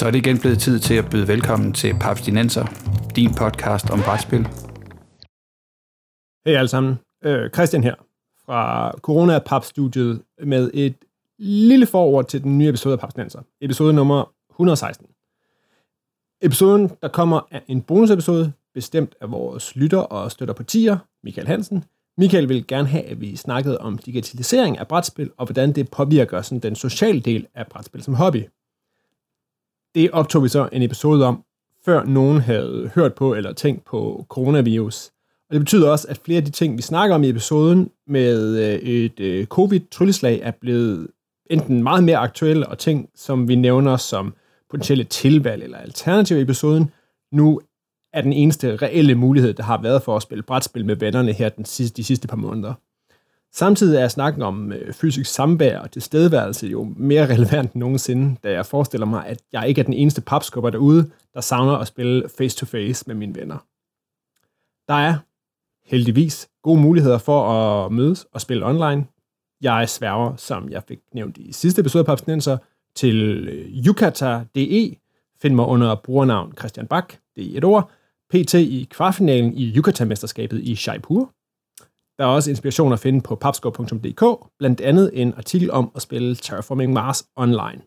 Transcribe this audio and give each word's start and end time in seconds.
Så 0.00 0.06
er 0.06 0.10
det 0.10 0.18
igen 0.18 0.38
blevet 0.38 0.58
tid 0.58 0.78
til 0.78 0.94
at 0.94 1.04
byde 1.10 1.28
velkommen 1.28 1.72
til 1.72 1.94
Papstinenser, 2.00 2.64
din 3.16 3.34
podcast 3.34 3.90
om 3.90 4.00
brætspil. 4.04 4.42
Hej 6.46 6.54
alle 6.56 6.68
sammen. 6.68 6.98
Øh, 7.24 7.50
Christian 7.50 7.84
her 7.84 7.94
fra 8.44 8.90
Corona 8.98 9.38
Pap 9.38 9.64
Studiet 9.64 10.22
med 10.42 10.70
et 10.74 10.94
lille 11.38 11.86
forord 11.86 12.28
til 12.28 12.42
den 12.42 12.58
nye 12.58 12.68
episode 12.68 12.92
af 12.92 13.00
Papstinenser. 13.00 13.42
Episode 13.60 13.92
nummer 13.92 14.32
116. 14.50 15.06
Episoden, 16.42 16.90
der 17.02 17.08
kommer, 17.08 17.40
er 17.50 17.60
en 17.68 17.82
bonusepisode, 17.82 18.52
bestemt 18.74 19.14
af 19.20 19.30
vores 19.30 19.76
lytter 19.76 19.98
og 19.98 20.30
støtter 20.30 20.54
partier, 20.54 20.98
Michael 21.24 21.46
Hansen. 21.46 21.84
Michael 22.18 22.48
vil 22.48 22.66
gerne 22.66 22.88
have, 22.88 23.04
at 23.04 23.20
vi 23.20 23.36
snakkede 23.36 23.78
om 23.78 23.98
digitalisering 23.98 24.78
af 24.78 24.88
brætspil, 24.88 25.30
og 25.36 25.46
hvordan 25.46 25.72
det 25.72 25.90
påvirker 25.90 26.42
sådan, 26.42 26.60
den 26.60 26.74
sociale 26.74 27.20
del 27.20 27.46
af 27.54 27.66
brætspil 27.66 28.02
som 28.02 28.14
hobby. 28.14 28.44
Det 29.94 30.10
optog 30.10 30.42
vi 30.42 30.48
så 30.48 30.68
en 30.72 30.82
episode 30.82 31.26
om, 31.26 31.44
før 31.84 32.04
nogen 32.04 32.40
havde 32.40 32.90
hørt 32.94 33.14
på 33.14 33.34
eller 33.34 33.52
tænkt 33.52 33.84
på 33.84 34.26
coronavirus. 34.28 35.10
Og 35.48 35.54
det 35.54 35.60
betyder 35.60 35.90
også, 35.90 36.06
at 36.08 36.20
flere 36.24 36.38
af 36.38 36.44
de 36.44 36.50
ting, 36.50 36.76
vi 36.76 36.82
snakker 36.82 37.14
om 37.14 37.24
i 37.24 37.28
episoden 37.28 37.90
med 38.06 38.58
øh, 38.58 38.74
et 38.74 39.20
øh, 39.20 39.46
covid-trylleslag, 39.46 40.40
er 40.42 40.50
blevet 40.60 41.08
enten 41.50 41.82
meget 41.82 42.04
mere 42.04 42.16
aktuelle, 42.16 42.66
og 42.66 42.78
ting, 42.78 43.08
som 43.14 43.48
vi 43.48 43.54
nævner 43.54 43.96
som 43.96 44.34
potentielle 44.70 45.04
tilvalg 45.04 45.62
eller 45.62 45.78
alternativ 45.78 46.36
i 46.36 46.40
episoden, 46.40 46.90
nu 47.32 47.60
er 48.12 48.22
den 48.22 48.32
eneste 48.32 48.76
reelle 48.76 49.14
mulighed, 49.14 49.54
der 49.54 49.62
har 49.62 49.82
været 49.82 50.02
for 50.02 50.16
at 50.16 50.22
spille 50.22 50.42
brætspil 50.42 50.86
med 50.86 50.96
vennerne 50.96 51.32
her 51.32 51.48
den 51.48 51.64
sidste, 51.64 51.96
de 51.96 52.04
sidste 52.04 52.28
par 52.28 52.36
måneder. 52.36 52.74
Samtidig 53.52 54.00
er 54.00 54.08
snakken 54.08 54.42
om 54.42 54.72
øh, 54.72 54.92
fysisk 54.92 55.30
samvær 55.30 55.78
og 55.78 55.90
tilstedeværelse 55.90 56.66
jo 56.66 56.94
mere 56.96 57.26
relevant 57.34 57.72
end 57.72 57.80
nogensinde, 57.80 58.36
da 58.42 58.52
jeg 58.52 58.66
forestiller 58.66 59.06
mig, 59.06 59.26
at 59.26 59.38
jeg 59.52 59.68
ikke 59.68 59.80
er 59.80 59.84
den 59.84 59.94
eneste 59.94 60.20
papskubber 60.20 60.70
derude, 60.70 61.10
der 61.34 61.40
savner 61.40 61.72
at 61.72 61.86
spille 61.86 62.28
face-to-face 62.38 63.04
med 63.06 63.14
mine 63.14 63.34
venner. 63.34 63.58
Der 64.88 64.94
er 64.94 65.18
heldigvis 65.84 66.48
gode 66.62 66.80
muligheder 66.80 67.18
for 67.18 67.50
at 67.50 67.92
mødes 67.92 68.26
og 68.32 68.40
spille 68.40 68.66
online. 68.66 69.06
Jeg 69.60 69.88
sværger, 69.88 70.36
som 70.36 70.68
jeg 70.68 70.82
fik 70.88 70.98
nævnt 71.14 71.38
i 71.38 71.52
sidste 71.52 71.80
episode 71.80 72.00
af 72.00 72.06
Papsnenser, 72.06 72.58
til 72.94 73.48
øh, 73.48 73.86
yukata.de. 73.86 74.96
Find 75.42 75.54
mig 75.54 75.66
under 75.66 75.94
brugernavn 75.94 76.52
Christian 76.58 76.86
Bak, 76.86 77.14
det 77.36 77.52
er 77.52 77.58
et 77.58 77.64
ord. 77.64 77.90
PT 78.30 78.54
i 78.54 78.88
kvartfinalen 78.90 79.54
i 79.54 79.76
Yucatan-mesterskabet 79.76 80.60
i 80.60 80.78
Jaipur. 80.86 81.32
Der 82.20 82.26
er 82.26 82.30
også 82.30 82.50
inspiration 82.50 82.92
at 82.92 82.98
finde 82.98 83.20
på 83.20 83.34
papskov.dk, 83.34 84.50
blandt 84.58 84.80
andet 84.80 85.10
en 85.12 85.34
artikel 85.36 85.70
om 85.70 85.92
at 85.96 86.02
spille 86.02 86.36
Terraforming 86.36 86.92
Mars 86.92 87.24
online. 87.36 87.82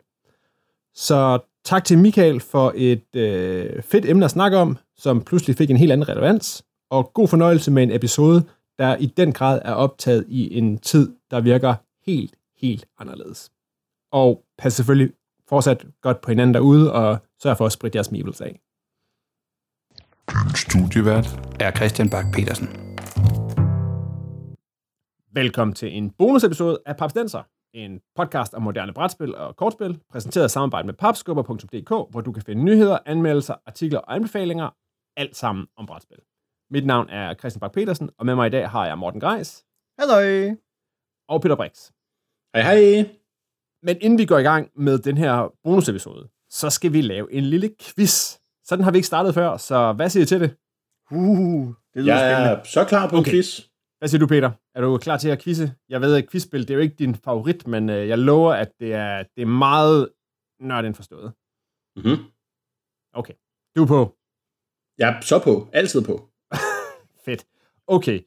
Så 0.95 1.39
tak 1.65 1.83
til 1.83 1.97
Michael 1.97 2.39
for 2.39 2.73
et 2.75 3.15
øh, 3.15 3.83
fedt 3.83 4.05
emne 4.05 4.25
at 4.25 4.31
snakke 4.31 4.57
om, 4.57 4.77
som 4.97 5.23
pludselig 5.23 5.55
fik 5.55 5.69
en 5.69 5.77
helt 5.77 5.91
anden 5.91 6.09
relevans, 6.09 6.63
og 6.89 7.11
god 7.13 7.27
fornøjelse 7.27 7.71
med 7.71 7.83
en 7.83 7.91
episode, 7.91 8.43
der 8.79 8.95
i 8.95 9.05
den 9.05 9.31
grad 9.31 9.61
er 9.65 9.73
optaget 9.73 10.25
i 10.27 10.57
en 10.57 10.77
tid, 10.77 11.15
der 11.31 11.41
virker 11.41 11.75
helt, 12.05 12.35
helt 12.61 12.85
anderledes. 12.99 13.51
Og 14.11 14.43
pas 14.57 14.73
selvfølgelig 14.73 15.13
fortsat 15.49 15.85
godt 16.01 16.21
på 16.21 16.31
hinanden 16.31 16.53
derude, 16.53 16.93
og 16.93 17.17
sørg 17.43 17.57
for 17.57 17.65
at 17.65 17.71
spritte 17.71 17.95
jeres 17.95 18.11
mibels 18.11 18.41
af. 18.41 18.59
Studievært 20.55 21.39
er 21.59 21.71
Christian 21.71 22.09
Bak 22.09 22.25
petersen 22.33 22.92
Velkommen 25.35 25.75
til 25.75 25.97
en 25.97 26.09
bonusepisode 26.11 26.79
af 26.85 26.97
Papsdenser, 26.97 27.43
en 27.73 28.01
podcast 28.15 28.53
om 28.53 28.61
moderne 28.61 28.93
brætspil 28.93 29.35
og 29.35 29.55
kortspil, 29.55 29.99
præsenteret 30.11 30.45
i 30.45 30.49
samarbejde 30.49 30.85
med 30.85 30.93
papskubber.dk, 30.93 31.89
hvor 32.11 32.21
du 32.21 32.31
kan 32.31 32.43
finde 32.43 32.63
nyheder, 32.63 32.97
anmeldelser, 33.05 33.55
artikler 33.65 33.99
og 33.99 34.15
anbefalinger, 34.15 34.69
alt 35.17 35.35
sammen 35.35 35.67
om 35.77 35.85
brætspil. 35.85 36.17
Mit 36.71 36.85
navn 36.85 37.09
er 37.09 37.33
Christian 37.33 37.59
Bak 37.59 37.71
petersen 37.73 38.09
og 38.17 38.25
med 38.25 38.35
mig 38.35 38.47
i 38.47 38.49
dag 38.49 38.69
har 38.69 38.85
jeg 38.87 38.97
Morten 38.97 39.19
Greis. 39.19 39.65
Hallo. 39.99 40.55
Og 41.29 41.41
Peter 41.41 41.55
Brix. 41.55 41.91
Hej 42.55 42.63
hej. 42.63 43.09
Men 43.83 43.97
inden 44.01 44.19
vi 44.19 44.25
går 44.25 44.37
i 44.37 44.43
gang 44.43 44.69
med 44.75 44.97
den 44.99 45.17
her 45.17 45.53
bonusepisode, 45.63 46.29
så 46.49 46.69
skal 46.69 46.93
vi 46.93 47.01
lave 47.01 47.33
en 47.33 47.43
lille 47.43 47.69
quiz. 47.81 48.37
Sådan 48.65 48.83
har 48.83 48.91
vi 48.91 48.97
ikke 48.97 49.07
startet 49.07 49.33
før, 49.33 49.57
så 49.57 49.93
hvad 49.93 50.09
siger 50.09 50.23
du 50.25 50.27
til 50.27 50.39
det? 50.41 50.55
Uh, 51.11 51.67
det 51.93 52.03
lyder 52.03 52.15
Jeg 52.15 52.35
spændende. 52.35 52.59
er 52.59 52.63
så 52.63 52.85
klar 52.85 53.09
på 53.09 53.15
Okay. 53.15 53.27
en 53.31 53.31
quiz. 53.33 53.59
Hvad 54.03 54.09
siger 54.09 54.19
du, 54.19 54.27
Peter? 54.27 54.51
Er 54.75 54.81
du 54.81 54.97
klar 54.97 55.17
til 55.17 55.29
at 55.29 55.43
quizze? 55.43 55.73
Jeg 55.89 56.01
ved, 56.01 56.15
at 56.15 56.29
quizspil, 56.31 56.61
det 56.61 56.69
er 56.69 56.73
jo 56.73 56.79
ikke 56.79 56.95
din 56.95 57.15
favorit, 57.15 57.67
men 57.67 57.89
øh, 57.89 58.07
jeg 58.07 58.17
lover, 58.17 58.53
at 58.53 58.71
det 58.79 58.93
er, 58.93 59.23
det 59.35 59.41
er 59.41 59.45
meget 59.45 60.09
nørden 60.59 60.95
forstået. 60.95 61.33
Mm-hmm. 61.95 62.25
Okay. 63.13 63.33
Du 63.75 63.83
er 63.83 63.87
på. 63.87 64.15
Er 64.99 65.21
så 65.21 65.39
på. 65.43 65.69
Altid 65.73 66.01
på. 66.01 66.29
Fedt. 67.25 67.45
Okay. 67.87 68.19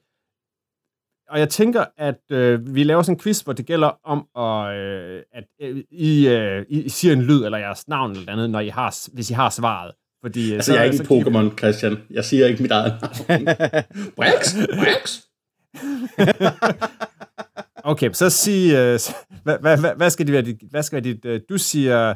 Og 1.28 1.38
jeg 1.38 1.48
tænker, 1.48 1.84
at 1.96 2.22
øh, 2.30 2.74
vi 2.74 2.84
laver 2.84 3.02
sådan 3.02 3.16
en 3.16 3.20
quiz, 3.20 3.40
hvor 3.40 3.52
det 3.52 3.66
gælder 3.66 4.00
om, 4.04 4.28
at, 4.36 4.76
øh, 4.76 5.22
at 5.32 5.44
øh, 5.60 5.84
I, 5.90 6.28
øh, 6.28 6.66
I 6.68 6.88
siger 6.88 7.12
en 7.12 7.22
lyd, 7.22 7.44
eller 7.44 7.58
jeres 7.58 7.88
navn 7.88 8.10
eller 8.10 8.32
andet, 8.32 8.50
når 8.50 8.60
I 8.60 8.68
har, 8.68 9.12
hvis 9.14 9.30
I 9.30 9.34
har 9.34 9.50
svaret. 9.50 9.94
Fordi, 10.24 10.48
øh, 10.48 10.54
Altså, 10.54 10.72
jeg 10.72 10.80
er 10.80 10.92
ikke 10.92 11.14
en 11.14 11.22
Pokémon, 11.22 11.58
Christian. 11.58 11.96
Jeg 12.10 12.24
siger 12.24 12.46
ikke 12.46 12.62
mit 12.62 12.70
eget 12.70 12.92
navn. 13.02 13.44
Brax! 14.16 14.54
Brax! 14.78 15.26
Okay, 17.84 18.10
så 18.12 18.30
sig, 18.30 18.72
øh, 18.74 18.98
hvad, 19.42 19.58
hvad, 19.58 19.78
hvad, 19.80 19.94
hvad 19.96 20.10
skal 20.10 20.26
det 20.26 20.32
være? 20.32 20.42
dit- 20.42 20.70
Hvad 20.70 20.82
skal 20.82 20.96
være 21.04 21.14
dit, 21.14 21.24
øh, 21.24 21.40
du 21.48 21.58
siger, 21.58 22.14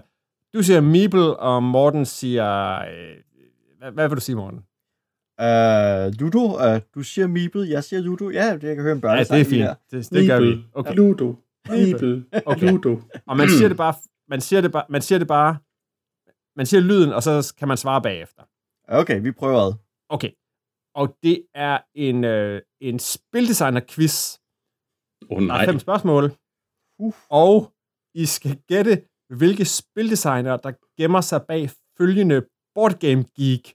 du 0.55 0.63
siger 0.63 0.81
Meeple, 0.81 1.37
og 1.37 1.63
Morten 1.63 2.07
siger, 2.07 2.75
øh, 2.79 3.17
hvad, 3.79 3.93
hvad 3.93 4.09
vil 4.09 4.17
du 4.17 4.21
sige, 4.21 4.37
Morten? 4.37 4.59
Uh, 5.43 6.13
Ludo, 6.21 6.73
uh, 6.75 6.81
du 6.95 7.03
siger 7.03 7.27
Meeple, 7.27 7.67
jeg 7.71 7.85
siger 7.85 8.01
Ludo. 8.01 8.31
Ja, 8.31 8.55
det 8.55 8.63
jeg 8.63 8.75
kan 8.77 8.83
høre 8.83 8.93
en 8.93 8.99
Ja, 8.99 9.01
børnesang 9.01 9.39
det 9.39 9.47
er 9.47 9.51
fint. 9.51 9.69
Det, 9.91 10.11
det 10.13 10.29
gør 10.29 10.41
vi. 10.41 10.65
Okay. 10.75 10.95
Ludo. 10.95 11.35
Meeple. 11.69 12.25
Okay. 12.47 12.71
Ludo. 12.71 12.97
Og 13.27 13.37
man 13.37 13.49
siger 13.49 13.69
det 13.73 13.77
bare, 13.77 13.95
man 14.29 14.41
siger 14.41 14.61
det 14.61 14.73
bare, 14.73 14.85
man 14.89 15.03
siger 15.03 15.19
det 15.19 15.29
bare, 15.29 15.57
man 16.57 16.67
siger 16.67 16.81
lyden, 16.81 17.13
og 17.13 17.23
så 17.23 17.55
kan 17.59 17.69
man 17.69 17.77
svare 17.77 18.03
bagefter. 18.03 18.43
Okay, 18.89 19.21
vi 19.23 19.33
prøver. 19.33 19.73
Okay. 20.09 20.31
Og 20.95 21.17
det 21.23 21.47
er 21.55 21.79
en, 21.95 22.25
øh, 22.25 22.63
en 22.81 22.99
spildesigner-quiz. 22.99 24.39
Oh, 25.31 25.41
Der 25.41 25.47
nej. 25.47 25.63
er 25.63 25.67
fem 25.67 25.79
spørgsmål. 25.79 26.33
Uh. 26.99 27.15
Og 27.29 27.73
I 28.15 28.27
skal 28.27 28.57
gætte, 28.69 29.03
hvilke 29.29 29.65
spildesigner, 29.65 30.57
der 30.57 30.73
gemmer 30.97 31.21
sig 31.21 31.43
bag 31.49 31.71
følgende 31.99 32.47
Board 32.75 32.95
Game 32.99 33.25
Geek 33.37 33.75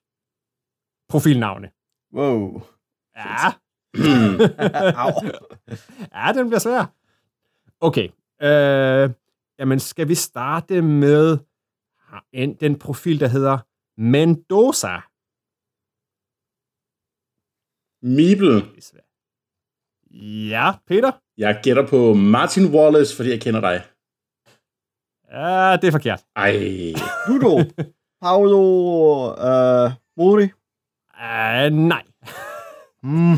profilnavne. 1.09 1.72
Wow. 2.14 2.62
Ja. 3.16 3.53
Ja, 6.16 6.32
den 6.34 6.47
bliver 6.47 6.59
svær. 6.59 6.86
Okay. 7.80 8.09
Øh, 8.42 9.09
jamen, 9.59 9.80
skal 9.80 10.08
vi 10.08 10.16
starte 10.16 10.82
med 10.82 11.38
en, 12.32 12.53
den 12.53 12.80
profil, 12.80 13.20
der 13.20 13.28
hedder 13.28 13.58
Mendoza? 13.97 15.00
Meeple. 18.02 18.62
Ja, 20.50 20.72
Peter? 20.88 21.12
Jeg 21.38 21.60
gætter 21.64 21.88
på 21.88 22.14
Martin 22.14 22.66
Wallace, 22.76 23.16
fordi 23.16 23.30
jeg 23.30 23.42
kender 23.42 23.62
dig. 23.62 23.82
Ja, 25.32 25.76
det 25.82 25.88
er 25.88 25.92
forkert. 25.92 26.24
Ej. 26.36 26.54
Ludo. 27.28 27.64
Paolo 28.22 28.62
uh, 29.32 29.92
Mori. 30.18 30.44
Uh, 30.44 31.74
nej. 31.74 32.04
Mm. 33.04 33.34
Uh, 33.34 33.38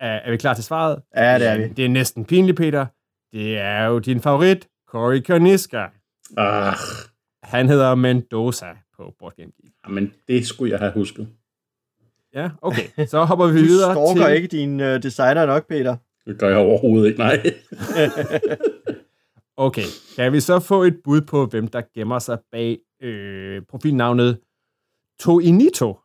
er 0.00 0.30
vi 0.30 0.36
klar 0.36 0.54
til 0.54 0.64
svaret? 0.64 1.02
Ja, 1.16 1.38
det 1.38 1.46
er 1.46 1.56
vi. 1.58 1.68
Det 1.68 1.84
er 1.84 1.88
næsten 1.88 2.24
pinligt, 2.24 2.56
Peter. 2.56 2.86
Det 3.32 3.58
er 3.58 3.84
jo 3.84 3.98
din 3.98 4.20
favorit, 4.20 4.68
Cory 4.88 5.20
Koniska. 5.20 5.86
Ah, 6.36 6.74
Han 7.42 7.68
hedder 7.68 7.94
Mendoza 7.94 8.66
på 8.96 9.14
Board 9.18 9.32
Game 9.36 9.52
Geek. 9.62 9.72
men 9.88 10.12
det 10.28 10.46
skulle 10.46 10.72
jeg 10.72 10.78
have 10.80 10.92
husket. 10.92 11.28
Ja, 12.36 12.50
okay. 12.62 13.06
Så 13.06 13.24
hopper 13.24 13.46
vi 13.46 13.58
Du 13.58 13.64
videre 13.64 13.94
stalker 13.94 14.26
til... 14.26 14.36
ikke 14.36 14.48
din 14.48 14.80
uh, 14.80 14.86
designer 14.86 15.46
nok, 15.46 15.68
Peter. 15.68 15.96
Det 16.26 16.38
gør 16.38 16.48
jeg 16.48 16.58
overhovedet 16.58 17.06
ikke, 17.08 17.18
nej. 17.18 17.36
Okay, 19.58 19.82
kan 20.16 20.32
vi 20.32 20.40
så 20.40 20.60
få 20.60 20.82
et 20.82 20.96
bud 21.04 21.20
på, 21.20 21.46
hvem 21.46 21.68
der 21.68 21.82
gemmer 21.94 22.18
sig 22.18 22.38
bag 22.52 22.78
øh, 23.02 23.62
profilnavnet 23.68 24.38
Toinito? 25.20 25.98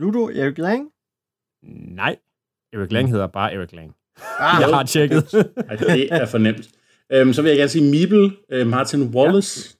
Ludo, 0.00 0.28
Erik 0.28 0.58
Lang. 0.58 0.90
Nej, 1.94 2.16
Erik 2.72 2.92
Lang 2.92 3.10
hedder 3.10 3.26
bare 3.26 3.52
Erik 3.54 3.72
Lang. 3.72 3.94
Ah, 4.38 4.60
Jeg 4.60 4.68
har 4.76 4.82
tjekket. 4.82 5.34
Ej, 5.68 5.76
det 5.76 6.12
er 6.12 6.26
for 6.26 6.38
nemt. 6.38 6.68
Øhm, 7.12 7.32
så 7.32 7.42
vil 7.42 7.48
jeg 7.48 7.58
gerne 7.58 7.68
sige 7.68 7.90
Meeple, 7.90 8.36
øh, 8.50 8.66
Martin 8.66 9.14
Wallace. 9.14 9.78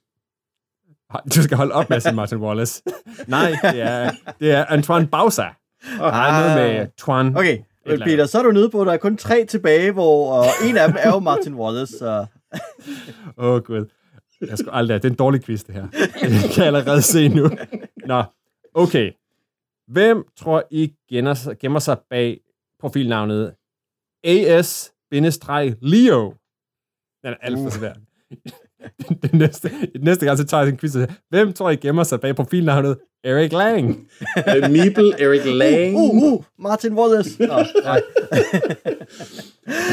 Du 1.35 1.43
skal 1.43 1.57
holde 1.57 1.73
op 1.73 1.89
med 1.89 1.97
at 1.97 2.03
sige 2.03 2.15
Martin 2.15 2.37
Wallace. 2.37 2.83
Nej, 3.27 3.51
det 3.61 3.81
er, 3.81 4.11
det 4.39 4.51
er 4.51 4.65
Antoine 4.65 5.07
Bausa. 5.07 5.45
Der 5.97 6.05
er 6.05 6.55
noget 6.55 6.79
med 6.79 6.87
Twan. 6.97 7.37
Okay, 7.37 7.57
Peter, 7.85 8.25
så 8.25 8.39
er 8.39 8.43
du 8.43 8.51
nede 8.51 8.69
på, 8.69 8.81
at 8.81 8.87
der 8.87 8.93
er 8.93 8.97
kun 8.97 9.17
tre 9.17 9.45
tilbage, 9.45 9.91
hvor 9.91 10.33
og 10.33 10.45
en 10.69 10.77
af 10.77 10.87
dem 10.87 10.97
er 10.99 11.09
jo 11.09 11.19
Martin 11.19 11.53
Wallace. 11.53 12.05
Åh, 12.07 12.25
oh, 13.37 13.61
gud. 13.61 13.85
Jeg 14.41 14.57
skal 14.57 14.69
aldrig, 14.71 15.03
det 15.03 15.07
er 15.07 15.11
en 15.11 15.17
dårlig 15.17 15.43
quiz, 15.43 15.63
det 15.63 15.75
her. 15.75 15.87
Det 16.41 16.51
kan 16.53 16.57
jeg 16.57 16.65
allerede 16.65 17.01
se 17.01 17.27
nu. 17.27 17.49
Nå, 18.05 18.23
okay. 18.73 19.11
Hvem 19.87 20.25
tror 20.37 20.63
I 20.71 20.93
gemmer 21.09 21.33
sig, 21.33 21.59
gemmer 21.59 21.79
sig 21.79 21.97
bag 22.09 22.39
profilnavnet 22.79 23.53
AS-Leo? 24.23 26.33
Den 27.23 27.33
er 27.33 27.37
alt 27.41 27.57
for 27.57 27.69
svær. 27.69 27.93
det 29.23 29.33
næste, 29.33 29.69
det 29.93 30.03
næste 30.03 30.25
gang, 30.25 30.37
så 30.37 30.45
tager 30.45 30.63
jeg 30.63 30.69
en 30.69 30.77
quiz. 30.77 30.95
Hvem 31.29 31.53
tror 31.53 31.69
I 31.69 31.75
gemmer 31.75 32.03
sig 32.03 32.21
bag 32.21 32.35
profilnavnet 32.35 32.97
Eric 33.23 33.51
Lang? 33.51 34.09
Øh, 34.55 34.71
Meeple, 34.71 35.21
Eric 35.21 35.45
Lang. 35.45 35.95
Uh, 35.95 36.23
uh, 36.23 36.43
Martin 36.59 36.93
Wallace. 36.93 37.29
Nå, 37.39 37.47
nej. 37.83 38.01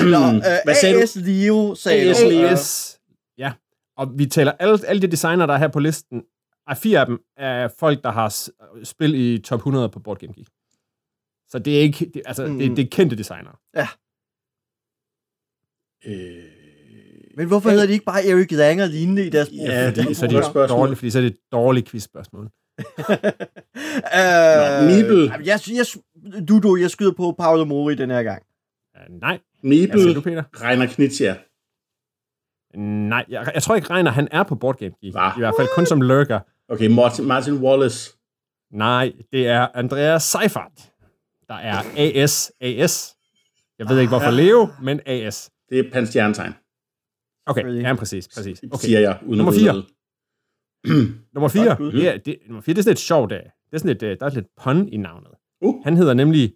Nå, 0.12 0.36
øh, 0.36 0.42
Hvad 0.64 0.74
sagde 0.74 0.94
du? 0.94 1.00
AS 1.00 1.16
Leo 1.16 1.74
sagde 1.74 2.10
AS. 2.10 2.22
Leo. 2.22 2.46
AS, 2.46 2.98
ja. 3.38 3.52
Og 3.96 4.18
vi 4.18 4.26
tæller 4.26 4.52
alle, 4.52 4.78
alle 4.86 5.02
de 5.02 5.06
designer, 5.06 5.46
der 5.46 5.54
er 5.54 5.58
her 5.58 5.68
på 5.68 5.80
listen. 5.80 6.22
Ej, 6.66 6.74
fire 6.74 7.00
af 7.00 7.06
dem 7.06 7.18
er 7.36 7.68
folk, 7.78 8.02
der 8.02 8.10
har 8.10 8.48
spil 8.84 9.14
i 9.14 9.38
top 9.38 9.58
100 9.58 9.88
på 9.88 10.00
Board 10.00 10.18
Game 10.18 10.32
Geek. 10.32 10.48
Så 11.48 11.58
det 11.58 11.76
er 11.76 11.80
ikke, 11.80 12.10
det, 12.14 12.22
altså, 12.26 12.46
mm. 12.46 12.58
det, 12.58 12.76
det 12.76 12.84
er 12.84 12.88
kendte 12.90 13.16
designer. 13.16 13.58
Øh, 16.06 16.57
Men 17.38 17.46
hvorfor 17.46 17.70
hedder 17.70 17.86
de 17.86 17.92
ikke 17.92 18.04
bare 18.04 18.26
Eric 18.26 18.50
Lang 18.50 18.82
og 18.82 18.88
lignende 18.88 19.26
i 19.26 19.30
deres 19.30 19.48
Ja, 19.52 19.72
er 19.72 20.14
så 20.14 20.24
er 20.24 20.28
det 20.28 20.68
dårligt, 20.68 20.98
fordi 20.98 21.10
så 21.10 21.18
er 21.18 21.22
det 21.22 21.30
et 21.30 21.38
dårligt 21.52 21.88
quizspørgsmål. 21.88 22.48
Øh, 24.14 24.20
jamen, 24.84 25.46
Jeg, 25.46 25.60
jeg, 25.68 25.86
Dudu, 26.48 26.76
jeg 26.76 26.90
skyder 26.90 27.12
på 27.12 27.34
Paolo 27.38 27.64
Mori 27.64 27.94
den 27.94 28.10
her 28.10 28.22
gang. 28.22 28.42
Uh, 28.94 29.20
nej. 29.20 29.38
Hvad 29.62 29.98
siger 30.00 30.14
du, 30.14 30.20
Peter? 30.20 30.42
Reiner 30.64 30.86
Knizia. 30.86 31.36
Nej, 32.76 33.24
jeg, 33.28 33.50
jeg 33.54 33.62
tror 33.62 33.74
ikke, 33.74 33.90
Reiner, 33.90 34.10
han 34.10 34.28
er 34.30 34.42
på 34.42 34.54
Board 34.54 34.78
Game 34.78 34.92
Geek. 35.02 35.14
Hva? 35.14 35.28
I 35.36 35.38
hvert 35.38 35.54
fald 35.58 35.68
kun 35.74 35.86
som 35.86 36.02
lurker. 36.02 36.40
Okay, 36.68 36.86
Martin, 36.86 37.24
Martin 37.24 37.54
Wallace. 37.54 38.16
Nej, 38.72 39.12
det 39.32 39.46
er 39.48 39.66
Andreas 39.74 40.22
Seifert. 40.22 40.92
Der 41.48 41.54
er 41.54 41.82
AS. 41.96 42.52
AS. 42.60 43.16
Jeg 43.78 43.88
ved 43.88 43.98
ikke, 43.98 44.08
hvorfor 44.08 44.30
Leo, 44.30 44.68
men 44.82 45.00
AS. 45.06 45.50
Det 45.70 45.78
er 45.78 45.90
Pans 45.92 46.08
stjernetegn, 46.08 46.52
Okay, 47.48 47.58
Selvfølgelig. 47.60 47.82
ja, 47.82 47.94
præcis. 47.94 48.28
præcis. 48.28 48.62
okay. 48.72 48.76
Siger 48.86 49.00
jeg. 49.00 49.18
Uden 49.26 49.36
Nummer 49.38 49.52
at 49.52 49.56
vide 49.56 49.64
fire. 49.64 49.72
noget. 49.72 51.14
Nummer 51.34 51.48
4. 51.48 51.76
Godt, 51.76 51.92
Det 51.94 52.08
er, 52.08 52.18
det, 52.18 52.36
nummer 52.46 52.60
4, 52.62 52.74
det 52.74 52.78
er 52.78 52.82
sådan 52.82 52.92
et 52.92 52.98
sjovt 52.98 53.32
af. 53.32 53.52
Det 53.70 53.74
er 53.74 53.78
sådan 53.78 53.96
et, 53.96 54.02
øh, 54.02 54.16
der 54.20 54.26
er 54.26 54.30
lidt 54.30 54.46
pun 54.62 54.88
i 54.88 54.96
navnet. 54.96 55.30
Uh. 55.60 55.84
Han 55.84 55.96
hedder 55.96 56.14
nemlig 56.14 56.54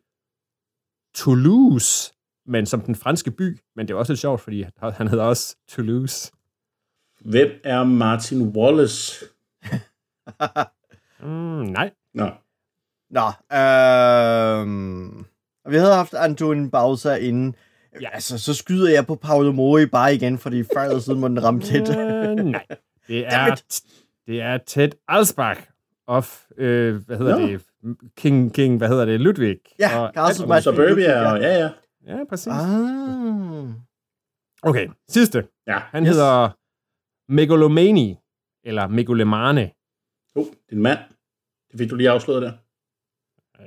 Toulouse, 1.14 2.12
men 2.46 2.66
som 2.66 2.80
den 2.80 2.94
franske 2.94 3.30
by. 3.30 3.58
Men 3.76 3.88
det 3.88 3.94
er 3.94 3.98
også 3.98 4.12
lidt 4.12 4.20
sjovt, 4.20 4.40
fordi 4.40 4.62
han- 4.78 4.92
han 4.92 5.08
hedder 5.08 5.24
også 5.24 5.56
Toulouse. 5.68 6.32
Hvem 7.20 7.50
er 7.64 7.84
Martin 7.84 8.42
Wallace? 8.48 9.24
Mm, 11.22 11.28
nej. 11.64 11.90
Nå, 12.14 12.24
Nå, 13.10 13.26
øh, 13.56 14.66
vi 15.72 15.76
havde 15.76 15.94
haft 15.94 16.14
Antoine 16.14 16.70
Bausa 16.70 17.14
inden. 17.14 17.56
Altså, 18.12 18.38
så 18.38 18.54
skyder 18.54 18.90
jeg 18.90 19.06
på 19.06 19.14
Paolo 19.14 19.52
Mori 19.52 19.86
bare 19.86 20.14
igen, 20.14 20.38
fordi 20.38 20.62
før 20.74 20.82
eller 20.82 20.98
siden 20.98 21.20
må 21.20 21.28
den 21.28 21.42
ramme 21.44 21.60
tæt. 21.60 21.88
Øh, 21.98 22.36
nej. 22.36 22.66
Det 23.08 23.26
er, 23.34 23.62
det 24.26 24.40
er 24.40 24.58
Ted 24.66 24.90
Alsbach 25.08 25.60
of, 26.06 26.44
øh, 26.56 27.06
hvad 27.06 27.16
hedder 27.18 27.38
Nå. 27.38 27.46
det? 27.46 27.62
King, 28.16 28.54
King, 28.54 28.78
hvad 28.78 28.88
hedder 28.88 29.04
det? 29.04 29.20
Ludwig. 29.20 29.56
Ja, 29.78 29.98
og, 30.00 30.12
Castle. 30.14 30.62
Suburbia, 30.62 31.32
og 31.32 31.40
ja, 31.40 31.58
ja. 31.58 31.70
Ja, 32.06 32.24
præcis. 32.28 32.46
Ah. 32.46 33.68
Okay, 34.62 34.88
sidste. 35.08 35.46
Ja, 35.66 35.78
Han 35.78 36.02
Yes. 36.02 36.10
hedder 36.10 36.48
Megalomani, 37.32 38.16
eller 38.64 38.86
Megolemane. 38.88 39.70
oh, 40.34 40.46
din 40.70 40.82
mand. 40.82 40.98
Det 41.70 41.78
fik 41.80 41.90
du 41.90 41.94
lige 41.96 42.10
afsløret 42.10 42.42
der. 42.42 42.52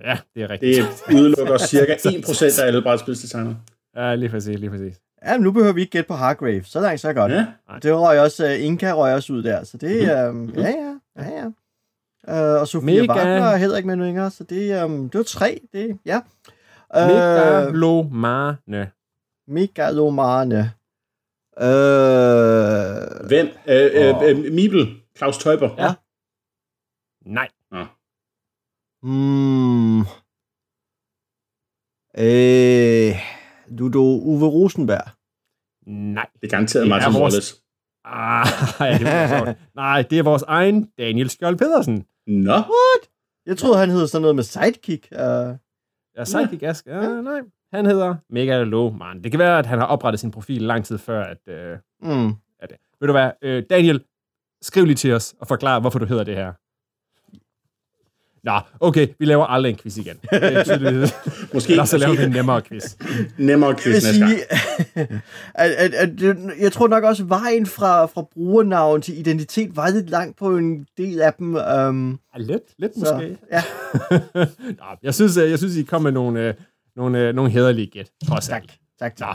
Ja, 0.04 0.18
det 0.36 0.44
er 0.44 0.50
rigtigt. 0.50 1.04
Det 1.08 1.16
udelukker 1.20 1.58
cirka 1.58 1.94
1% 1.96 2.62
af 2.62 2.68
alle 2.68 2.82
brætspilsdesignere. 2.82 3.58
Ja, 3.96 4.16
lige 4.16 4.30
præcis, 4.30 4.60
lige 4.60 4.70
præcis. 4.70 5.02
Ja, 5.26 5.34
men 5.38 5.44
nu 5.44 5.52
behøver 5.52 5.74
vi 5.74 5.82
ikke 5.82 5.92
gætte 5.92 6.08
på 6.08 6.14
Hargrave. 6.14 6.64
Så 6.64 6.80
langt, 6.80 7.02
så 7.02 7.14
godt. 7.14 7.32
Ja, 7.32 7.46
Det 7.84 7.96
røg 8.00 8.20
også, 8.20 8.46
uh, 8.46 8.64
Inka 8.66 8.92
røg 8.92 9.14
også 9.16 9.34
ud 9.34 9.44
der, 9.44 9.64
så 9.64 9.78
det 9.78 10.04
er, 10.04 10.30
um, 10.30 10.50
ja, 10.50 10.70
ja, 10.70 11.00
ja, 11.18 11.30
ja. 11.30 11.46
Uh, 12.28 12.62
og 12.62 12.68
Sofia 12.68 13.02
Mega. 13.02 13.14
Wagner 13.14 13.46
er 13.46 13.58
heller 13.58 13.78
ikke 13.78 13.88
med 13.88 13.96
nu 13.96 14.04
længere, 14.04 14.32
så 14.32 14.44
det, 14.44 14.84
um, 14.84 15.10
det 15.10 15.18
var 15.18 15.24
tre, 15.24 15.62
det, 15.74 16.00
ja. 16.06 16.18
Uh, 16.98 17.08
Megalomane. 17.08 18.92
Megalomane. 19.48 20.72
Uh, 21.58 23.28
Hvem? 23.28 23.48
Øh, 23.68 23.92
øh, 23.94 24.16
øh, 24.30 24.54
Mibel. 24.54 25.02
Claus 25.18 25.38
Teuber. 25.38 25.70
Ja. 25.78 25.94
Nej. 27.26 27.50
mm, 29.04 30.00
øh, 32.18 33.35
Ludo 33.68 34.00
Uwe 34.04 34.48
Rosenberg. 34.48 35.10
Nej. 35.88 36.28
Det 36.42 36.48
er 36.48 36.50
garanteret 36.52 36.84
er 36.86 36.90
Martin 36.90 37.14
vores- 37.14 37.22
Wallace. 37.34 37.56
Ah, 38.06 38.48
ja, 38.80 38.98
det 38.98 39.46
var. 39.46 39.56
Nej, 39.76 40.02
det 40.10 40.20
er 40.20 40.24
vores 40.24 40.44
egen 40.48 40.86
Daniel 40.98 41.30
Skjold 41.30 41.58
Pedersen. 41.58 42.06
Nå, 42.28 42.64
Jeg 43.46 43.58
troede, 43.58 43.78
han 43.78 43.90
hed 43.90 44.08
sådan 44.08 44.22
noget 44.22 44.36
med 44.36 44.44
sidekick. 44.44 45.08
Uh, 45.12 45.18
Ja, 46.18 46.26
Sidekick 46.26 46.64
Ask. 46.64 46.86
Ja, 46.88 47.22
nej. 47.22 47.40
Han 47.74 47.86
hedder 47.86 48.16
Megalomane. 48.30 49.24
Det 49.24 49.32
kan 49.32 49.40
være, 49.40 49.60
at 49.60 49.66
han 49.66 49.80
har 49.80 49.86
oprettet 49.86 50.20
sin 50.20 50.32
profil 50.32 50.62
lang 50.62 50.86
tid 50.86 50.98
før, 50.98 51.24
at... 51.24 51.38
Øh, 51.48 51.78
mm. 52.02 52.28
at 52.60 52.70
det. 52.70 52.78
Ved 53.00 53.08
du 53.08 53.12
hvad, 53.12 53.32
øh, 53.42 53.64
Daniel, 53.70 54.04
skriv 54.62 54.86
lige 54.86 54.96
til 54.96 55.14
os 55.14 55.36
og 55.40 55.48
forklar, 55.48 55.80
hvorfor 55.80 56.00
du 56.00 56.06
hedder 56.06 56.24
det 56.24 56.36
her. 56.36 56.54
Nå, 58.46 58.60
okay, 58.80 59.08
vi 59.20 59.26
laver 59.26 59.46
aldrig 59.46 59.70
en 59.70 59.78
quiz 59.78 59.98
igen. 59.98 60.16
Måske, 61.54 61.72
Eller 61.72 61.86
så 61.86 61.98
laver 61.98 62.16
vi 62.16 62.24
en 62.24 62.32
nemmere 62.32 62.62
quiz. 62.62 62.96
nemmere 63.38 63.70
Jeg 63.70 63.78
quiz 63.78 63.94
næste 63.94 64.20
gang. 64.20 64.34
at, 65.56 65.72
at, 65.72 65.94
at, 65.94 66.38
jeg 66.60 66.72
tror 66.72 66.88
nok 66.88 67.04
også, 67.04 67.24
vejen 67.24 67.66
fra, 67.66 68.06
fra 68.06 68.22
brugernavn 68.34 69.02
til 69.02 69.20
identitet 69.20 69.76
var 69.76 69.90
lidt 69.90 70.10
langt 70.10 70.38
på 70.38 70.58
en 70.58 70.88
del 70.98 71.22
af 71.22 71.34
dem. 71.34 71.56
Um, 71.56 72.20
Ja, 72.36 72.40
lidt, 72.40 72.64
lidt 72.78 72.92
så, 72.94 73.14
måske. 73.14 73.38
ja, 73.52 73.64
Nå, 74.80 74.86
jeg, 75.04 75.14
synes, 75.16 75.38
øh, 75.38 75.50
jeg 75.50 75.58
synes, 75.58 75.76
I 75.76 75.84
kom 75.84 76.02
med 76.02 76.12
nogle, 76.12 76.48
øh, 76.48 76.54
nogle, 76.96 77.20
øh, 77.20 77.36
nogle 77.36 77.52
hederlige 77.52 77.88
gæt, 77.88 78.12
trods 78.28 78.48
tak. 78.48 78.62
alt. 78.62 78.74
Tak, 79.00 79.16
tak. 79.16 79.28
Nå. 79.28 79.34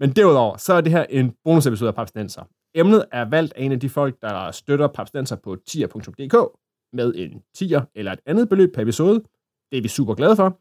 Men 0.00 0.10
derudover, 0.16 0.56
så 0.56 0.74
er 0.74 0.80
det 0.80 0.92
her 0.92 1.04
en 1.10 1.32
bonusepisode 1.44 1.88
af 1.88 1.94
Papsnenser. 1.94 2.42
Emnet 2.74 3.04
er 3.12 3.24
valgt 3.30 3.52
af 3.56 3.62
en 3.62 3.72
af 3.72 3.80
de 3.80 3.88
folk, 3.88 4.14
der 4.22 4.50
støtter 4.50 4.86
Papsnenser 4.86 5.36
på 5.36 5.56
tier.dk 5.68 6.36
med 6.94 7.14
en 7.16 7.42
tier 7.54 7.82
eller 7.94 8.12
et 8.12 8.20
andet 8.26 8.48
beløb 8.48 8.74
per 8.74 8.82
episode. 8.82 9.22
Det 9.72 9.78
er 9.78 9.82
vi 9.82 9.88
super 9.88 10.14
glade 10.14 10.36
for. 10.36 10.60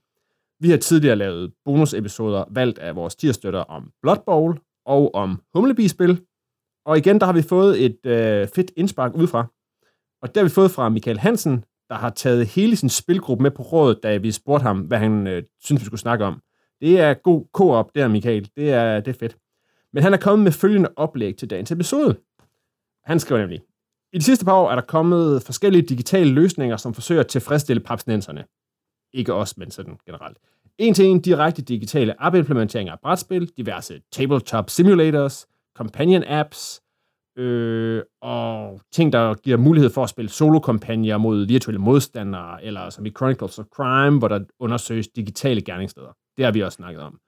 Vi 0.60 0.70
har 0.70 0.78
tidligere 0.78 1.16
lavet 1.16 1.54
bonusepisoder 1.66 2.44
valgt 2.50 2.80
af 2.80 2.96
vores 2.96 3.16
tierstøtter 3.16 3.60
om 3.60 3.92
Blood 4.02 4.18
Bowl 4.25 4.60
og 4.86 5.16
om 5.16 5.42
Humlebi-spil. 5.54 6.22
Og 6.86 6.98
igen, 6.98 7.20
der 7.20 7.25
har 7.25 7.34
vi 7.34 7.42
fået 7.42 7.86
et 7.86 8.06
øh, 8.06 8.48
fedt 8.48 8.72
indspark 8.78 9.16
udefra. 9.16 9.46
Og 10.22 10.28
det 10.28 10.38
har 10.38 10.44
vi 10.44 10.50
fået 10.50 10.72
fra 10.72 10.90
Michael 10.90 11.20
Hansen, 11.20 11.66
der 11.90 11.96
har 11.96 12.10
taget 12.10 12.48
hele 12.48 12.75
sin 12.75 12.90
spilgruppe 12.90 13.44
med 13.44 13.52
på 13.52 13.63
rådet, 13.63 14.04
da 14.04 14.18
vi 14.18 14.32
spurgte 14.32 14.63
ham, 14.63 14.80
hvad 14.80 14.98
han 14.98 15.28
øh, 15.28 15.44
synes, 15.63 15.82
vi 15.82 15.86
skulle 15.86 16.02
snakke 16.02 16.25
om. 16.25 16.42
Det 16.82 17.00
er 17.00 17.13
god 17.13 17.46
co-op 17.54 17.96
der, 17.96 18.08
Michael. 18.08 18.50
Det 18.56 18.72
er, 18.72 19.00
det 19.00 19.16
er 19.16 19.20
fedt. 19.20 19.38
Men 19.94 20.04
han 20.04 20.13
er 20.13 20.18
kommet 20.18 20.44
med 20.44 20.52
følgende 20.52 20.90
oplæg 20.96 21.38
til 21.38 21.50
dagens 21.50 21.72
episode. 21.72 22.16
Han 23.04 23.20
skriver 23.20 23.42
nemlig, 23.42 23.62
i 24.13 24.17
de 24.17 24.24
sidste 24.24 24.46
par 24.46 24.53
år 24.53 24.72
er 24.72 24.75
der 24.75 24.82
kommet 24.82 25.43
forskellige 25.43 25.82
digitale 25.82 26.29
løsninger, 26.29 26.77
som 26.77 26.93
forsøger 26.93 27.22
at 27.22 27.27
tilfredsstille 27.27 27.79
papsnenserne. 27.79 28.46
Ikke 29.13 29.34
os, 29.34 29.58
men 29.58 29.72
sådan 29.72 29.98
generelt. 30.05 30.38
En 30.77 30.93
til 30.93 31.05
en 31.05 31.22
direkte 31.22 31.62
digitale 31.62 32.24
app-implementeringer 32.24 32.93
af 32.93 33.00
brætspil, 33.00 33.51
diverse 33.58 34.01
tabletop 34.12 34.70
simulators, 34.70 35.48
companion 35.75 36.24
apps, 36.24 36.82
øh, 37.38 38.01
og 38.22 38.82
ting, 38.91 39.13
der 39.13 39.34
giver 39.34 39.58
mulighed 39.58 39.89
for 39.89 40.03
at 40.03 40.10
spille 40.10 40.29
solo-kampagner 40.29 41.17
mod 41.17 41.48
virtuelle 41.48 41.82
modstandere, 41.82 42.63
eller 42.63 42.89
som 42.89 43.05
i 43.05 43.12
Chronicles 43.12 43.60
of 43.60 43.65
Crime, 43.65 44.20
hvor 44.20 44.27
der 44.27 44.39
undersøges 44.60 45.08
digitale 45.08 45.62
gerningssteder. 45.62 46.15
Det 46.38 46.46
har 46.46 46.51
vi 46.51 46.62
også 46.62 46.75
snakket 46.75 47.01
om. 47.01 47.20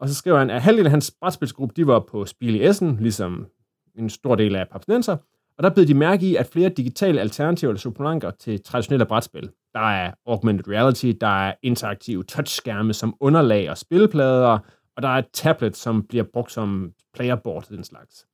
Og 0.00 0.08
så 0.08 0.14
skriver 0.14 0.38
han, 0.38 0.50
at 0.50 0.62
halvdelen 0.62 0.86
af 0.86 0.90
hans 0.90 1.14
brætspilsgruppe, 1.20 1.74
de 1.76 1.86
var 1.86 2.00
på 2.00 2.26
Spil 2.26 2.54
i 2.54 2.66
Essen, 2.66 2.96
ligesom 3.00 3.46
en 3.94 4.10
stor 4.10 4.34
del 4.34 4.56
af 4.56 4.68
Papsnenser, 4.68 5.16
og 5.58 5.62
der 5.62 5.70
blev 5.70 5.86
de 5.86 5.94
mærke 5.94 6.26
i, 6.26 6.36
at 6.36 6.46
flere 6.46 6.68
digitale 6.68 7.20
alternativer 7.20 7.70
eller 7.70 7.80
supplementer 7.80 8.30
til 8.30 8.62
traditionelle 8.62 9.06
brætspil. 9.06 9.50
Der 9.74 9.80
er 9.80 10.12
augmented 10.26 10.68
reality, 10.68 11.12
der 11.20 11.46
er 11.46 11.54
interaktive 11.62 12.24
touchskærme 12.24 12.92
som 12.92 13.16
underlag 13.20 13.70
og 13.70 13.78
spilleplader, 13.78 14.58
og 14.96 15.02
der 15.02 15.08
er 15.08 15.18
et 15.18 15.28
tablet, 15.32 15.76
som 15.76 16.06
bliver 16.06 16.24
brugt 16.32 16.52
som 16.52 16.92
playerboard 17.14 17.66
den 17.68 17.84
slags. 17.84 18.26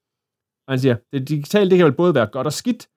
Og 0.66 0.72
han 0.72 0.78
siger, 0.78 0.96
det 1.12 1.28
digitale, 1.28 1.70
det 1.70 1.78
kan 1.78 1.86
vel 1.86 1.94
både 1.94 2.14
være 2.14 2.26
godt 2.26 2.46
og 2.46 2.52
skidt. 2.52 2.88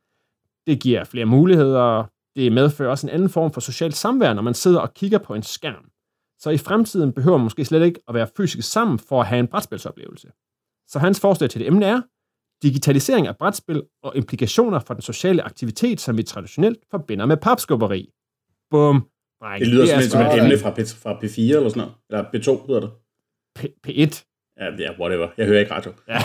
Det 0.68 0.82
giver 0.82 1.04
flere 1.04 1.26
muligheder. 1.26 2.04
Det 2.36 2.52
medfører 2.52 2.90
også 2.90 3.08
en 3.08 3.14
anden 3.14 3.30
form 3.30 3.52
for 3.52 3.62
socialt 3.62 3.96
samvær, 3.96 4.34
når 4.34 4.42
man 4.42 4.54
sidder 4.54 4.80
og 4.80 4.94
kigger 4.94 5.18
på 5.18 5.34
en 5.34 5.44
skærm. 5.44 5.90
Så 6.40 6.50
i 6.50 6.58
fremtiden 6.58 7.14
behøver 7.14 7.38
man 7.38 7.44
måske 7.44 7.66
slet 7.66 7.86
ikke 7.86 8.00
at 8.08 8.14
være 8.14 8.28
fysisk 8.38 8.72
sammen 8.72 9.00
for 9.00 9.22
at 9.22 9.28
have 9.28 9.40
en 9.40 9.48
brætspilsoplevelse. 9.48 10.28
Så 10.88 11.00
hans 11.00 11.20
forslag 11.20 11.50
til 11.50 11.60
det 11.60 11.68
emne 11.68 11.86
er, 11.86 12.02
digitalisering 12.64 13.28
af 13.28 13.38
brætspil 13.38 13.84
og 14.04 14.18
implikationer 14.18 14.80
for 14.80 14.94
den 14.94 15.02
sociale 15.02 15.42
aktivitet, 15.44 16.00
som 16.02 16.18
vi 16.18 16.24
traditionelt 16.24 16.80
forbinder 16.92 17.26
med 17.26 17.38
papskubberi. 17.38 18.10
Bum. 18.72 19.08
Dreng, 19.42 19.60
Det 19.60 19.68
lyder 19.68 19.84
er 19.84 19.88
simpelthen 19.88 20.12
som 20.12 20.22
et 20.22 20.44
emne 20.44 20.58
fra, 20.60 20.70
P- 20.72 20.96
fra 21.04 21.14
P4 21.14 21.42
eller 21.58 21.70
sådan 21.70 21.82
noget. 21.82 21.94
Eller 22.10 22.24
B2 22.58 22.68
hedder 22.68 22.82
det. 22.82 22.92
P- 23.60 23.80
P1. 23.88 24.14
Ja, 24.60 24.66
ja, 24.80 25.00
whatever. 25.00 25.28
Jeg 25.38 25.46
hører 25.48 25.60
ikke 25.60 25.74
radio. 25.74 25.92
Ja. 26.08 26.20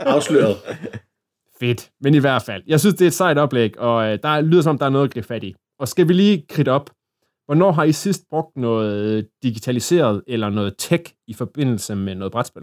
Afsløret. 0.14 0.56
Fedt. 1.60 1.90
Men 2.00 2.14
i 2.14 2.18
hvert 2.18 2.42
fald, 2.42 2.62
jeg 2.66 2.80
synes, 2.80 2.94
det 2.94 3.02
er 3.04 3.06
et 3.06 3.12
sejt 3.14 3.38
oplæg, 3.38 3.78
og 3.78 4.12
øh, 4.12 4.18
der 4.22 4.40
lyder 4.40 4.62
som, 4.62 4.70
om, 4.70 4.78
der 4.78 4.86
er 4.86 4.90
noget 4.90 5.04
at 5.08 5.12
gribe 5.14 5.26
fat 5.26 5.44
i. 5.44 5.54
Og 5.78 5.88
skal 5.88 6.08
vi 6.08 6.12
lige 6.12 6.46
kridte 6.48 6.68
op, 6.72 6.90
hvornår 7.46 7.72
har 7.72 7.84
I 7.84 7.92
sidst 7.92 8.22
brugt 8.30 8.56
noget 8.56 9.28
digitaliseret 9.42 10.22
eller 10.26 10.50
noget 10.50 10.74
tech 10.78 11.14
i 11.28 11.34
forbindelse 11.34 11.94
med 11.96 12.14
noget 12.14 12.32
brætspil? 12.32 12.62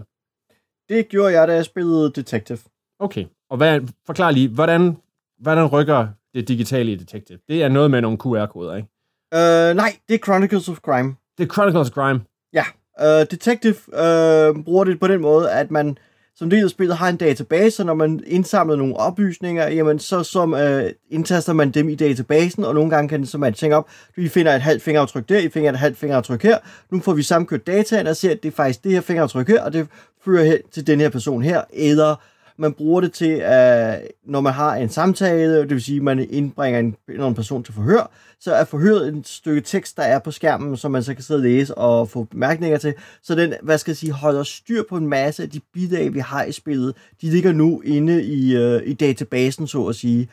Det 0.90 1.10
gjorde 1.10 1.40
jeg, 1.40 1.48
da 1.48 1.54
jeg 1.54 1.66
spillede 1.66 2.12
Detective. 2.16 2.60
Okay, 3.00 3.26
og 3.50 3.58
hvad, 3.58 3.82
forklar 4.06 4.32
lige, 4.32 4.50
hvordan, 4.50 4.98
hvordan 5.40 5.66
rykker 5.66 6.08
det 6.34 6.48
digitale 6.48 6.92
i 6.92 6.96
Detective? 6.96 7.40
Det 7.48 7.64
er 7.64 7.68
noget 7.68 7.92
med 7.92 8.02
nogle 8.02 8.18
QR-koder, 8.18 8.76
ikke? 8.76 8.88
Uh, 9.36 9.76
nej, 9.76 9.98
det 10.08 10.16
er 10.16 10.20
Chronicles 10.26 10.70
of 10.70 10.78
Crime. 10.78 11.16
Det 11.38 11.50
er 11.50 11.54
Chronicles 11.54 11.90
of 11.90 11.94
Crime. 11.94 12.22
Ja, 12.54 12.64
uh, 13.02 13.28
Detective 13.32 13.76
uh, 13.88 14.64
bruger 14.64 14.84
det 14.84 15.00
på 15.00 15.08
den 15.08 15.22
måde, 15.22 15.52
at 15.52 15.72
man 15.72 15.98
som 16.36 16.50
del 16.50 16.64
af 16.64 16.70
spillet 16.70 16.98
har 16.98 17.10
en 17.10 17.18
database, 17.18 17.72
så 17.72 17.84
når 17.84 17.94
man 17.94 18.24
indsamler 18.28 18.76
nogle 18.76 18.98
oplysninger, 18.98 19.68
jamen 19.68 20.00
så 20.00 20.24
som 20.24 20.54
øh, 20.54 20.92
indtaster 21.10 21.54
man 21.54 21.72
dem 21.72 21.90
i 21.90 21.96
databasen, 21.96 22.66
og 22.66 22.74
nogle 22.74 22.90
gange 22.90 23.10
kan 23.10 23.20
det 23.22 23.30
så 23.30 23.38
matche 23.38 23.76
op. 23.76 23.90
Vi 24.16 24.30
finder 24.30 24.56
et 24.56 24.62
halvt 24.62 24.84
fingeraftryk 24.84 25.30
der, 25.30 25.38
I 25.38 25.50
finder 25.50 25.70
et 25.70 25.80
halvt 25.80 25.98
fingeraftryk 25.98 26.44
her. 26.44 26.58
Nu 26.92 27.00
får 27.00 27.14
vi 27.14 27.24
sammenkørt 27.24 27.68
dataen 27.68 28.08
og 28.08 28.16
ser, 28.16 28.32
at 28.32 28.44
det 28.44 28.50
er 28.50 28.56
faktisk 28.56 28.84
det 28.84 28.92
her 28.92 29.02
fingeraftryk 29.02 29.48
her, 29.48 29.64
og 29.64 29.74
det 29.74 29.88
fører 30.26 30.46
hen 30.46 30.58
til 30.72 30.88
den 30.88 31.00
her 31.00 31.10
person 31.10 31.44
her, 31.44 31.62
eller 31.74 32.16
man 32.58 32.74
bruger 32.74 33.02
det 33.02 33.14
til, 33.14 33.42
at 33.44 34.08
når 34.26 34.42
man 34.42 34.54
har 34.54 34.76
en 34.76 34.90
samtale, 34.90 35.62
det 35.62 35.70
vil 35.70 35.82
sige, 35.82 35.98
at 35.98 36.04
man 36.04 36.28
indbringer 36.30 36.80
en, 36.80 36.96
en 37.10 37.36
person 37.36 37.64
til 37.64 37.74
forhør, 37.74 38.12
så 38.40 38.54
er 38.54 38.64
forhøret 38.64 39.08
et 39.08 39.28
stykke 39.28 39.62
tekst, 39.62 39.98
der 39.98 40.04
er 40.04 40.20
på 40.20 40.32
skærmen, 40.32 40.78
som 40.78 40.92
man 40.92 41.04
så 41.04 41.14
kan 41.14 41.24
sidde 41.24 41.38
og 41.38 41.44
læse 41.44 41.76
og 41.76 42.10
få 42.10 42.24
bemærkninger 42.24 42.78
til. 42.78 42.94
Så 43.24 43.36
den, 43.36 43.54
hvad 43.62 43.78
skal 43.78 43.92
jeg 43.92 43.98
sige, 43.98 44.12
holder 44.12 44.44
styr 44.44 44.84
på 44.90 44.98
en 44.98 45.08
masse 45.08 45.44
af 45.44 45.50
de 45.50 45.60
bidrag, 45.74 46.14
vi 46.14 46.20
har 46.20 46.44
i 46.44 46.52
spillet. 46.52 46.96
De 47.22 47.30
ligger 47.30 47.54
nu 47.54 47.82
inde 47.82 48.24
i, 48.24 48.56
øh, 48.56 48.82
i 48.86 48.94
databasen, 48.94 49.68
så 49.68 49.86
at 49.86 49.96
sige. 49.96 50.30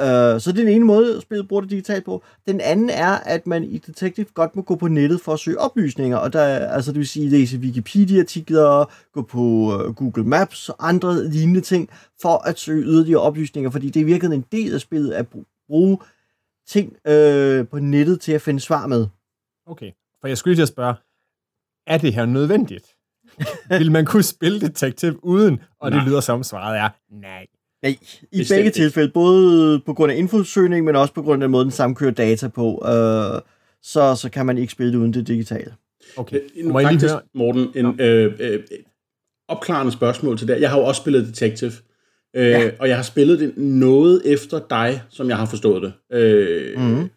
Uh, 0.00 0.40
så 0.40 0.42
det 0.52 0.58
er 0.60 0.64
den 0.64 0.68
ene 0.68 0.84
måde, 0.84 1.20
spillet 1.20 1.48
bruger 1.48 1.60
det 1.60 1.70
digitalt 1.70 2.04
på. 2.04 2.22
Den 2.46 2.60
anden 2.60 2.90
er, 2.90 3.10
at 3.10 3.46
man 3.46 3.64
i 3.64 3.78
Detective 3.78 4.26
godt 4.34 4.56
må 4.56 4.62
gå 4.62 4.74
på 4.76 4.88
nettet 4.88 5.20
for 5.20 5.32
at 5.32 5.40
søge 5.40 5.58
oplysninger, 5.60 6.16
og 6.16 6.32
der, 6.32 6.40
er- 6.40 6.68
altså 6.72 6.92
det 6.92 6.98
vil 6.98 7.08
sige, 7.08 7.28
læse 7.30 7.58
Wikipedia-artikler, 7.58 8.92
gå 9.12 9.22
på 9.22 9.38
uh, 9.40 9.94
Google 9.94 10.24
Maps 10.24 10.68
og 10.68 10.88
andre 10.88 11.28
lignende 11.28 11.60
ting, 11.60 11.90
for 12.22 12.48
at 12.48 12.58
søge 12.58 12.82
yderligere 12.84 13.20
oplysninger, 13.20 13.70
fordi 13.70 13.90
det 13.90 14.00
er 14.02 14.06
virkelig 14.06 14.34
en 14.36 14.44
del 14.52 14.74
af 14.74 14.80
spillet 14.80 15.12
at 15.12 15.26
bru- 15.34 15.64
bruge 15.68 15.98
ting 16.68 16.96
øh, 17.06 17.66
på 17.68 17.78
nettet 17.78 18.20
til 18.20 18.32
at 18.32 18.42
finde 18.42 18.60
svar 18.60 18.86
med. 18.86 19.06
Okay, 19.66 19.90
for 20.20 20.28
jeg 20.28 20.38
skulle 20.38 20.52
lige 20.52 20.58
til 20.58 20.62
at 20.62 20.68
spørge, 20.68 20.94
er 21.86 21.98
det 21.98 22.14
her 22.14 22.26
nødvendigt? 22.26 22.86
Vil 23.78 23.92
man 23.92 24.04
kunne 24.06 24.22
spille 24.22 24.60
Detective 24.60 25.24
uden? 25.24 25.60
Og 25.80 25.90
det 25.90 25.96
Nej. 25.98 26.06
lyder 26.08 26.20
som 26.20 26.42
svaret 26.42 26.78
er 26.78 26.88
nej. 27.10 27.46
Nej, 27.84 27.96
i 28.32 28.38
Bestemt 28.38 28.56
begge 28.56 28.64
ikke. 28.66 28.74
tilfælde, 28.76 29.08
både 29.14 29.80
på 29.80 29.94
grund 29.94 30.12
af 30.12 30.16
infosøgning, 30.16 30.84
men 30.84 30.96
også 30.96 31.14
på 31.14 31.22
grund 31.22 31.42
af 31.42 31.46
den 31.46 31.50
måde, 31.52 31.64
den 31.64 31.72
samkører 31.72 32.10
data 32.10 32.48
på, 32.48 32.82
øh, 32.86 33.40
så, 33.82 34.14
så 34.14 34.28
kan 34.32 34.46
man 34.46 34.58
ikke 34.58 34.72
spille 34.72 34.92
det 34.92 34.98
uden 34.98 35.12
det 35.14 35.26
digitale. 35.26 35.74
Okay, 36.16 36.40
Nu, 36.64 36.72
må 36.72 36.80
jeg 36.80 36.88
lige 36.92 37.00
faktisk, 37.00 37.14
høre? 37.14 37.22
Morten, 37.34 37.68
en 37.74 38.00
øh, 38.00 38.32
øh, 38.40 38.62
opklarende 39.48 39.92
spørgsmål 39.92 40.38
til 40.38 40.48
det. 40.48 40.60
Jeg 40.60 40.70
har 40.70 40.78
jo 40.78 40.84
også 40.84 41.00
spillet 41.00 41.26
Detective, 41.26 41.72
øh, 42.36 42.46
Ja. 42.50 42.60
ja. 42.60 42.70
og 42.78 42.88
jeg 42.88 42.96
har 42.96 43.02
spillet 43.02 43.38
det 43.40 43.56
noget 43.56 44.22
efter 44.32 44.60
dig, 44.70 45.02
som 45.10 45.28
jeg 45.28 45.36
har 45.36 45.46
forstået 45.46 45.82
det. 45.82 46.16
Øh, 46.18 46.78
Mhm. 46.80 47.10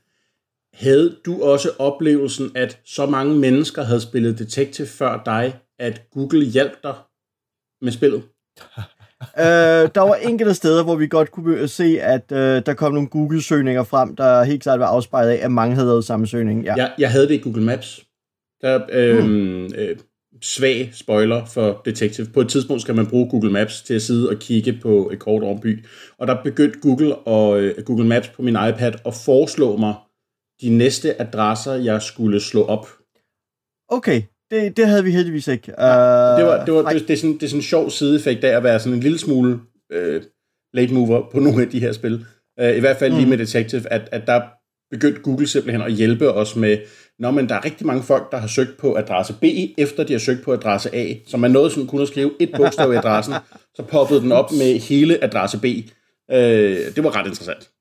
Havde 0.73 1.15
du 1.25 1.41
også 1.43 1.69
oplevelsen, 1.79 2.51
at 2.55 2.79
så 2.85 3.05
mange 3.05 3.35
mennesker 3.35 3.83
havde 3.83 4.01
spillet 4.01 4.39
Detective 4.39 4.87
før 4.87 5.21
dig, 5.25 5.55
at 5.79 6.01
Google 6.11 6.45
hjalp 6.45 6.83
dig 6.83 6.93
med 7.81 7.91
spillet? 7.91 8.21
øh, 9.21 9.89
der 9.95 10.01
var 10.01 10.15
enkelte 10.15 10.53
steder, 10.53 10.83
hvor 10.83 10.95
vi 10.95 11.07
godt 11.07 11.31
kunne 11.31 11.67
se, 11.67 12.01
at 12.01 12.31
øh, 12.31 12.61
der 12.65 12.73
kom 12.73 12.93
nogle 12.93 13.07
Google-søgninger 13.07 13.83
frem, 13.83 14.15
der 14.15 14.43
helt 14.43 14.63
klart 14.63 14.79
var 14.79 14.85
afspejlet 14.85 15.31
af, 15.31 15.45
at 15.45 15.51
mange 15.51 15.75
havde 15.75 15.87
lavet 15.87 16.05
samme 16.05 16.27
søgning. 16.27 16.63
Ja. 16.63 16.73
Jeg, 16.75 16.91
jeg 16.97 17.11
havde 17.11 17.27
det 17.27 17.33
i 17.33 17.41
Google 17.41 17.63
Maps. 17.63 18.03
Der, 18.61 18.81
øh, 18.91 19.23
hmm. 19.23 19.65
øh, 19.75 19.97
svag 20.41 20.89
spoiler 20.93 21.45
for 21.45 21.81
Detective. 21.85 22.27
På 22.33 22.41
et 22.41 22.49
tidspunkt 22.49 22.81
skal 22.81 22.95
man 22.95 23.07
bruge 23.07 23.29
Google 23.29 23.51
Maps 23.51 23.81
til 23.81 23.93
at 23.93 24.01
sidde 24.01 24.29
og 24.29 24.35
kigge 24.35 24.79
på 24.81 25.09
et 25.13 25.19
kort 25.19 25.43
over 25.43 25.55
en 25.55 25.61
by. 25.61 25.85
Og 26.17 26.27
der 26.27 26.43
begyndte 26.43 26.79
Google, 26.79 27.15
og, 27.15 27.59
øh, 27.59 27.83
Google 27.85 28.07
Maps 28.07 28.27
på 28.27 28.41
min 28.41 28.53
iPad 28.69 28.93
at 29.05 29.13
foreslå 29.25 29.77
mig 29.77 29.95
de 30.61 30.69
næste 30.69 31.21
adresser, 31.21 31.73
jeg 31.73 32.01
skulle 32.01 32.39
slå 32.39 32.63
op. 32.63 32.87
Okay, 33.89 34.21
det, 34.51 34.77
det 34.77 34.87
havde 34.87 35.03
vi 35.03 35.11
heldigvis 35.11 35.47
ikke. 35.47 35.71
Uh, 35.77 35.83
Det, 36.37 36.45
var, 36.45 36.65
det, 36.65 36.73
var, 36.73 36.81
nej. 36.81 36.93
det, 36.93 37.07
det, 37.07 37.13
er 37.13 37.17
sådan, 37.17 37.33
det 37.33 37.43
er 37.43 37.47
sådan 37.47 37.59
en 37.59 37.63
sjov 37.63 37.89
sideeffekt 37.89 38.43
af 38.43 38.57
at 38.57 38.63
være 38.63 38.79
sådan 38.79 38.93
en 38.93 38.99
lille 38.99 39.17
smule 39.17 39.59
øh, 39.91 40.21
late 40.73 40.93
mover 40.93 41.29
på 41.31 41.39
nogle 41.39 41.61
af 41.61 41.69
de 41.69 41.79
her 41.79 41.91
spil. 41.91 42.25
Uh, 42.61 42.75
I 42.77 42.79
hvert 42.79 42.97
fald 42.97 43.11
mm. 43.11 43.17
lige 43.17 43.29
med 43.29 43.37
Detective, 43.37 43.93
at, 43.93 44.09
at 44.11 44.27
der 44.27 44.41
begyndte 44.91 45.21
Google 45.21 45.47
simpelthen 45.47 45.81
at 45.81 45.93
hjælpe 45.93 46.33
os 46.33 46.55
med, 46.55 46.77
Nå, 47.19 47.31
men 47.31 47.49
der 47.49 47.55
er 47.55 47.65
rigtig 47.65 47.87
mange 47.87 48.03
folk, 48.03 48.31
der 48.31 48.37
har 48.37 48.47
søgt 48.47 48.77
på 48.77 48.95
adresse 48.95 49.33
B, 49.33 49.43
efter 49.77 50.03
de 50.03 50.13
har 50.13 50.19
søgt 50.19 50.43
på 50.43 50.53
adresse 50.53 50.95
A. 50.95 51.13
Så 51.27 51.37
man 51.37 51.51
nåede 51.51 51.71
sådan 51.71 51.87
kun 51.87 52.01
at 52.01 52.07
skrive 52.07 52.31
et 52.39 52.51
bogstav 52.57 52.93
i 52.93 52.95
adressen, 52.95 53.33
så 53.75 53.83
poppede 53.83 54.21
den 54.21 54.31
op 54.31 54.51
med 54.51 54.79
hele 54.79 55.23
adresse 55.23 55.59
B. 55.59 55.65
Uh, 55.65 56.37
det 56.95 57.03
var 57.03 57.15
ret 57.15 57.27
interessant. 57.27 57.71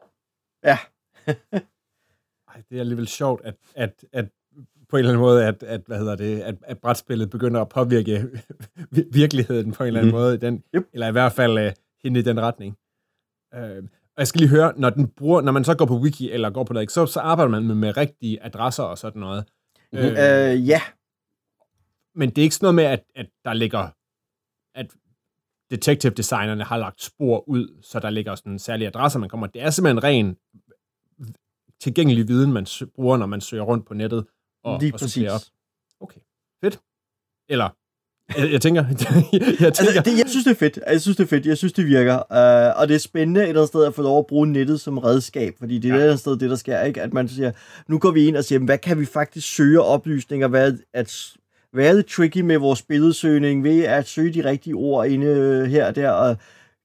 Ja, 0.65 0.79
Ej, 2.49 2.63
det 2.71 2.77
er 2.77 2.81
alligevel 2.81 3.09
sjovt, 3.09 3.41
at, 3.45 3.55
at, 3.75 4.05
at 4.13 4.25
på 4.89 4.97
en 4.97 4.99
eller 4.99 5.11
anden 5.11 5.21
måde, 5.21 5.45
at, 5.47 5.63
at, 5.63 5.81
hvad 5.87 5.99
hedder 5.99 6.17
det, 6.17 6.41
at, 6.41 6.55
at 6.63 6.79
brætspillet 6.79 7.31
begynder 7.31 7.61
at 7.61 7.69
påvirke 7.69 8.17
vir- 8.95 9.09
virkeligheden 9.21 9.73
på 9.73 9.83
en 9.83 9.87
eller 9.87 10.01
anden 10.01 10.13
Mhm. 10.13 10.21
måde, 10.21 10.35
i 10.35 10.39
den, 10.39 10.63
Yep. 10.75 10.89
eller 10.93 11.09
i 11.09 11.13
hvert 11.13 11.33
fald 11.33 11.67
uh, 11.67 11.73
hende 12.05 12.21
i 12.21 12.23
den 12.23 12.41
retning. 12.41 12.77
Uh, 13.57 13.85
og 14.17 14.19
jeg 14.21 14.27
skal 14.27 14.39
lige 14.41 14.51
høre, 14.51 14.73
når, 14.77 14.91
den 14.91 15.09
bruger, 15.09 15.41
når 15.41 15.53
man 15.53 15.65
så 15.65 15.75
går 15.77 15.87
på 15.87 15.99
wiki 15.99 16.31
eller 16.31 16.51
går 16.51 16.65
på 16.65 16.73
noget, 16.73 16.83
ikke, 16.83 16.93
så, 16.93 17.07
så 17.07 17.21
arbejder 17.21 17.51
man 17.51 17.67
med, 17.67 17.75
med 17.75 17.97
rigtige 17.97 18.43
adresser 18.45 18.83
og 18.83 18.99
sådan 18.99 19.21
noget. 19.21 19.45
Mhm. 19.93 20.01
Øh, 20.03 20.13
uh, 20.13 20.69
ja. 20.69 20.81
men 22.15 22.31
det 22.31 22.39
er 22.39 22.43
ikke 22.43 22.55
sådan 22.55 22.65
noget 22.65 22.75
med, 22.75 22.85
at, 22.85 23.05
at 23.15 23.27
der 23.45 23.53
ligger, 23.53 23.89
at 24.79 24.87
detective 25.71 26.13
designerne 26.13 26.65
har 26.65 26.77
lagt 26.79 27.03
spor 27.03 27.49
ud, 27.49 27.83
så 27.83 28.01
der 28.01 28.11
ligger 28.11 28.35
sådan 28.35 28.59
særlige 28.59 28.89
adresser, 28.89 29.19
man 29.21 29.29
kommer. 29.29 29.47
Det 29.47 29.63
er 29.63 29.71
simpelthen 29.71 30.03
ren 30.05 30.37
tilgængelig 31.81 32.29
viden, 32.29 32.53
man 32.53 32.67
bruger, 32.95 33.17
når 33.17 33.27
man 33.27 33.41
søger 33.41 33.63
rundt 33.63 33.87
på 33.87 33.95
nettet 33.95 34.27
og, 34.67 34.81
Lige 34.81 34.95
og 34.95 35.01
præcis. 35.01 35.29
op. 35.29 35.41
Okay, 36.01 36.21
fedt. 36.65 36.81
Eller, 37.49 37.69
jeg, 38.39 38.53
jeg 38.53 38.61
tænker, 38.61 38.85
jeg 38.91 38.99
tænker, 38.99 39.67
Altså, 39.67 40.03
det, 40.05 40.19
jeg 40.19 40.29
synes, 40.29 40.45
det 40.45 40.51
er 40.51 40.55
fedt. 40.55 40.79
Jeg 40.87 41.01
synes, 41.01 41.17
det 41.17 41.25
er 41.25 41.29
fedt. 41.29 41.47
Jeg 41.47 41.59
synes, 41.59 41.73
det 41.73 41.87
virker. 41.87 42.15
Uh, 42.15 42.81
og 42.81 42.89
det 42.89 42.95
er 42.95 42.99
spændende 42.99 43.41
et 43.41 43.49
eller 43.49 43.61
andet 43.61 43.69
sted 43.69 43.85
at 43.85 43.95
få 43.95 44.03
lov 44.03 44.19
at 44.19 44.27
bruge 44.27 44.47
nettet 44.47 44.81
som 44.81 44.99
redskab, 44.99 45.55
fordi 45.59 45.79
det 45.79 45.85
er 45.85 45.89
ja. 45.89 45.95
et 45.95 46.01
eller 46.01 46.11
andet 46.13 46.21
sted, 46.21 46.37
det 46.37 46.51
der 46.51 46.57
sker, 46.57 46.83
ikke? 46.83 47.03
At 47.03 47.13
man 47.13 47.29
siger, 47.29 47.53
nu 47.89 47.99
går 47.99 48.11
vi 48.11 48.27
ind 48.27 48.37
og 48.37 48.45
siger, 48.45 48.59
hvad 48.59 48.79
kan 48.79 49.01
vi 49.01 49.05
faktisk 49.05 49.55
søge 49.55 49.81
oplysninger, 49.81 50.49
hvad 50.49 50.79
at 50.95 51.37
hvad 51.73 51.89
er 51.89 51.93
det 51.93 52.07
tricky 52.07 52.41
med 52.41 52.59
vores 52.59 52.83
billedsøgning, 52.83 53.65
ved 53.65 53.85
at 53.85 54.09
søge 54.09 54.35
de 54.35 54.45
rigtige 54.45 54.75
ord 54.75 55.07
inde 55.07 55.27
øh, 55.27 55.65
her 55.65 55.87
og 55.87 55.97
der, 55.97 56.11
og 56.11 56.37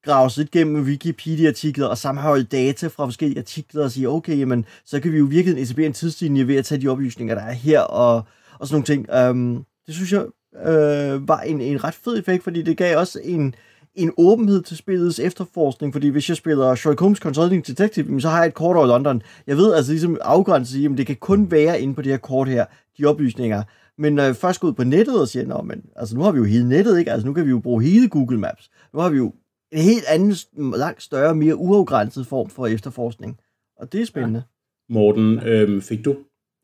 grave 0.06 0.30
sig 0.30 0.42
lidt 0.42 0.52
gennem 0.52 0.84
Wikipedia-artikler 0.84 1.88
og 1.88 1.98
sammenholde 1.98 2.44
data 2.44 2.88
fra 2.88 3.06
forskellige 3.06 3.40
artikler 3.40 3.84
og 3.84 3.92
sige, 3.92 4.10
okay, 4.10 4.38
jamen, 4.38 4.66
så 4.86 5.00
kan 5.00 5.12
vi 5.12 5.18
jo 5.18 5.26
virkelig 5.26 5.62
etablere 5.62 5.88
en 5.88 5.94
tidslinje 5.94 6.48
ved 6.48 6.56
at 6.56 6.66
tage 6.66 6.82
de 6.82 6.88
oplysninger, 6.88 7.36
der 7.36 7.42
er 7.42 7.54
her, 7.54 7.80
og, 7.80 8.24
og 8.60 8.68
sådan 8.68 8.76
nogle 8.76 8.86
ting. 8.86 9.30
Um, 9.30 9.66
det 9.88 9.96
synes 9.96 10.14
jeg 10.14 10.26
øh, 10.68 11.28
var 11.28 11.40
en, 11.40 11.62
en 11.62 11.84
ret 11.84 11.94
fed 11.94 12.20
effekt, 12.20 12.44
fordi 12.44 12.62
det 12.62 12.78
gav 12.78 12.98
også 12.98 13.20
en, 13.24 13.56
en 13.96 14.12
åbenhed 14.18 14.62
til 14.62 14.78
spillets 14.78 15.20
efterforskning, 15.20 15.94
fordi 15.94 16.08
hvis 16.08 16.30
jeg 16.30 16.38
spiller 16.38 16.76
Sherlock 16.76 17.00
Holmes 17.00 17.20
Consulting 17.20 17.68
Detective, 17.68 18.22
så 18.22 18.30
har 18.30 18.38
jeg 18.38 18.48
et 18.48 18.54
kort 18.54 18.76
over 18.76 18.88
London. 18.88 19.22
Jeg 19.48 19.58
ved 19.58 19.74
altså 19.74 19.92
ligesom 19.92 20.18
afgrænset, 20.22 20.92
at 20.92 20.98
det 20.98 21.08
kan 21.08 21.16
kun 21.16 21.52
være 21.52 21.82
inde 21.82 21.96
på 21.96 22.02
det 22.02 22.12
her 22.12 22.18
kort 22.18 22.48
her, 22.48 22.66
de 22.98 23.06
oplysninger. 23.06 23.64
Men 23.98 24.16
når 24.16 24.24
jeg 24.24 24.36
først 24.36 24.60
går 24.60 24.68
ud 24.68 24.74
på 24.74 24.84
nettet 24.84 25.22
og 25.22 25.28
siger, 25.28 25.46
Nå, 25.46 25.62
men, 25.62 25.82
altså 25.96 26.16
nu 26.16 26.22
har 26.24 26.32
vi 26.32 26.38
jo 26.38 26.44
hele 26.44 26.70
nettet, 26.70 27.00
ikke? 27.00 27.12
Altså 27.12 27.28
nu 27.28 27.34
kan 27.34 27.46
vi 27.46 27.50
jo 27.50 27.60
bruge 27.60 27.84
hele 27.84 28.10
Google 28.10 28.40
Maps. 28.40 28.70
Nu 28.94 29.00
har 29.00 29.10
vi 29.10 29.18
jo 29.18 29.34
en 29.72 29.82
helt 29.82 30.06
anden, 30.08 30.36
langt 30.76 31.04
større, 31.04 31.36
mere 31.36 31.56
uafgrænset 31.56 32.28
form 32.28 32.50
for 32.50 32.68
efterforskning. 32.68 33.40
Og 33.78 33.94
det 33.94 34.02
er 34.02 34.06
spændende. 34.06 34.44
Morten, 34.90 35.40
øh, 35.40 35.82
fik, 35.82 36.06
du, 36.06 36.18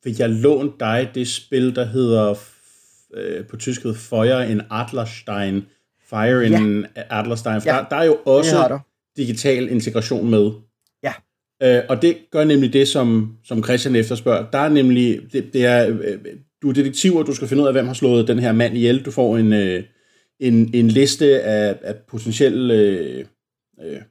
fik 0.04 0.20
jeg 0.20 0.30
lånt 0.30 0.80
dig 0.80 1.12
det 1.16 1.28
spil, 1.28 1.76
der 1.76 1.86
hedder 1.86 2.36
øh, 3.14 3.46
på 3.48 3.58
tysk 3.58 3.84
hedder 3.84 3.98
Feuer 3.98 4.42
in 4.42 4.62
Adlerstein. 4.72 5.66
Fire 6.10 6.46
in 6.46 6.86
Adlerstein. 6.96 7.62
For 7.62 7.70
Ja. 7.70 7.76
der, 7.76 7.86
der 7.90 7.96
er 7.96 8.04
jo 8.04 8.18
også 8.26 8.80
digital 9.18 9.70
integration 9.70 10.30
med. 10.30 10.52
Ja. 11.04 11.14
Øh, 11.64 11.84
og 11.90 12.02
det 12.02 12.18
gør 12.32 12.44
nemlig 12.44 12.74
det, 12.74 12.88
som, 12.88 13.38
som 13.44 13.64
Christian 13.64 13.96
efterspørger. 13.96 14.50
Der 14.52 14.58
er 14.58 14.70
nemlig, 14.70 15.20
det, 15.34 15.54
det 15.54 15.66
er, 15.66 15.90
øh, 15.90 16.20
du 16.62 16.70
er 16.70 16.74
detektiv, 16.74 17.16
og 17.16 17.28
du 17.28 17.34
skal 17.34 17.48
finde 17.48 17.64
ud 17.64 17.68
af, 17.68 17.74
hvem 17.74 17.88
har 17.88 17.94
slået 17.94 18.28
den 18.28 18.40
her 18.40 18.52
mand 18.52 18.76
ihjel. 18.78 19.06
Du 19.06 19.12
får 19.12 19.38
en, 19.38 19.54
øh, 19.54 19.84
en, 20.40 20.74
en 20.74 20.88
liste 20.88 21.42
af, 21.42 21.80
af 21.82 21.96
potentielle 21.96 22.74
øh, 22.74 23.26
øh, 23.82 24.02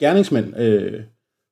gerningsmænd, 0.00 0.56
øh, 0.60 1.02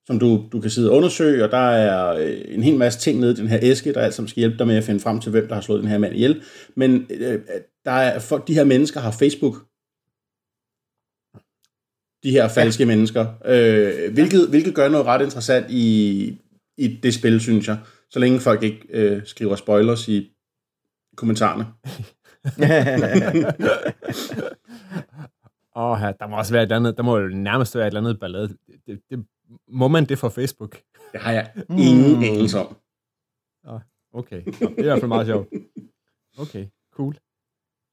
som 0.07 0.19
du, 0.19 0.49
du 0.53 0.61
kan 0.61 0.71
sidde 0.71 0.91
og 0.91 0.97
undersøge, 0.97 1.45
og 1.45 1.51
der 1.51 1.71
er 1.71 2.17
øh, 2.17 2.41
en 2.49 2.63
hel 2.63 2.77
masse 2.77 3.01
ting 3.01 3.21
nede 3.21 3.33
i 3.33 3.37
den 3.37 3.49
her 3.49 3.59
æske, 3.63 3.93
der 3.93 4.01
alt 4.01 4.15
sammen 4.15 4.29
skal 4.29 4.41
hjælpe 4.41 4.59
dig 4.59 4.67
med 4.67 4.77
at 4.77 4.85
finde 4.85 5.01
frem 5.01 5.21
til, 5.21 5.31
hvem 5.31 5.49
der 5.49 5.55
har 5.55 5.63
slået 5.63 5.81
den 5.81 5.91
her 5.91 5.99
mand 5.99 6.15
ihjel. 6.15 6.43
Men 6.75 7.07
øh, 7.11 7.41
der 7.85 7.91
er, 7.91 8.19
for, 8.19 8.39
de 8.39 8.55
her 8.55 8.65
mennesker 8.65 9.01
har 9.01 9.11
Facebook. 9.11 9.55
De 12.23 12.31
her 12.31 12.49
falske 12.49 12.83
ja. 12.83 12.87
mennesker. 12.87 13.27
Øh, 13.45 14.13
hvilket, 14.13 14.49
hvilket 14.49 14.75
gør 14.75 14.89
noget 14.89 15.07
ret 15.07 15.25
interessant 15.25 15.67
i, 15.71 16.39
i 16.79 16.89
det 17.03 17.15
spil, 17.15 17.41
synes 17.41 17.69
jeg. 17.69 17.79
Så 18.11 18.19
længe 18.19 18.41
folk 18.41 18.63
ikke 18.63 18.87
øh, 18.91 19.23
skriver 19.25 19.57
spoilers 19.57 20.09
i 20.09 20.33
kommentarerne. 21.17 21.67
Åh, 25.77 25.91
oh, 25.91 25.99
der 25.99 26.27
må 26.27 26.37
også 26.37 26.53
være 26.53 26.63
et 26.63 26.73
andet, 26.73 26.97
der 26.97 27.03
må 27.03 27.19
jo 27.19 27.29
nærmest 27.29 27.75
være 27.75 27.87
et 27.87 27.91
eller 27.91 28.01
andet 28.01 28.21
ballade. 28.21 28.57
Det, 28.87 29.01
det, 29.11 29.27
må 29.69 29.89
man 29.89 30.05
det 30.05 30.19
for 30.19 30.29
Facebook? 30.29 30.81
Det 31.13 31.21
har 31.21 31.33
jeg 31.33 31.53
ingen 31.71 32.17
mm. 32.17 32.23
anelse 32.23 32.59
om. 32.59 32.77
Okay, 34.17 34.43
Nå, 34.47 34.53
det 34.69 34.79
er 34.79 34.79
i 34.79 34.83
hvert 34.83 35.01
fald 35.01 35.09
meget 35.09 35.27
sjovt. 35.27 35.49
Okay, 36.39 36.67
cool. 36.93 37.17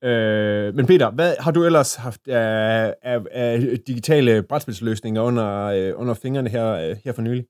Øh, 0.03 0.75
men 0.75 0.86
Peter, 0.86 1.12
hvad 1.12 1.36
har 1.39 1.51
du 1.51 1.65
ellers 1.65 1.95
haft 1.95 2.27
af, 2.27 2.95
af, 3.01 3.19
af 3.31 3.79
digitale 3.88 4.43
brætspilsløsninger 4.43 5.22
under, 5.22 5.65
øh, 5.65 5.91
under 5.95 6.13
fingrene 6.13 6.50
her, 6.50 6.72
øh, 6.72 6.95
her 7.03 7.13
for 7.13 7.22
nylig? 7.22 7.45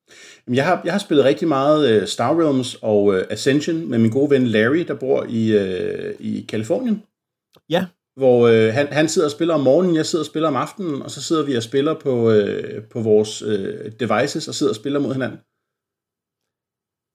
Jeg 0.47 0.65
har, 0.65 0.81
jeg 0.85 0.93
har 0.93 0.99
spillet 0.99 1.25
rigtig 1.25 1.47
meget 1.47 1.89
øh, 1.89 2.07
Star 2.07 2.39
Realms 2.39 2.75
og 2.81 3.15
øh, 3.15 3.25
Ascension 3.29 3.89
med 3.89 3.99
min 3.99 4.11
gode 4.11 4.29
ven 4.29 4.47
Larry, 4.47 4.85
der 4.87 4.95
bor 4.95 5.25
i, 5.29 5.57
øh, 5.57 6.15
i 6.19 6.45
Kalifornien. 6.49 7.03
Ja. 7.69 7.85
Hvor 8.15 8.47
øh, 8.47 8.73
han, 8.73 8.87
han 8.87 9.07
sidder 9.07 9.27
og 9.27 9.31
spiller 9.31 9.53
om 9.53 9.61
morgenen, 9.61 9.95
jeg 9.95 10.05
sidder 10.05 10.23
og 10.23 10.27
spiller 10.27 10.47
om 10.47 10.55
aftenen, 10.55 11.01
og 11.01 11.11
så 11.11 11.21
sidder 11.21 11.45
vi 11.45 11.55
og 11.55 11.63
spiller 11.63 11.93
på, 11.93 12.31
øh, 12.31 12.83
på 12.83 13.01
vores 13.01 13.41
øh, 13.41 13.91
devices 13.99 14.47
og 14.47 14.53
sidder 14.53 14.71
og 14.71 14.75
spiller 14.75 14.99
mod 14.99 15.13
hinanden. 15.13 15.39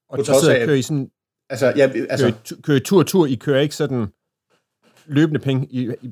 Og 0.09 0.17
på 0.17 0.23
der 0.23 0.39
sidder, 0.39 0.65
kører 0.65 0.77
I 0.77 0.81
sådan... 0.81 1.09
Altså, 1.49 1.73
ja, 1.75 1.91
altså, 2.09 2.25
kører, 2.25 2.57
I, 2.57 2.61
kører 2.61 2.77
I 2.77 2.79
tur 2.79 3.03
tur, 3.03 3.25
I 3.25 3.35
kører 3.35 3.61
ikke 3.61 3.75
sådan 3.75 4.07
løbende 5.09 5.39
penge. 5.39 5.67
I, 5.71 5.89
I 6.01 6.09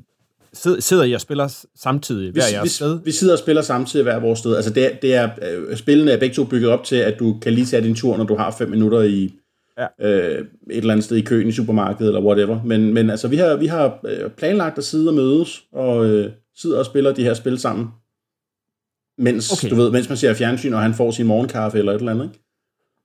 sidder 0.52 1.04
I 1.04 1.12
og 1.12 1.20
spiller 1.20 1.66
samtidig 1.76 2.32
hver 2.32 2.42
jeres 2.52 2.70
sted? 2.70 3.00
Vi 3.04 3.12
sidder 3.12 3.32
og 3.32 3.38
spiller 3.38 3.62
samtidig 3.62 4.02
hver 4.02 4.18
vores 4.18 4.38
sted. 4.38 4.56
Altså 4.56 4.72
det 4.72 4.98
det 5.02 5.14
er, 5.14 5.30
øh, 5.42 5.76
spillene 5.76 6.10
er 6.10 6.18
begge 6.18 6.34
to 6.34 6.44
bygget 6.44 6.70
op 6.70 6.84
til, 6.84 6.96
at 6.96 7.18
du 7.18 7.38
kan 7.42 7.52
lige 7.52 7.66
tage 7.66 7.82
din 7.82 7.94
tur, 7.94 8.16
når 8.16 8.24
du 8.24 8.36
har 8.36 8.50
fem 8.50 8.70
minutter 8.70 9.02
i 9.02 9.34
ja. 9.78 9.86
øh, 10.00 10.46
et 10.70 10.76
eller 10.76 10.92
andet 10.92 11.04
sted 11.04 11.16
i 11.16 11.22
køen 11.22 11.48
i 11.48 11.52
supermarkedet 11.52 12.08
eller 12.08 12.22
whatever. 12.22 12.62
Men, 12.62 12.94
men 12.94 13.10
altså 13.10 13.28
vi 13.28 13.36
har, 13.36 13.56
vi 13.56 13.66
har 13.66 14.00
øh, 14.06 14.30
planlagt 14.30 14.78
at 14.78 14.84
sidde 14.84 15.08
og 15.08 15.14
mødes 15.14 15.64
og 15.72 16.06
øh, 16.06 16.32
sidder 16.56 16.78
og 16.78 16.86
spiller 16.86 17.14
de 17.14 17.22
her 17.22 17.34
spil 17.34 17.58
sammen. 17.58 17.88
Mens, 19.18 19.52
okay. 19.52 19.70
du 19.70 19.74
ved, 19.74 19.90
mens 19.90 20.08
man 20.08 20.18
ser 20.18 20.34
fjernsyn, 20.34 20.72
og 20.72 20.82
han 20.82 20.94
får 20.94 21.10
sin 21.10 21.26
morgenkaffe 21.26 21.78
eller 21.78 21.92
et 21.92 21.98
eller 21.98 22.12
andet, 22.12 22.24
ikke? 22.24 22.40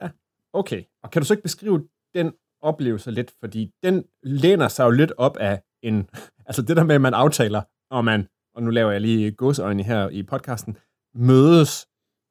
Ja, 0.01 0.09
okay. 0.53 0.83
Og 1.03 1.11
kan 1.11 1.21
du 1.21 1.25
så 1.25 1.33
ikke 1.33 1.43
beskrive 1.43 1.83
den 2.15 2.31
oplevelse 2.61 3.11
lidt? 3.11 3.33
Fordi 3.39 3.71
den 3.83 4.03
læner 4.23 4.67
sig 4.67 4.83
jo 4.83 4.89
lidt 4.89 5.11
op 5.17 5.37
af 5.37 5.61
en... 5.83 6.09
Altså 6.45 6.61
det 6.61 6.77
der 6.77 6.83
med, 6.83 6.95
at 6.95 7.01
man 7.01 7.13
aftaler, 7.13 7.61
og 7.89 8.05
man, 8.05 8.27
og 8.55 8.63
nu 8.63 8.69
laver 8.69 8.91
jeg 8.91 9.01
lige 9.01 9.31
godsøjne 9.31 9.83
her 9.83 10.09
i 10.09 10.23
podcasten, 10.23 10.77
mødes 11.15 11.87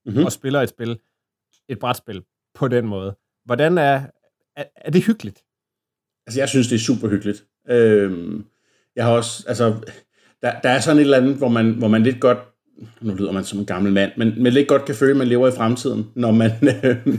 mm-hmm. 0.06 0.24
og 0.24 0.32
spiller 0.32 0.60
et 0.60 0.68
spil, 0.68 0.98
et 1.68 1.78
brætspil, 1.78 2.22
på 2.54 2.68
den 2.68 2.86
måde. 2.86 3.16
Hvordan 3.44 3.78
er, 3.78 4.02
er, 4.56 4.64
er 4.76 4.90
det 4.90 5.04
hyggeligt? 5.04 5.44
Altså, 6.26 6.40
jeg 6.40 6.48
synes, 6.48 6.68
det 6.68 6.74
er 6.74 6.80
super 6.80 7.08
hyggeligt. 7.08 7.44
Øhm, 7.68 8.44
jeg 8.96 9.04
har 9.04 9.12
også, 9.12 9.44
altså, 9.48 9.74
der, 10.42 10.60
der 10.60 10.68
er 10.68 10.80
sådan 10.80 10.96
et 10.96 11.02
eller 11.02 11.16
andet, 11.16 11.36
hvor 11.36 11.48
man, 11.48 11.70
hvor 11.70 11.88
man 11.88 12.02
lidt 12.02 12.20
godt, 12.20 12.38
nu 13.00 13.14
lyder 13.14 13.32
man 13.32 13.44
som 13.44 13.58
en 13.58 13.66
gammel 13.66 13.92
mand, 13.92 14.12
men, 14.16 14.42
men 14.42 14.52
lidt 14.52 14.68
godt 14.68 14.84
kan 14.84 14.94
føle, 14.94 15.10
at 15.10 15.16
man 15.16 15.28
lever 15.28 15.48
i 15.48 15.56
fremtiden, 15.56 16.10
når 16.14 16.30
man, 16.30 16.50
øh, 16.84 17.18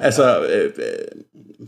altså, 0.00 0.46
øh, 0.46 0.72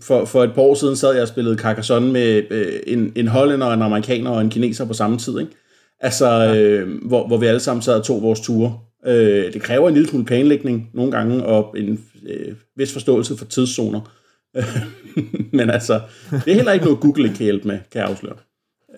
for, 0.03 0.25
for 0.25 0.45
et 0.45 0.55
par 0.55 0.63
år 0.63 0.75
siden 0.75 0.97
sad 0.97 1.13
jeg 1.13 1.23
og 1.23 1.29
spillede 1.29 1.59
Carcassonne 1.59 2.13
med 2.13 2.43
øh, 2.51 2.81
en, 2.87 3.13
en 3.17 3.29
hollænder, 3.29 3.67
en 3.67 3.83
amerikaner 3.83 4.31
og 4.31 4.41
en 4.41 4.51
kineser 4.51 4.85
på 4.85 4.93
samme 4.93 5.19
tid, 5.19 5.39
ikke? 5.41 5.53
Altså, 6.01 6.55
øh, 6.57 7.07
hvor, 7.07 7.27
hvor 7.27 7.37
vi 7.37 7.47
alle 7.47 7.61
sammen 7.61 7.83
sad 7.83 7.95
og 7.95 8.05
tog 8.05 8.23
vores 8.23 8.41
ture. 8.41 8.81
Øh, 9.07 9.53
det 9.53 9.63
kræver 9.63 9.89
en 9.89 9.95
lille 9.95 10.09
smule 10.09 10.25
planlægning 10.25 10.91
nogle 10.95 11.13
gange, 11.13 11.45
og 11.45 11.79
en 11.79 12.05
øh, 12.27 12.55
vis 12.77 12.93
forståelse 12.93 13.37
for 13.37 13.45
tidszoner. 13.45 14.15
men 15.59 15.71
altså, 15.71 16.01
det 16.31 16.51
er 16.51 16.55
heller 16.55 16.73
ikke 16.73 16.85
noget, 16.85 17.01
Google 17.01 17.25
ikke 17.25 17.37
kan 17.37 17.45
hjælpe 17.45 17.69
med, 17.69 17.79
kan 17.93 18.01
jeg 18.01 18.11
afsløre. 18.11 18.37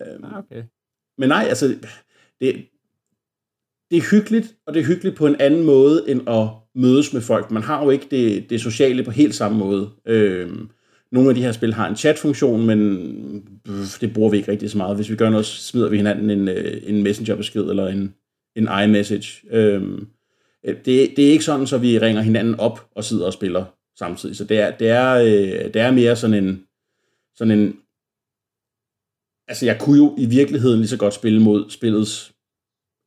Øh, 0.01 0.37
okay. 0.37 0.63
Men 1.17 1.29
nej, 1.29 1.45
altså, 1.49 1.67
det, 2.41 2.55
det 3.91 3.97
er 3.97 4.11
hyggeligt, 4.11 4.55
og 4.67 4.73
det 4.73 4.79
er 4.79 4.85
hyggeligt 4.85 5.15
på 5.15 5.27
en 5.27 5.35
anden 5.39 5.63
måde, 5.63 6.03
end 6.07 6.29
at 6.29 6.47
mødes 6.75 7.13
med 7.13 7.21
folk. 7.21 7.51
Man 7.51 7.63
har 7.63 7.83
jo 7.83 7.89
ikke 7.89 8.07
det, 8.11 8.49
det 8.49 8.61
sociale 8.61 9.03
på 9.03 9.11
helt 9.11 9.35
samme 9.35 9.57
måde. 9.57 9.89
Øh, 10.05 10.49
nogle 11.11 11.29
af 11.29 11.35
de 11.35 11.41
her 11.41 11.51
spil 11.51 11.73
har 11.73 11.89
en 11.89 11.95
chat-funktion, 11.95 12.65
men 12.65 12.79
det 14.01 14.13
bruger 14.13 14.29
vi 14.29 14.37
ikke 14.37 14.51
rigtig 14.51 14.69
så 14.69 14.77
meget. 14.77 14.95
Hvis 14.95 15.09
vi 15.09 15.15
gør 15.15 15.29
noget, 15.29 15.45
smider 15.45 15.89
vi 15.89 15.97
hinanden 15.97 16.29
en, 16.29 16.47
øh, 16.47 16.81
en 16.85 17.03
messenger-besked 17.03 17.61
eller 17.61 17.87
en, 17.87 18.13
en 18.55 18.69
iMessage. 18.83 19.47
Øhm, 19.51 20.07
det, 20.65 20.85
det 20.85 21.27
er 21.27 21.31
ikke 21.31 21.43
sådan, 21.43 21.67
så 21.67 21.77
vi 21.77 21.99
ringer 21.99 22.21
hinanden 22.21 22.55
op 22.55 22.89
og 22.95 23.03
sidder 23.03 23.25
og 23.25 23.33
spiller 23.33 23.65
samtidig. 23.97 24.35
Så 24.35 24.43
det 24.43 24.59
er, 24.59 24.71
det 24.71 24.89
er, 24.89 25.13
øh, 25.13 25.73
det 25.73 25.75
er 25.75 25.91
mere 25.91 26.15
sådan 26.15 26.43
en, 26.43 26.63
sådan 27.35 27.59
en... 27.59 27.75
Altså, 29.47 29.65
jeg 29.65 29.79
kunne 29.79 29.97
jo 29.97 30.15
i 30.17 30.25
virkeligheden 30.25 30.77
lige 30.77 30.87
så 30.87 30.97
godt 30.97 31.13
spille 31.13 31.41
mod 31.41 31.69
spillets 31.69 32.33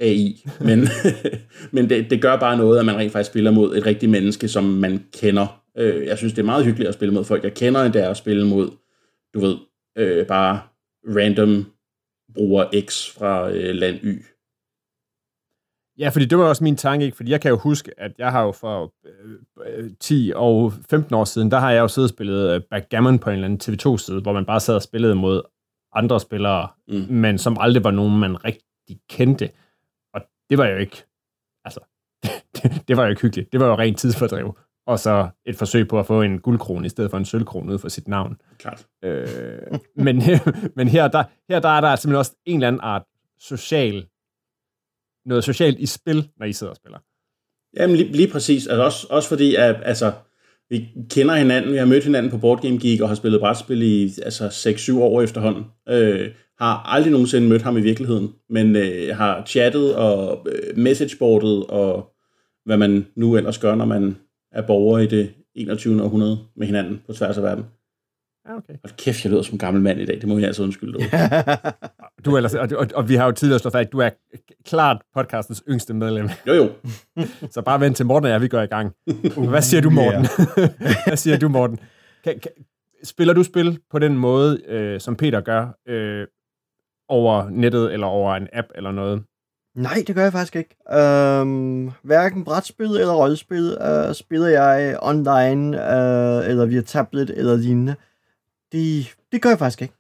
AI, 0.01 0.45
men, 0.61 0.89
men 1.73 1.91
det, 1.91 2.11
det 2.11 2.23
gør 2.23 2.37
bare 2.37 2.57
noget, 2.57 2.79
at 2.79 2.87
man 2.87 2.97
rent 2.97 3.13
faktisk 3.13 3.31
spiller 3.31 3.51
mod 3.51 3.77
et 3.77 3.87
rigtigt 3.87 4.11
menneske, 4.11 4.49
som 4.49 4.65
man 4.65 5.05
kender 5.13 5.64
Øh, 5.79 6.07
jeg 6.07 6.19
synes, 6.19 6.33
det 6.33 6.43
er 6.43 6.47
meget 6.47 6.65
hyggeligt 6.65 6.89
at 6.89 6.95
spille 6.95 7.15
mod 7.15 7.25
folk, 7.25 7.45
jeg 7.45 7.55
kender, 7.55 7.83
end 7.83 7.93
det 7.93 8.05
er 8.05 8.11
at 8.11 8.17
spille 8.17 8.47
mod, 8.47 8.71
du 9.35 9.41
ved, 9.41 9.57
øh, 9.99 10.27
bare 10.27 10.61
random 11.07 11.73
bruger 12.35 12.87
X 12.87 13.11
fra 13.15 13.51
øh, 13.51 13.75
land 13.75 13.97
Y. 14.03 14.25
Ja, 15.99 16.09
fordi 16.09 16.25
det 16.25 16.39
var 16.39 16.45
også 16.45 16.65
min 16.65 16.77
tanke, 16.77 17.05
ikke? 17.05 17.17
fordi 17.17 17.31
jeg 17.31 17.41
kan 17.41 17.49
jo 17.49 17.59
huske, 17.59 18.01
at 18.01 18.13
jeg 18.19 18.33
har 18.33 18.43
jo 18.43 18.53
for 18.53 18.95
øh, 19.67 19.91
10 20.01 20.33
og 20.35 20.73
15 20.91 21.15
år 21.15 21.25
siden, 21.25 21.51
der 21.51 21.59
har 21.59 21.71
jeg 21.71 21.81
jo 21.81 21.89
siddet 21.89 22.11
og 22.11 22.15
spillet 22.15 22.55
øh, 22.55 22.61
backgammon 22.71 23.19
på 23.19 23.31
en 23.31 23.35
eller 23.35 23.45
anden 23.45 23.61
TV2-side, 23.65 24.21
hvor 24.21 24.33
man 24.33 24.47
bare 24.47 24.61
sad 24.61 24.75
og 24.75 24.83
spillede 24.83 25.15
mod 25.15 25.43
andre 25.93 26.21
spillere, 26.21 26.69
mm. 26.89 27.07
men 27.11 27.39
som 27.39 27.57
aldrig 27.61 27.85
var 27.85 27.91
nogen, 27.91 28.21
man 28.21 28.45
rigtig 28.45 29.01
kendte. 29.11 29.51
Og 30.15 30.21
det 30.51 30.59
var 30.59 30.67
jo 30.67 30.77
ikke, 30.77 31.05
altså, 31.65 31.81
det, 32.57 32.89
det 32.89 32.97
var 32.97 33.03
jo 33.03 33.11
ikke 33.11 33.23
hyggeligt. 33.23 33.53
Det 33.53 33.61
var 33.61 33.67
jo 33.67 33.75
rent 33.75 33.99
tidsfordriv 33.99 34.57
og 34.87 34.99
så 34.99 35.29
et 35.47 35.57
forsøg 35.57 35.89
på 35.89 35.99
at 35.99 36.07
få 36.07 36.23
en 36.23 36.39
guldkrone 36.39 36.87
i 36.87 36.89
stedet 36.89 37.11
for 37.11 37.19
en 37.19 37.25
sølvkrone 37.25 37.73
ud 37.73 37.79
for 37.79 37.89
sit 37.89 38.09
navn. 38.09 38.37
Klart. 38.59 38.87
Øh, 39.05 39.29
men 39.97 40.23
men 40.77 40.89
her, 40.89 41.09
der, 41.09 41.25
her 41.49 41.61
der 41.61 41.69
er 41.69 41.81
der 41.81 41.97
simpelthen 41.97 42.19
også 42.19 42.33
en 42.45 42.55
eller 42.55 42.69
anden 42.69 42.81
art 42.83 43.03
social, 43.39 44.07
noget 45.27 45.45
socialt 45.45 45.79
i 45.79 45.87
spil, 45.87 46.29
når 46.37 46.47
I 46.47 46.53
sidder 46.53 46.71
og 46.71 46.77
spiller. 46.77 46.99
Jamen 47.77 47.97
lige, 47.97 48.13
lige 48.13 48.33
præcis. 48.33 48.67
Altså 48.67 48.85
også, 48.85 49.07
også 49.11 49.29
fordi, 49.29 49.55
at 49.55 49.77
altså, 49.83 50.13
vi 50.71 50.89
kender 51.11 51.35
hinanden, 51.35 51.73
vi 51.73 51.77
har 51.77 51.87
mødt 51.87 52.05
hinanden 52.05 52.31
på 52.31 52.39
Board 52.39 52.63
Game 52.63 52.79
Geek 52.79 53.01
og 53.01 53.09
har 53.09 53.15
spillet 53.15 53.41
brætspil 53.41 53.83
i 53.83 54.11
altså, 54.23 54.49
6-7 54.49 54.99
år 54.99 55.23
efterhånden. 55.23 55.65
Øh, 55.89 56.31
har 56.59 56.83
aldrig 56.95 57.13
nogensinde 57.13 57.49
mødt 57.49 57.63
ham 57.63 57.77
i 57.77 57.81
virkeligheden, 57.81 58.33
men 58.51 58.77
øh, 58.77 59.17
har 59.17 59.45
chattet 59.47 59.95
og 59.95 60.47
øh, 60.53 60.79
messageboardet 60.79 61.67
og 61.67 62.11
hvad 62.65 62.77
man 62.77 63.07
nu 63.17 63.37
ellers 63.37 63.59
gør, 63.59 63.75
når 63.75 63.85
man 63.85 64.17
er 64.55 64.63
borgere 64.63 65.05
i 65.05 65.07
det 65.07 65.35
21. 65.55 66.03
århundrede 66.03 66.39
med 66.57 66.67
hinanden 66.67 67.03
på 67.07 67.13
tværs 67.13 67.37
af 67.37 67.43
verden. 67.43 67.65
Ja, 68.49 68.57
okay. 68.57 68.75
Og 68.85 68.91
kæft, 68.99 69.25
jeg 69.25 69.31
lyder 69.33 69.43
som 69.43 69.59
gammel 69.59 69.83
mand 69.83 70.01
i 70.01 70.05
dag. 70.05 70.21
Det 70.21 70.29
må 70.29 70.39
jeg 70.39 70.47
altså 70.47 70.63
undskylde. 70.63 70.93
du 72.25 72.33
er 72.33 72.37
ellers, 72.37 72.55
og, 72.55 72.69
og, 72.77 72.87
og, 72.95 73.09
vi 73.09 73.15
har 73.15 73.27
jo 73.27 73.33
tidligere 73.33 73.59
slået 73.59 73.73
fast, 73.73 73.87
at 73.87 73.93
du 73.93 73.99
er 73.99 74.11
klart 74.65 75.03
podcastens 75.15 75.63
yngste 75.69 75.95
medlem. 75.95 76.29
Jo, 76.47 76.53
jo. 76.53 76.71
Så 77.55 77.63
bare 77.63 77.81
vent 77.81 77.97
til 77.97 78.07
Morten 78.07 78.25
og 78.25 78.31
jeg, 78.31 78.41
vi 78.41 78.49
går 78.49 78.61
i 78.61 78.67
gang. 78.67 78.93
Hvad 79.49 79.63
siger 79.63 79.81
du, 79.81 79.91
Morten? 79.91 80.27
Hvad 81.07 81.17
siger 81.17 81.39
du, 81.39 81.49
Morten? 81.49 81.79
Kan, 82.25 82.41
kan, 82.41 82.51
spiller 83.05 83.35
du 83.35 83.43
spil 83.43 83.79
på 83.91 83.99
den 83.99 84.19
måde, 84.19 84.63
øh, 84.67 85.01
som 85.01 85.17
Peter 85.17 85.41
gør, 85.41 85.79
øh, 85.89 86.27
over 87.09 87.51
nettet 87.51 87.93
eller 87.93 88.07
over 88.07 88.35
en 88.35 88.49
app 88.53 88.69
eller 88.75 88.93
noget? 88.93 89.23
Nej, 89.75 90.05
det 90.07 90.15
gør 90.15 90.23
jeg 90.23 90.33
faktisk 90.33 90.57
ikke. 90.57 90.77
Øhm, 90.99 91.91
hverken 92.03 92.45
brætspil 92.45 92.87
eller 92.87 93.15
rollespil 93.15 93.77
øh, 93.81 94.15
spiller 94.15 94.49
jeg 94.49 94.99
online, 95.03 95.77
øh, 95.95 96.51
eller 96.51 96.67
via 96.67 96.81
tablet 96.81 97.31
eller 97.31 97.57
lignende. 97.57 97.95
Det, 98.73 99.17
det 99.33 99.43
gør 99.43 99.49
jeg 99.49 99.59
faktisk 99.59 99.83
ikke. 99.83 99.95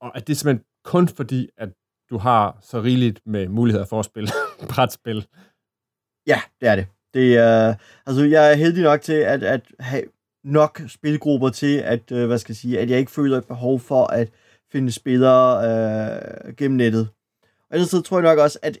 Og 0.00 0.12
er 0.14 0.20
det 0.20 0.36
simpelthen 0.36 0.64
kun 0.84 1.08
fordi, 1.08 1.48
at 1.56 1.68
du 2.10 2.18
har 2.18 2.58
så 2.62 2.82
rigeligt 2.82 3.20
med 3.26 3.48
muligheder 3.48 3.86
for 3.86 3.98
at 3.98 4.04
spille 4.04 4.28
brætspil? 4.70 5.26
Ja, 6.26 6.40
det 6.60 6.68
er 6.68 6.76
det. 6.76 6.86
det 7.14 7.36
er, 7.36 7.74
altså, 8.06 8.24
jeg 8.24 8.52
er 8.52 8.54
heldig 8.56 8.82
nok 8.82 9.00
til 9.00 9.12
at, 9.12 9.42
at 9.42 9.72
have 9.80 10.04
nok 10.44 10.80
spilgrupper 10.88 11.50
til, 11.50 11.78
at, 11.78 12.12
øh, 12.12 12.26
hvad 12.26 12.38
skal 12.38 12.52
jeg 12.52 12.56
sige, 12.56 12.80
at 12.80 12.90
jeg 12.90 12.98
ikke 12.98 13.10
føler 13.10 13.38
et 13.38 13.46
behov 13.46 13.80
for 13.80 14.06
at 14.06 14.30
finde 14.72 14.92
spillere 14.92 15.48
øh, 15.66 16.56
gennem 16.56 16.76
nettet. 16.76 17.08
Og 17.70 17.76
ellers 17.76 17.90
så 17.90 18.02
tror 18.02 18.18
jeg 18.18 18.30
nok 18.30 18.38
også, 18.38 18.58
at 18.62 18.78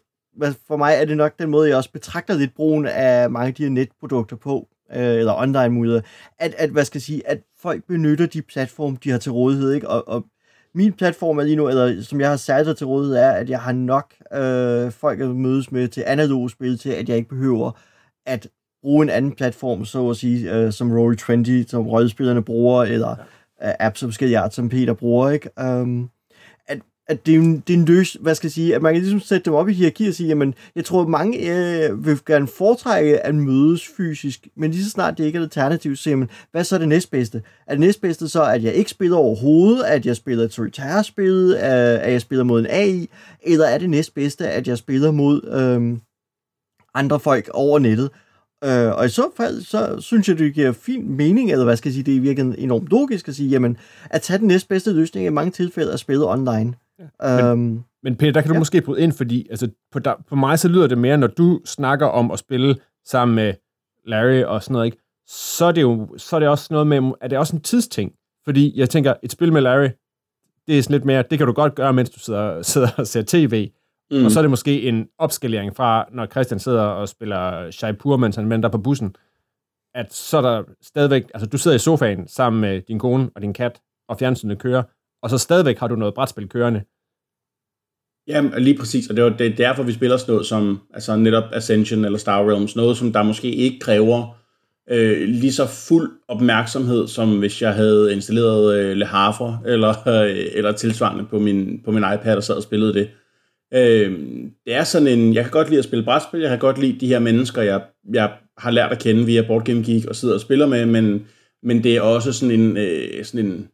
for 0.66 0.76
mig 0.76 0.94
er 0.94 1.04
det 1.04 1.16
nok 1.16 1.38
den 1.38 1.50
måde, 1.50 1.68
jeg 1.68 1.76
også 1.76 1.92
betragter 1.92 2.34
lidt 2.34 2.54
brugen 2.54 2.86
af 2.86 3.30
mange 3.30 3.48
af 3.48 3.54
de 3.54 3.62
her 3.62 3.70
netprodukter 3.70 4.36
på, 4.36 4.68
øh, 4.92 5.14
eller 5.14 5.34
online 5.34 5.68
muligheder, 5.68 6.02
at, 6.38 6.54
at, 6.58 6.70
hvad 6.70 6.84
skal 6.84 6.98
jeg 6.98 7.02
sige, 7.02 7.28
at 7.28 7.40
folk 7.60 7.84
benytter 7.88 8.26
de 8.26 8.42
platforme, 8.42 8.98
de 9.04 9.10
har 9.10 9.18
til 9.18 9.32
rådighed, 9.32 9.72
ikke? 9.72 9.88
Og, 9.88 10.08
og 10.08 10.24
min 10.74 10.92
platform 10.92 11.38
er 11.38 11.42
lige 11.42 11.56
nu, 11.56 11.68
eller 11.68 12.02
som 12.02 12.20
jeg 12.20 12.28
har 12.28 12.36
sat 12.36 12.76
til 12.76 12.86
rådighed, 12.86 13.16
er, 13.16 13.30
at 13.30 13.50
jeg 13.50 13.60
har 13.60 13.72
nok 13.72 14.14
øh, 14.32 14.92
folk 14.92 15.20
at 15.20 15.28
mødes 15.28 15.72
med 15.72 15.88
til 15.88 16.04
analog 16.06 16.50
spil, 16.50 16.78
til 16.78 16.90
at 16.90 17.08
jeg 17.08 17.16
ikke 17.16 17.28
behøver 17.28 17.70
at 18.26 18.48
bruge 18.82 19.02
en 19.02 19.10
anden 19.10 19.32
platform, 19.32 19.84
så 19.84 20.10
at 20.10 20.16
sige, 20.16 20.54
øh, 20.54 20.72
som 20.72 20.90
Roll20, 20.90 21.66
som 21.66 21.86
rollespillerne 21.86 22.44
bruger, 22.44 22.82
eller 22.82 23.10
øh, 23.62 23.72
apps 23.80 24.00
som 24.00 24.08
forskellige 24.10 24.38
art, 24.38 24.54
som 24.54 24.68
Peter 24.68 24.92
bruger, 24.92 25.30
ikke? 25.30 25.50
Um, 25.62 26.10
at 27.08 27.26
det 27.26 27.34
er, 27.34 27.38
en, 27.38 27.62
det 27.66 27.74
er 27.74 27.78
en 27.78 27.84
løs, 27.84 28.16
hvad 28.20 28.34
skal 28.34 28.46
jeg 28.46 28.52
sige, 28.52 28.74
at 28.74 28.82
man 28.82 28.94
kan 28.94 29.02
ligesom 29.02 29.20
sætte 29.20 29.44
dem 29.44 29.54
op 29.54 29.68
i 29.68 29.72
hierarki 29.72 30.08
og 30.08 30.14
sige, 30.14 30.28
jamen, 30.28 30.54
jeg 30.76 30.84
tror, 30.84 31.02
at 31.02 31.08
mange 31.08 31.38
øh, 31.38 32.06
vil 32.06 32.18
gerne 32.26 32.46
foretrække 32.46 33.26
at 33.26 33.34
mødes 33.34 33.88
fysisk, 33.96 34.48
men 34.56 34.70
lige 34.70 34.84
så 34.84 34.90
snart 34.90 35.18
det 35.18 35.24
ikke 35.24 35.36
er 35.36 35.40
et 35.40 35.44
alternativ, 35.44 35.96
så 35.96 36.02
siger 36.02 36.16
man, 36.16 36.30
hvad 36.52 36.64
så 36.64 36.74
er 36.74 36.78
det 36.78 36.88
næstbedste? 36.88 37.42
Er 37.66 37.72
det 37.72 37.80
næstbedste 37.80 38.28
så, 38.28 38.44
at 38.44 38.64
jeg 38.64 38.72
ikke 38.74 38.90
spiller 38.90 39.16
overhovedet, 39.16 39.84
at 39.84 40.06
jeg 40.06 40.16
spiller 40.16 40.44
et 40.44 40.52
solitaire-spil, 40.52 41.54
øh, 41.56 42.04
at 42.04 42.12
jeg 42.12 42.20
spiller 42.20 42.44
mod 42.44 42.60
en 42.60 42.66
AI, 42.70 43.08
eller 43.42 43.66
er 43.66 43.78
det 43.78 43.90
næstbedste, 43.90 44.48
at 44.48 44.68
jeg 44.68 44.78
spiller 44.78 45.10
mod 45.10 45.42
øh, 45.42 45.98
andre 46.94 47.20
folk 47.20 47.48
over 47.54 47.78
nettet? 47.78 48.10
Øh, 48.64 48.98
og 48.98 49.06
i 49.06 49.08
så 49.08 49.30
fald, 49.36 49.60
så 49.60 50.00
synes 50.00 50.28
jeg, 50.28 50.38
det 50.38 50.54
giver 50.54 50.72
fin 50.72 51.16
mening, 51.16 51.52
eller 51.52 51.64
hvad 51.64 51.76
skal 51.76 51.88
jeg 51.88 51.94
sige, 51.94 52.04
det 52.04 52.16
er 52.16 52.20
virkelig 52.20 52.58
enormt 52.58 52.88
logisk 52.88 53.28
at 53.28 53.34
sige, 53.34 53.48
jamen, 53.48 53.76
at 54.10 54.22
tage 54.22 54.38
den 54.38 54.46
næstbedste 54.46 54.92
løsning 54.92 55.26
i 55.26 55.30
mange 55.30 55.50
tilfælde 55.50 55.88
er 55.88 55.94
at 55.94 56.00
spille 56.00 56.30
online. 56.30 56.74
Ja. 56.98 57.36
Men, 57.36 57.52
um, 57.52 57.84
men 58.02 58.16
Peter, 58.16 58.32
der 58.32 58.40
kan 58.40 58.48
du 58.48 58.54
ja. 58.54 58.58
måske 58.58 58.80
bryde 58.80 59.00
ind, 59.00 59.12
fordi 59.12 59.46
altså, 59.50 59.70
på, 59.92 59.98
der, 59.98 60.14
på 60.28 60.36
mig 60.36 60.58
så 60.58 60.68
lyder 60.68 60.86
det 60.86 60.98
mere, 60.98 61.18
når 61.18 61.26
du 61.26 61.60
snakker 61.64 62.06
om 62.06 62.30
at 62.30 62.38
spille 62.38 62.76
sammen 63.04 63.34
med 63.34 63.54
Larry 64.06 64.42
og 64.42 64.62
sådan 64.62 64.72
noget, 64.72 64.86
ikke? 64.86 64.98
så 65.28 65.64
er 65.64 65.72
det 65.72 65.82
jo 65.82 66.08
så 66.16 66.36
er 66.36 66.40
det 66.40 66.48
også 66.48 66.68
noget 66.70 66.86
med, 66.86 67.12
er 67.20 67.28
det 67.28 67.38
også 67.38 67.56
en 67.56 67.62
tidsting? 67.62 68.12
Fordi 68.44 68.78
jeg 68.78 68.90
tænker, 68.90 69.14
et 69.22 69.32
spil 69.32 69.52
med 69.52 69.60
Larry, 69.60 69.88
det 70.66 70.78
er 70.78 70.82
sådan 70.82 70.94
lidt 70.94 71.04
mere, 71.04 71.24
det 71.30 71.38
kan 71.38 71.46
du 71.46 71.52
godt 71.52 71.74
gøre, 71.74 71.92
mens 71.92 72.10
du 72.10 72.20
sidder, 72.20 72.62
sidder 72.72 72.88
og 72.98 73.06
ser 73.06 73.22
tv, 73.26 73.70
mm. 74.10 74.24
og 74.24 74.30
så 74.30 74.40
er 74.40 74.42
det 74.42 74.50
måske 74.50 74.82
en 74.82 75.08
opskalering 75.18 75.76
fra, 75.76 76.08
når 76.12 76.26
Christian 76.26 76.58
sidder 76.58 76.82
og 76.82 77.08
spiller 77.08 77.70
Shaipur, 77.70 78.16
mens 78.16 78.36
han 78.36 78.50
venter 78.50 78.68
på 78.68 78.78
bussen, 78.78 79.16
at 79.94 80.14
så 80.14 80.36
er 80.36 80.42
der 80.42 80.62
stadigvæk, 80.82 81.24
altså 81.34 81.46
du 81.46 81.58
sidder 81.58 81.74
i 81.74 81.78
sofaen 81.78 82.28
sammen 82.28 82.60
med 82.60 82.80
din 82.80 82.98
kone 82.98 83.30
og 83.34 83.42
din 83.42 83.52
kat, 83.52 83.80
og 84.08 84.18
fjernsynet 84.18 84.58
kører, 84.58 84.82
og 85.22 85.30
så 85.30 85.38
stadigvæk 85.38 85.78
har 85.78 85.88
du 85.88 85.96
noget 85.96 86.14
brætspil 86.14 86.48
kørende. 86.48 86.82
Ja, 88.28 88.58
lige 88.58 88.78
præcis, 88.78 89.10
og 89.10 89.16
det 89.16 89.24
er 89.24 89.28
det, 89.28 89.58
derfor, 89.58 89.82
vi 89.82 89.92
spiller 89.92 90.16
sådan 90.16 90.32
noget 90.32 90.46
som 90.46 90.80
altså 90.94 91.16
netop 91.16 91.44
Ascension 91.52 92.04
eller 92.04 92.18
Star 92.18 92.50
Realms, 92.50 92.76
noget 92.76 92.96
som 92.96 93.12
der 93.12 93.22
måske 93.22 93.50
ikke 93.50 93.78
kræver 93.78 94.38
øh, 94.90 95.28
lige 95.28 95.52
så 95.52 95.66
fuld 95.66 96.10
opmærksomhed, 96.28 97.08
som 97.08 97.38
hvis 97.38 97.62
jeg 97.62 97.74
havde 97.74 98.12
installeret 98.12 98.78
øh, 98.78 98.96
Le 98.96 99.06
Havre 99.06 99.60
eller, 99.66 100.08
øh, 100.08 100.46
eller 100.54 100.72
tilsvarende 100.72 101.24
på 101.30 101.38
min, 101.38 101.80
på 101.84 101.90
min 101.90 102.04
iPad 102.14 102.36
og 102.36 102.42
sad 102.42 102.54
og 102.54 102.62
spillede 102.62 102.94
det. 102.94 103.10
Øh, 103.74 104.18
det 104.66 104.74
er 104.74 104.84
sådan 104.84 105.08
en, 105.08 105.34
jeg 105.34 105.44
kan 105.44 105.52
godt 105.52 105.68
lide 105.68 105.78
at 105.78 105.84
spille 105.84 106.04
brætspil, 106.04 106.40
jeg 106.40 106.50
kan 106.50 106.58
godt 106.58 106.78
lide 106.78 107.00
de 107.00 107.08
her 107.08 107.18
mennesker, 107.18 107.62
jeg, 107.62 107.82
jeg 108.12 108.32
har 108.58 108.70
lært 108.70 108.92
at 108.92 108.98
kende 108.98 109.26
via 109.26 109.42
Board 109.46 109.64
Game 109.64 109.84
Geek 109.84 110.06
og 110.06 110.16
sidder 110.16 110.34
og 110.34 110.40
spiller 110.40 110.66
med, 110.66 110.86
men, 110.86 111.26
men 111.62 111.84
det 111.84 111.96
er 111.96 112.00
også 112.00 112.32
sådan 112.32 112.60
en, 112.60 112.76
øh, 112.76 113.24
sådan 113.24 113.46
en 113.46 113.68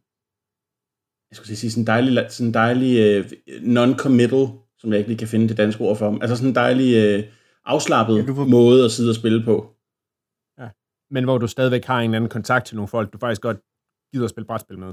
jeg 1.34 1.44
skulle 1.44 1.56
sige, 1.56 1.70
sådan 1.70 1.82
en 1.82 1.86
dejlig, 1.86 2.26
sådan 2.28 2.46
en 2.46 2.54
dejlig 2.54 3.20
uh, 3.20 3.24
non-committal, 3.62 4.48
som 4.78 4.90
jeg 4.90 4.98
ikke 4.98 5.10
lige 5.10 5.18
kan 5.18 5.28
finde 5.28 5.48
det 5.48 5.56
danske 5.56 5.80
ord 5.80 5.96
for. 5.96 6.18
Altså 6.20 6.36
sådan 6.36 6.48
en 6.48 6.54
dejlig 6.54 7.18
uh, 7.18 7.24
afslappet 7.64 8.16
ja, 8.16 8.32
får... 8.32 8.44
måde 8.44 8.84
at 8.84 8.90
sidde 8.90 9.10
og 9.10 9.14
spille 9.14 9.44
på. 9.44 9.70
Ja, 10.60 10.68
men 11.10 11.24
hvor 11.24 11.38
du 11.38 11.46
stadigvæk 11.46 11.84
har 11.84 12.00
en 12.00 12.14
anden 12.14 12.30
kontakt 12.30 12.66
til 12.66 12.76
nogle 12.76 12.88
folk, 12.88 13.12
du 13.12 13.18
faktisk 13.18 13.42
godt 13.42 13.56
gider 14.12 14.24
at 14.24 14.30
spille 14.30 14.46
brætspil 14.46 14.78
med. 14.78 14.92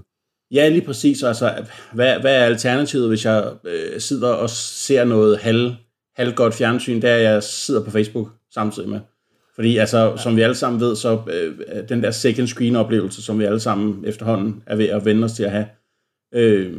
Ja, 0.51 0.69
lige 0.69 0.85
præcis. 0.85 1.23
Altså, 1.23 1.65
hvad, 1.93 2.19
hvad 2.19 2.35
er 2.35 2.45
alternativet, 2.45 3.07
hvis 3.07 3.25
jeg 3.25 3.53
øh, 3.63 3.99
sidder 3.99 4.33
og 4.33 4.49
ser 4.49 5.05
noget 5.05 5.39
halv, 5.39 5.75
halvgodt 6.15 6.53
fjernsyn, 6.53 7.01
der 7.01 7.15
jeg 7.15 7.43
sidder 7.43 7.83
på 7.83 7.91
Facebook 7.91 8.27
samtidig 8.53 8.89
med? 8.89 8.99
Fordi 9.55 9.77
altså, 9.77 9.97
ja. 9.97 10.17
som 10.17 10.35
vi 10.35 10.41
alle 10.41 10.55
sammen 10.55 10.81
ved, 10.81 10.95
så 10.95 11.21
øh, 11.27 11.89
den 11.89 12.03
der 12.03 12.11
second 12.11 12.47
screen 12.47 12.75
oplevelse, 12.75 13.21
som 13.21 13.39
vi 13.39 13.43
alle 13.43 13.59
sammen 13.59 14.05
efterhånden 14.05 14.63
er 14.65 14.75
ved 14.75 14.85
at 14.85 15.05
vende 15.05 15.25
os 15.25 15.33
til 15.33 15.43
at 15.43 15.51
have, 15.51 15.65
øh, 16.33 16.73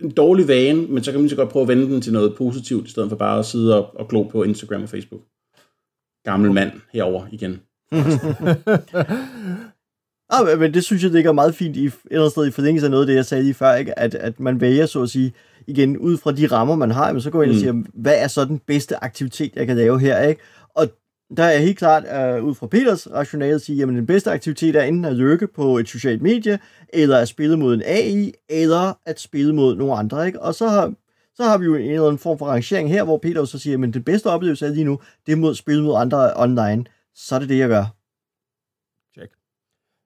en 0.00 0.10
dårlig 0.10 0.48
vane, 0.48 0.86
men 0.86 1.04
så 1.04 1.10
kan 1.10 1.20
man 1.20 1.30
så 1.30 1.36
godt 1.36 1.48
prøve 1.48 1.62
at 1.62 1.68
vende 1.68 1.86
den 1.86 2.00
til 2.00 2.12
noget 2.12 2.36
positivt, 2.36 2.86
i 2.86 2.90
stedet 2.90 3.08
for 3.08 3.16
bare 3.16 3.38
at 3.38 3.46
sidde 3.46 3.76
og, 3.76 4.00
og 4.00 4.08
glo 4.08 4.22
på 4.22 4.42
Instagram 4.42 4.82
og 4.82 4.88
Facebook. 4.88 5.20
Gammel 6.24 6.52
mand 6.52 6.70
herover 6.92 7.26
igen. 7.32 7.60
ah, 10.30 10.58
men 10.58 10.74
det 10.74 10.84
synes 10.84 11.02
jeg 11.02 11.10
ligger 11.10 11.32
meget 11.32 11.54
fint 11.54 11.76
i 11.76 11.84
et 11.84 11.94
eller 12.10 12.28
sted 12.28 12.46
i 12.46 12.50
forlængelse 12.50 12.86
af 12.86 12.90
noget 12.90 13.02
af 13.02 13.06
det, 13.06 13.14
jeg 13.14 13.26
sagde 13.26 13.44
lige 13.44 13.54
før, 13.54 13.74
ikke? 13.74 13.98
At, 13.98 14.14
at 14.14 14.40
man 14.40 14.60
vælger, 14.60 14.86
så 14.86 15.02
at 15.02 15.10
sige, 15.10 15.32
igen, 15.66 15.98
ud 15.98 16.16
fra 16.16 16.32
de 16.32 16.46
rammer, 16.46 16.76
man 16.76 16.90
har, 16.90 17.12
men 17.12 17.22
så 17.22 17.30
går 17.30 17.42
ind 17.42 17.50
og 17.50 17.54
mm. 17.54 17.60
siger, 17.60 17.82
hvad 17.94 18.22
er 18.22 18.28
så 18.28 18.44
den 18.44 18.60
bedste 18.66 19.04
aktivitet, 19.04 19.52
jeg 19.56 19.66
kan 19.66 19.76
lave 19.76 20.00
her, 20.00 20.22
ikke? 20.22 20.40
Der 21.36 21.44
er 21.44 21.58
helt 21.58 21.78
klart 21.78 22.04
uh, 22.38 22.44
ud 22.48 22.54
fra 22.54 22.66
Peters 22.66 23.10
rationale 23.10 23.54
at 23.54 23.60
sige, 23.60 23.82
at 23.82 23.88
den 23.88 24.06
bedste 24.06 24.30
aktivitet 24.30 24.76
er 24.76 24.82
enten 24.82 25.04
at 25.04 25.16
lykke 25.16 25.46
på 25.46 25.78
et 25.78 25.88
socialt 25.88 26.22
medie, 26.22 26.58
eller 26.88 27.18
at 27.18 27.28
spille 27.28 27.56
mod 27.56 27.74
en 27.74 27.82
AI, 27.84 28.32
eller 28.48 28.92
at 29.06 29.20
spille 29.20 29.54
mod 29.54 29.76
nogle 29.76 29.94
andre. 29.94 30.26
Ikke? 30.26 30.42
Og 30.42 30.54
så 30.54 30.68
har, 30.68 30.94
så 31.34 31.44
har 31.44 31.58
vi 31.58 31.64
jo 31.64 31.74
en 31.74 31.90
eller 31.90 32.06
anden 32.06 32.18
form 32.18 32.38
for 32.38 32.46
rangering 32.46 32.90
her, 32.90 33.04
hvor 33.04 33.18
Peter 33.18 33.44
så 33.44 33.58
siger, 33.58 33.86
at 33.86 33.94
den 33.94 34.04
bedste 34.04 34.26
oplevelse 34.26 34.66
er 34.66 34.70
lige 34.70 34.84
nu, 34.84 35.00
det 35.26 35.32
er 35.32 35.36
mod 35.36 35.50
at 35.50 35.56
spille 35.56 35.82
mod 35.82 35.94
andre 35.96 36.32
online. 36.36 36.84
Så 37.14 37.34
er 37.34 37.38
det 37.38 37.48
det, 37.48 37.58
jeg 37.58 37.68
gør. 37.68 37.84
Check. 39.18 39.32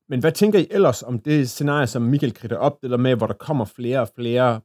Men 0.08 0.20
hvad 0.20 0.32
tænker 0.32 0.58
I 0.58 0.66
ellers 0.70 1.02
om 1.02 1.18
det 1.18 1.50
scenarie, 1.50 1.87
som 1.87 2.02
Michael 2.02 2.34
kridter 2.34 2.56
op, 2.56 2.82
det 2.82 2.90
der 2.90 2.96
med, 2.96 3.16
hvor 3.16 3.26
der 3.26 3.34
kommer 3.34 3.64
flere 3.64 4.00
og 4.00 4.08
flere 4.16 4.60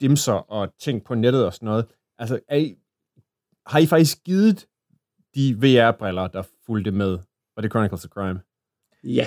dimser 0.00 0.32
og 0.32 0.68
ting 0.80 1.04
på 1.04 1.14
nettet 1.14 1.46
og 1.46 1.54
sådan 1.54 1.66
noget? 1.66 1.86
Altså, 2.18 2.40
er 2.48 2.56
I, 2.56 2.76
har 3.66 3.78
I 3.78 3.86
faktisk 3.86 4.24
givet 4.24 4.66
de 5.36 5.56
VR-briller, 5.58 6.26
der 6.26 6.42
fulgte 6.66 6.90
med. 6.90 7.18
Var 7.56 7.62
det 7.62 7.70
Chronicles 7.70 8.04
of 8.04 8.10
Crime? 8.10 8.40
Ja. 9.04 9.26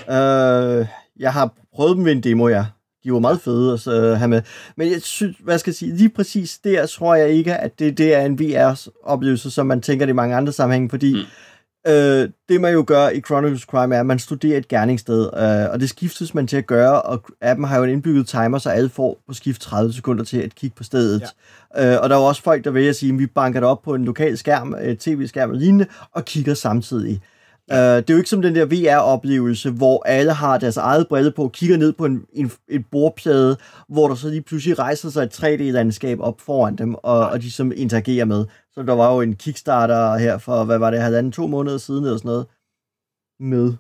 Øh, 0.80 0.88
jeg 1.20 1.34
har 1.34 1.54
prøvet 1.74 1.98
dem 1.98 2.06
ved 2.06 2.12
en 2.12 2.24
demo, 2.24 2.48
ja. 2.48 2.66
De 3.04 3.14
var 3.14 3.20
meget 3.20 3.42
fede 3.42 3.74
at 3.74 3.88
uh, 3.88 4.18
have 4.18 4.28
med. 4.28 4.42
Men 4.76 4.92
jeg 4.92 5.02
synes, 5.02 5.38
hvad 5.40 5.58
skal 5.58 5.72
jeg 5.72 5.76
sige, 5.76 5.96
lige 5.96 6.10
præcis 6.10 6.60
der 6.64 6.86
tror 6.86 7.16
jeg 7.16 7.30
ikke, 7.30 7.56
at 7.56 7.80
det, 7.80 7.98
det 7.98 8.16
er 8.16 8.26
en 8.26 8.40
VR-oplevelse, 8.40 9.52
som 9.52 9.66
man 9.66 9.82
tænker 9.82 10.06
det 10.06 10.14
i 10.14 10.16
mange 10.16 10.36
andre 10.36 10.54
sammenhænge, 10.54 10.90
fordi 10.90 11.14
mm. 11.14 11.26
Øh, 11.88 12.30
det 12.50 12.62
man 12.62 12.74
jo 12.74 12.84
gør 12.88 13.10
i 13.10 13.22
Chronicles 13.22 13.62
Crime 13.62 13.96
er, 13.96 14.00
at 14.00 14.06
man 14.06 14.20
studerer 14.20 14.58
et 14.58 14.68
gerningssted, 14.68 15.22
øh, 15.22 15.74
og 15.74 15.80
det 15.80 15.90
skiftes 15.90 16.34
man 16.34 16.48
til 16.48 16.58
at 16.58 16.66
gøre, 16.66 17.02
og 17.02 17.24
appen 17.42 17.66
har 17.66 17.78
jo 17.78 17.84
en 17.84 17.90
indbygget 17.90 18.28
timer, 18.28 18.58
så 18.58 18.70
alle 18.70 18.90
får 18.90 19.22
på 19.28 19.34
skift 19.34 19.62
30 19.62 19.94
sekunder 19.94 20.24
til 20.24 20.42
at 20.42 20.56
kigge 20.56 20.76
på 20.76 20.84
stedet. 20.84 21.24
Ja. 21.76 21.94
Øh, 21.94 22.02
og 22.04 22.10
der 22.10 22.16
er 22.16 22.20
jo 22.20 22.26
også 22.26 22.44
folk, 22.44 22.64
der 22.64 22.72
vil 22.72 22.86
at 22.86 22.96
sige, 22.96 23.14
at 23.14 23.20
vi 23.20 23.26
banker 23.26 23.60
det 23.60 23.70
op 23.70 23.82
på 23.82 23.96
en 23.96 24.06
lokal 24.06 24.38
skærm, 24.38 24.76
tv-skærm 25.00 25.50
og 25.50 25.56
lignende, 25.56 25.86
og 26.12 26.26
kigger 26.26 26.54
samtidig. 26.54 27.22
Uh, 27.72 27.76
det 27.76 28.10
er 28.10 28.14
jo 28.14 28.18
ikke 28.18 28.30
som 28.30 28.42
den 28.42 28.56
der 28.56 28.66
VR-oplevelse, 28.66 29.72
hvor 29.72 30.04
alle 30.06 30.34
har 30.34 30.58
deres 30.58 30.78
eget 30.78 31.08
brille 31.08 31.32
på, 31.32 31.48
kigger 31.54 31.78
ned 31.78 31.94
på 31.94 32.06
en, 32.06 32.26
en, 32.34 32.52
et 32.68 32.86
bordplade, 32.92 33.58
hvor 33.90 34.08
der 34.08 34.16
så 34.16 34.30
lige 34.30 34.42
pludselig 34.42 34.80
rejser 34.80 35.10
sig 35.10 35.24
et 35.24 35.44
3D-landskab 35.44 36.20
op 36.20 36.42
foran 36.42 36.76
dem, 36.76 36.96
og, 36.96 37.30
og 37.30 37.42
de 37.42 37.52
som 37.52 37.72
interagerer 37.76 38.26
med. 38.26 38.46
Så 38.72 38.84
der 38.84 38.94
var 38.94 39.14
jo 39.14 39.22
en 39.22 39.36
Kickstarter 39.36 40.18
her 40.18 40.38
for, 40.38 40.64
hvad 40.64 40.78
var 40.78 40.92
det, 40.92 41.02
halvanden, 41.02 41.32
to 41.32 41.48
måneder 41.48 41.78
siden 41.78 42.04
eller 42.04 42.18
sådan 42.18 42.30
noget, 42.30 42.48
med. 43.40 43.74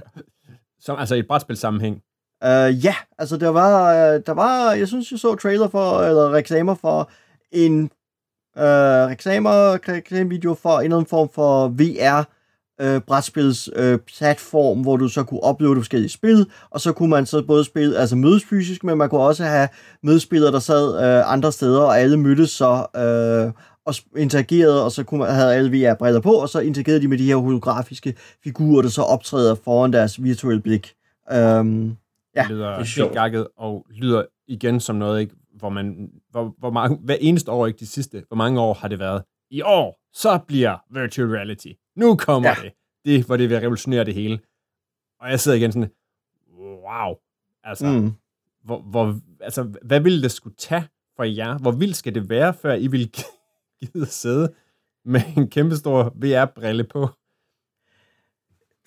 Som, 0.84 0.98
altså 0.98 1.14
i 1.14 1.18
et 1.18 1.26
brætspil 1.26 1.56
sammenhæng? 1.56 1.96
Uh, 2.44 2.84
ja, 2.84 2.94
altså 3.18 3.36
der 3.36 3.48
var, 3.48 3.92
uh, 3.92 4.20
der 4.26 4.32
var, 4.32 4.72
jeg 4.72 4.88
synes, 4.88 5.10
jeg 5.10 5.18
så 5.18 5.34
trailer 5.34 5.68
for, 5.68 6.00
eller 6.00 6.32
reklamer 6.32 6.74
for 6.74 7.10
en 7.52 7.90
uh, 8.56 9.10
reklamer, 9.10 9.88
reklamevideo 9.88 10.54
for 10.54 10.78
en 10.78 10.84
eller 10.84 10.96
anden 10.96 11.08
form 11.08 11.28
for 11.34 11.68
VR 11.68 12.24
øh, 12.80 13.00
brætspils 13.00 13.70
øh, 13.76 13.98
platform, 13.98 14.82
hvor 14.82 14.96
du 14.96 15.08
så 15.08 15.22
kunne 15.24 15.40
uploade 15.50 15.76
forskellige 15.76 16.10
spil, 16.10 16.46
og 16.70 16.80
så 16.80 16.92
kunne 16.92 17.10
man 17.10 17.26
så 17.26 17.44
både 17.46 17.64
spille, 17.64 17.98
altså 17.98 18.16
mødes 18.16 18.44
fysisk, 18.44 18.84
men 18.84 18.98
man 18.98 19.08
kunne 19.08 19.20
også 19.20 19.44
have 19.44 19.68
mødespillere, 20.02 20.52
der 20.52 20.58
sad 20.58 21.04
øh, 21.04 21.32
andre 21.32 21.52
steder, 21.52 21.82
og 21.82 21.98
alle 21.98 22.16
mødtes 22.16 22.50
så 22.50 22.86
øh, 22.96 23.52
og 23.86 23.94
interagerede, 24.16 24.84
og 24.84 24.92
så 24.92 25.04
kunne 25.04 25.20
man, 25.20 25.34
havde 25.34 25.54
alle 25.54 25.70
VR-briller 25.70 26.20
på, 26.20 26.32
og 26.32 26.48
så 26.48 26.58
interagerede 26.60 27.00
de 27.00 27.08
med 27.08 27.18
de 27.18 27.26
her 27.26 27.36
holografiske 27.36 28.14
figurer, 28.44 28.82
der 28.82 28.88
så 28.88 29.02
optræder 29.02 29.54
foran 29.64 29.92
deres 29.92 30.22
virtuelle 30.22 30.62
blik. 30.62 30.94
Um, 31.34 31.96
ja. 32.36 32.42
Det 32.42 32.50
lyder 32.50 33.02
helt 33.02 33.12
gakket, 33.12 33.46
og 33.56 33.86
lyder 33.90 34.22
igen 34.48 34.80
som 34.80 34.96
noget, 34.96 35.20
ikke, 35.20 35.34
hvor 35.64 35.70
man, 35.70 36.10
hvor, 36.30 36.54
hvor 36.58 36.70
mange, 36.70 36.98
hver 37.04 37.16
eneste 37.20 37.50
år, 37.50 37.66
ikke 37.66 37.78
de 37.78 37.86
sidste, 37.86 38.24
hvor 38.28 38.36
mange 38.36 38.60
år 38.60 38.74
har 38.74 38.88
det 38.88 38.98
været? 38.98 39.22
I 39.50 39.62
år, 39.62 40.00
så 40.12 40.38
bliver 40.48 40.78
virtual 40.90 41.28
reality 41.28 41.72
nu 41.96 42.16
kommer 42.16 42.48
ja. 42.48 42.54
det. 42.62 42.72
Det, 43.04 43.26
hvor 43.26 43.36
det 43.36 43.48
vil 43.48 43.58
revolutionere 43.58 44.04
det 44.04 44.14
hele. 44.14 44.40
Og 45.20 45.30
jeg 45.30 45.40
sidder 45.40 45.58
igen 45.58 45.72
sådan, 45.72 45.90
wow. 46.58 47.14
Altså, 47.64 47.86
mm. 47.86 48.12
hvor, 48.64 48.80
hvor, 48.80 49.20
altså, 49.40 49.62
hvad 49.82 50.00
ville 50.00 50.22
det 50.22 50.30
skulle 50.30 50.56
tage 50.56 50.88
for 51.16 51.24
jer? 51.24 51.58
Hvor 51.58 51.70
vildt 51.70 51.96
skal 51.96 52.14
det 52.14 52.28
være, 52.28 52.54
før 52.54 52.74
I 52.74 52.86
vil 52.86 53.10
gide 53.80 54.02
at 54.02 54.08
sidde 54.08 54.54
med 55.04 55.20
en 55.36 55.50
kæmpestor 55.50 56.12
VR-brille 56.14 56.84
på? 56.84 57.08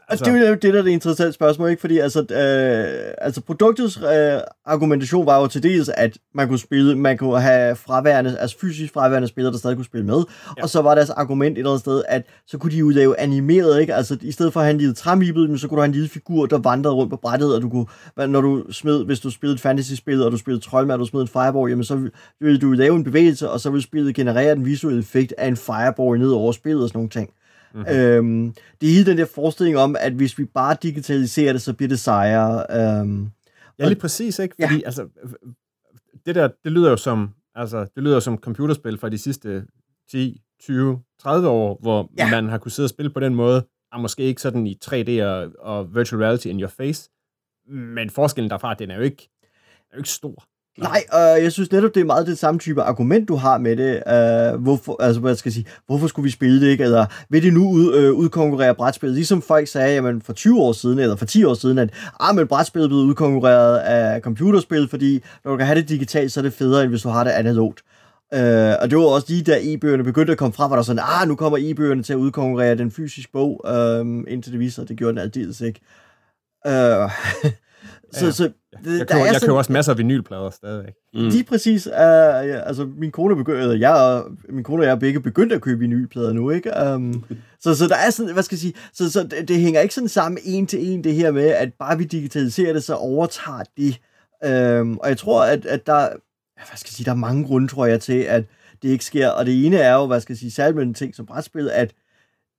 Altså, 0.10 0.26
det 0.26 0.46
er 0.46 0.50
jo 0.50 0.56
det, 0.56 0.74
der 0.74 0.80
er 0.80 0.84
det 0.84 0.92
interessante 0.92 1.34
spørgsmål, 1.34 1.70
ikke? 1.70 1.80
Fordi 1.80 1.98
altså, 1.98 2.20
øh, 2.20 3.14
altså 3.18 3.42
produktets 3.42 3.98
øh, 3.98 4.40
argumentation 4.66 5.26
var 5.26 5.42
jo 5.42 5.48
til 5.48 5.64
dels, 5.64 5.90
at 5.90 6.18
man 6.36 6.48
kunne 6.48 6.60
spille, 6.60 6.96
man 6.96 7.18
kunne 7.18 7.42
have 7.42 7.76
fraværende, 7.76 8.38
altså 8.40 8.58
fysisk 8.62 8.94
fraværende 8.94 9.28
spillere, 9.28 9.52
der 9.52 9.60
stadig 9.60 9.76
kunne 9.76 9.86
spille 9.86 10.06
med. 10.06 10.24
Ja. 10.58 10.64
Og 10.64 10.70
så 10.70 10.82
var 10.82 10.96
deres 10.96 11.10
argument 11.10 11.54
et 11.54 11.58
eller 11.58 11.72
andet 11.72 11.80
sted, 11.80 12.04
at 12.08 12.26
så 12.48 12.58
kunne 12.58 12.72
de 12.72 12.78
jo 12.78 12.90
lave 12.90 13.20
animeret, 13.20 13.82
ikke? 13.82 13.94
Altså 13.94 14.18
i 14.22 14.32
stedet 14.32 14.54
for 14.54 14.60
at 14.60 14.66
have 14.66 14.72
en 14.72 14.78
lille 14.78 14.94
træmibel, 14.94 15.60
så 15.60 15.68
kunne 15.68 15.76
du 15.76 15.82
have 15.82 15.86
en 15.90 15.94
lille 15.94 16.10
figur, 16.10 16.46
der 16.46 16.58
vandrede 16.58 16.96
rundt 16.96 17.10
på 17.10 17.18
brættet, 17.18 17.56
og 17.56 17.62
du 17.62 17.70
kunne, 17.70 17.86
når 18.28 18.42
du 18.42 18.64
smed, 18.72 19.06
hvis 19.06 19.20
du 19.20 19.30
spillede 19.30 19.56
et 19.56 19.62
fantasy-spil, 19.62 20.24
og 20.24 20.32
du 20.32 20.38
spillede 20.38 20.64
troldmand, 20.64 20.94
og 20.94 21.00
du 21.00 21.06
smed 21.06 21.22
en 21.22 21.28
fireball, 21.28 21.70
jamen 21.70 21.84
så 21.84 22.10
ville 22.42 22.60
du 22.60 22.72
lave 22.72 22.96
en 22.96 23.04
bevægelse, 23.04 23.50
og 23.50 23.60
så 23.60 23.70
ville 23.70 23.84
spillet 23.84 24.16
generere 24.16 24.56
den 24.56 24.66
visuelle 24.66 25.00
effekt 25.00 25.34
af 25.38 25.48
en 25.48 25.58
fireball 25.58 26.20
ned 26.20 26.30
over 26.30 26.52
spillet 26.52 26.84
og 26.84 26.90
sådan 26.90 26.98
nogle 26.98 27.10
ting. 27.10 27.30
Mm-hmm. 27.74 27.96
Øhm, 27.96 28.54
det 28.82 28.90
er 28.90 28.94
hele 28.94 29.06
den 29.06 29.18
der 29.18 29.26
forestilling 29.26 29.78
om, 29.78 29.96
at 30.00 30.14
hvis 30.14 30.38
vi 30.38 30.46
bare 30.46 30.78
digitaliserer 30.84 31.54
det, 31.54 31.62
så 31.62 31.74
bliver 31.74 31.90
det 31.90 32.00
sejere. 32.00 32.66
Øhm, 32.72 33.30
ja, 33.80 33.88
lige 33.88 34.00
præcis, 34.00 34.40
ikke? 34.40 34.56
Fordi 34.62 34.80
ja. 34.80 34.86
altså, 34.86 35.08
det 36.26 36.36
der, 36.36 36.50
det 36.64 36.72
lyder 36.72 36.90
jo 36.90 36.98
som, 36.98 37.30
altså, 37.56 37.88
det 37.96 38.04
lyder 38.04 38.20
som 38.20 38.38
computerspil 38.38 38.98
fra 38.98 39.10
de 39.10 39.18
sidste 39.18 39.66
10, 40.12 40.42
20, 40.60 41.02
30 41.20 41.48
år, 41.50 41.80
hvor 41.82 42.12
ja. 42.18 42.32
man 42.32 42.50
har 42.50 42.58
kunnet 42.58 42.74
sidde 42.74 42.86
og 42.86 42.90
spille 42.90 43.12
på 43.12 43.20
den 43.20 43.36
måde, 43.36 43.66
og 43.92 44.02
måske 44.02 44.24
ikke 44.24 44.42
sådan 44.42 44.68
i 44.68 44.78
3D 44.86 45.24
og, 45.24 45.52
og 45.60 45.96
virtual 45.96 46.22
reality 46.22 46.48
in 46.48 46.62
your 46.62 46.70
face, 46.70 47.10
men 47.68 48.10
forskellen 48.10 48.50
derfra, 48.50 48.74
den 48.74 48.92
er 48.92 48.96
jo 48.96 49.02
ikke, 49.02 49.30
er 49.92 49.96
jo 49.96 49.98
ikke 49.98 50.10
stor. 50.10 50.44
Nej, 50.78 51.04
og 51.12 51.44
jeg 51.44 51.52
synes 51.52 51.72
netop, 51.72 51.96
det 51.96 52.02
er 52.02 52.06
meget 52.06 52.28
det 52.28 52.38
samme 52.38 52.60
type 52.60 52.82
argument, 52.82 53.28
du 53.28 53.36
har 53.36 53.58
med 53.58 53.76
det. 53.76 54.04
Øh, 54.08 54.62
hvorfor, 54.62 55.02
altså, 55.02 55.22
hvad 55.22 55.36
skal 55.36 55.50
jeg 55.50 55.54
sige, 55.54 55.66
hvorfor 55.88 56.08
skulle 56.08 56.24
vi 56.24 56.30
spille 56.30 56.62
det, 56.62 56.68
ikke? 56.68 56.84
Eller 56.84 57.06
vil 57.30 57.44
det 57.44 57.54
nu 57.54 57.70
ud, 57.70 57.96
øh, 57.96 58.14
udkonkurrere 58.14 58.76
brætspillet? 58.76 59.16
Ligesom 59.16 59.42
folk 59.42 59.68
sagde, 59.68 59.94
jamen 59.94 60.22
for 60.22 60.34
20 60.34 60.62
år 60.62 60.72
siden, 60.72 61.00
eller 61.00 61.16
for 61.16 61.26
10 61.26 61.44
år 61.44 61.54
siden, 61.54 61.78
at 61.78 61.90
ah, 62.20 62.36
men 62.36 62.48
brætspillet 62.48 62.90
blev 62.90 63.00
udkonkurreret 63.00 63.78
af 63.78 64.22
computerspil, 64.22 64.88
fordi 64.90 65.24
når 65.46 65.52
du 65.52 65.58
kan 65.58 65.66
have 65.66 65.80
det 65.80 65.90
digitalt, 65.90 66.32
så 66.32 66.40
er 66.40 66.42
det 66.42 66.54
federe, 66.54 66.82
end 66.82 66.90
hvis 66.90 67.02
du 67.02 67.10
har 67.10 67.24
det 67.24 67.32
analogt. 67.32 67.82
Øh, 68.34 68.74
og 68.82 68.90
det 68.90 68.98
var 68.98 69.04
også 69.04 69.28
lige 69.30 69.44
da 69.44 69.58
e-bøgerne 69.62 70.04
begyndte 70.04 70.32
at 70.32 70.38
komme 70.38 70.54
frem, 70.54 70.70
var 70.70 70.76
der 70.76 70.84
sådan, 70.84 71.04
ah, 71.22 71.28
nu 71.28 71.36
kommer 71.36 71.58
e-bøgerne 71.62 72.04
til 72.04 72.14
at 72.14 72.18
udkonkurrere 72.18 72.76
den 72.76 72.92
fysiske 72.92 73.32
bog, 73.32 73.66
øh, 73.68 74.06
indtil 74.28 74.52
det 74.52 74.60
viser 74.60 74.82
at 74.82 74.90
det 74.90 74.98
gjorde 74.98 75.12
den 75.12 75.22
aldeles 75.22 75.62
ikke. 75.62 75.80
Øh, 76.68 77.10
så, 78.12 78.26
ja. 78.26 78.32
så 78.32 78.44
det, 78.44 79.00
jeg, 79.00 79.08
køber, 79.08 79.26
jeg 79.26 79.34
sådan, 79.36 79.48
køber 79.48 79.58
også 79.58 79.72
masser 79.72 79.92
af 79.92 79.98
vinylplader 79.98 80.50
stadigvæk. 80.50 80.94
Mm. 81.14 81.20
Lige 81.20 81.44
præcis. 81.44 81.88
Uh, 81.88 81.94
ja, 81.94 82.60
altså, 82.60 82.90
min 82.98 83.12
kone, 83.12 83.36
begyndte, 83.36 83.80
jeg 83.80 83.94
og, 83.94 84.32
min 84.50 84.64
kone 84.64 84.82
og 84.82 84.86
jeg 84.86 84.92
er 84.92 85.00
begge 85.00 85.22
begyndt 85.22 85.54
at 85.54 85.62
købe 85.62 85.80
vinylplader 85.80 86.34
nu, 86.34 86.50
ikke? 86.50 86.72
Um, 86.94 87.24
så, 87.64 87.76
så 87.76 87.88
der 87.88 87.96
er 87.96 88.10
sådan, 88.10 88.34
hvad 88.34 88.44
skal 88.44 88.56
jeg 88.56 88.60
sige, 88.60 88.74
så, 88.94 89.12
så 89.12 89.24
det, 89.24 89.48
det 89.48 89.60
hænger 89.60 89.82
ikke 89.82 89.94
sådan 89.94 90.10
sammen 90.10 90.40
en 90.44 90.68
til 90.68 90.92
en, 90.92 91.04
det 91.04 91.14
her 91.14 91.32
med, 91.32 91.48
at 91.48 91.74
bare 91.80 91.98
vi 91.98 92.04
digitaliserer 92.04 92.74
det, 92.74 92.84
så 92.84 92.96
overtager 92.96 93.64
det. 93.78 94.00
Um, 94.82 95.00
og 95.00 95.10
jeg 95.10 95.18
tror, 95.18 95.44
at, 95.44 95.66
at 95.66 95.88
der, 95.88 96.08
hvad 96.56 96.78
skal 96.78 96.88
jeg 96.90 96.94
sige, 96.94 97.06
der 97.06 97.12
er 97.12 97.16
mange 97.16 97.46
grunde, 97.46 97.68
tror 97.68 97.86
jeg, 97.86 98.02
til, 98.02 98.20
at 98.20 98.44
det 98.82 98.90
ikke 98.90 99.06
sker. 99.06 99.30
Og 99.30 99.46
det 99.46 99.66
ene 99.66 99.78
er 99.78 99.94
jo, 99.94 100.06
hvad 100.06 100.22
skal 100.22 100.34
jeg 100.34 100.38
sige, 100.38 100.52
særligt 100.52 100.76
med 100.76 100.84
en 100.84 100.94
ting 100.94 101.16
som 101.16 101.26
brætspil, 101.26 101.70
at 101.70 101.94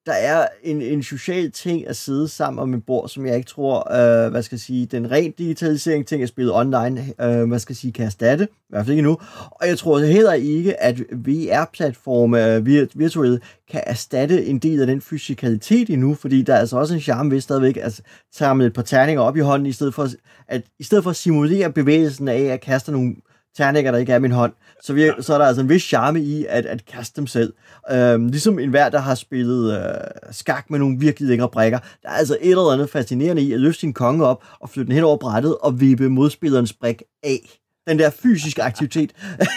der 0.09 0.15
er 0.15 0.47
en, 0.63 0.83
en 0.83 1.03
social 1.03 1.51
ting 1.51 1.89
at 1.89 1.97
sidde 1.97 2.29
sammen 2.29 2.63
om 2.63 2.75
et 2.75 2.87
bord, 2.87 3.09
som 3.09 3.27
jeg 3.27 3.37
ikke 3.37 3.49
tror, 3.49 3.93
øh, 3.93 4.31
hvad 4.31 4.43
skal 4.43 4.57
jeg 4.57 4.61
sige, 4.61 4.87
den 4.87 5.11
rent 5.11 5.39
digitalisering 5.39 6.07
ting 6.07 6.23
at 6.23 6.29
spille 6.29 6.55
online, 6.55 7.15
øh, 7.21 7.49
hvad 7.49 7.59
skal 7.59 7.73
jeg 7.73 7.77
sige, 7.77 7.93
kan 7.93 8.07
erstatte, 8.07 8.45
i 8.45 8.67
hvert 8.69 8.85
fald 8.85 8.93
ikke 8.93 9.03
nu. 9.03 9.19
Og 9.51 9.69
jeg 9.69 9.79
tror 9.79 9.99
heller 9.99 10.33
ikke, 10.33 10.83
at 10.83 11.01
VR-platforme, 11.13 12.55
øh, 12.55 12.67
virtuelle, 12.95 13.41
kan 13.71 13.83
erstatte 13.87 14.47
en 14.47 14.59
del 14.59 14.81
af 14.81 14.87
den 14.87 15.01
fysikalitet 15.01 15.91
endnu, 15.91 16.15
fordi 16.15 16.43
der 16.43 16.55
er 16.55 16.59
altså 16.59 16.77
også 16.77 16.95
en 16.95 17.01
charme 17.01 17.31
ved 17.31 17.41
stadigvæk 17.41 17.77
at 17.77 18.01
tage 18.35 18.55
med 18.55 18.67
et 18.67 18.73
par 18.73 18.83
terninger 18.83 19.23
op 19.23 19.37
i 19.37 19.41
hånden, 19.41 19.67
i 19.67 19.73
stedet 19.73 19.95
for 19.95 20.09
at, 20.49 20.63
i 20.79 20.85
stedet 20.85 21.05
for 21.05 21.11
at 21.11 21.17
simulere 21.17 21.73
bevægelsen 21.73 22.29
af 22.29 22.41
at 22.43 22.61
kaste 22.61 22.93
nogle 22.93 23.15
terninger, 23.57 23.91
der 23.91 23.99
ikke 23.99 24.13
er 24.13 24.19
min 24.19 24.33
hånd, 24.33 24.53
så, 24.83 24.93
vi, 24.93 25.11
så 25.21 25.35
er 25.35 25.39
der 25.39 25.45
altså 25.45 25.63
en 25.63 25.69
vis 25.69 25.83
charme 25.83 26.21
i 26.21 26.47
at, 26.49 26.67
at 26.67 26.87
kaste 26.87 27.21
dem 27.21 27.27
selv. 27.27 27.53
Øhm, 27.91 28.29
ligesom 28.29 28.59
en 28.59 28.71
hver, 28.71 28.89
der 28.89 28.99
har 28.99 29.15
spillet 29.15 29.79
øh, 29.79 29.95
skak 30.31 30.71
med 30.71 30.79
nogle 30.79 30.99
virkelig 30.99 31.29
lækre 31.29 31.49
brækker. 31.49 31.79
Der 32.03 32.09
er 32.09 32.13
altså 32.13 32.39
et 32.41 32.51
eller 32.51 32.73
andet 32.73 32.91
fascinerende 32.91 33.43
i 33.43 33.53
at 33.53 33.61
løfte 33.61 33.81
sin 33.81 33.93
konge 33.93 34.27
op 34.27 34.45
og 34.61 34.71
flytte 34.71 34.87
den 34.87 34.95
hen 34.95 35.05
over 35.05 35.17
brættet 35.17 35.57
og 35.57 35.81
vippe 35.81 36.09
modspillerens 36.09 36.73
bræk 36.73 37.03
af. 37.23 37.61
Den 37.89 37.99
der 37.99 38.11
fysiske 38.11 38.63
aktivitet. 38.63 39.13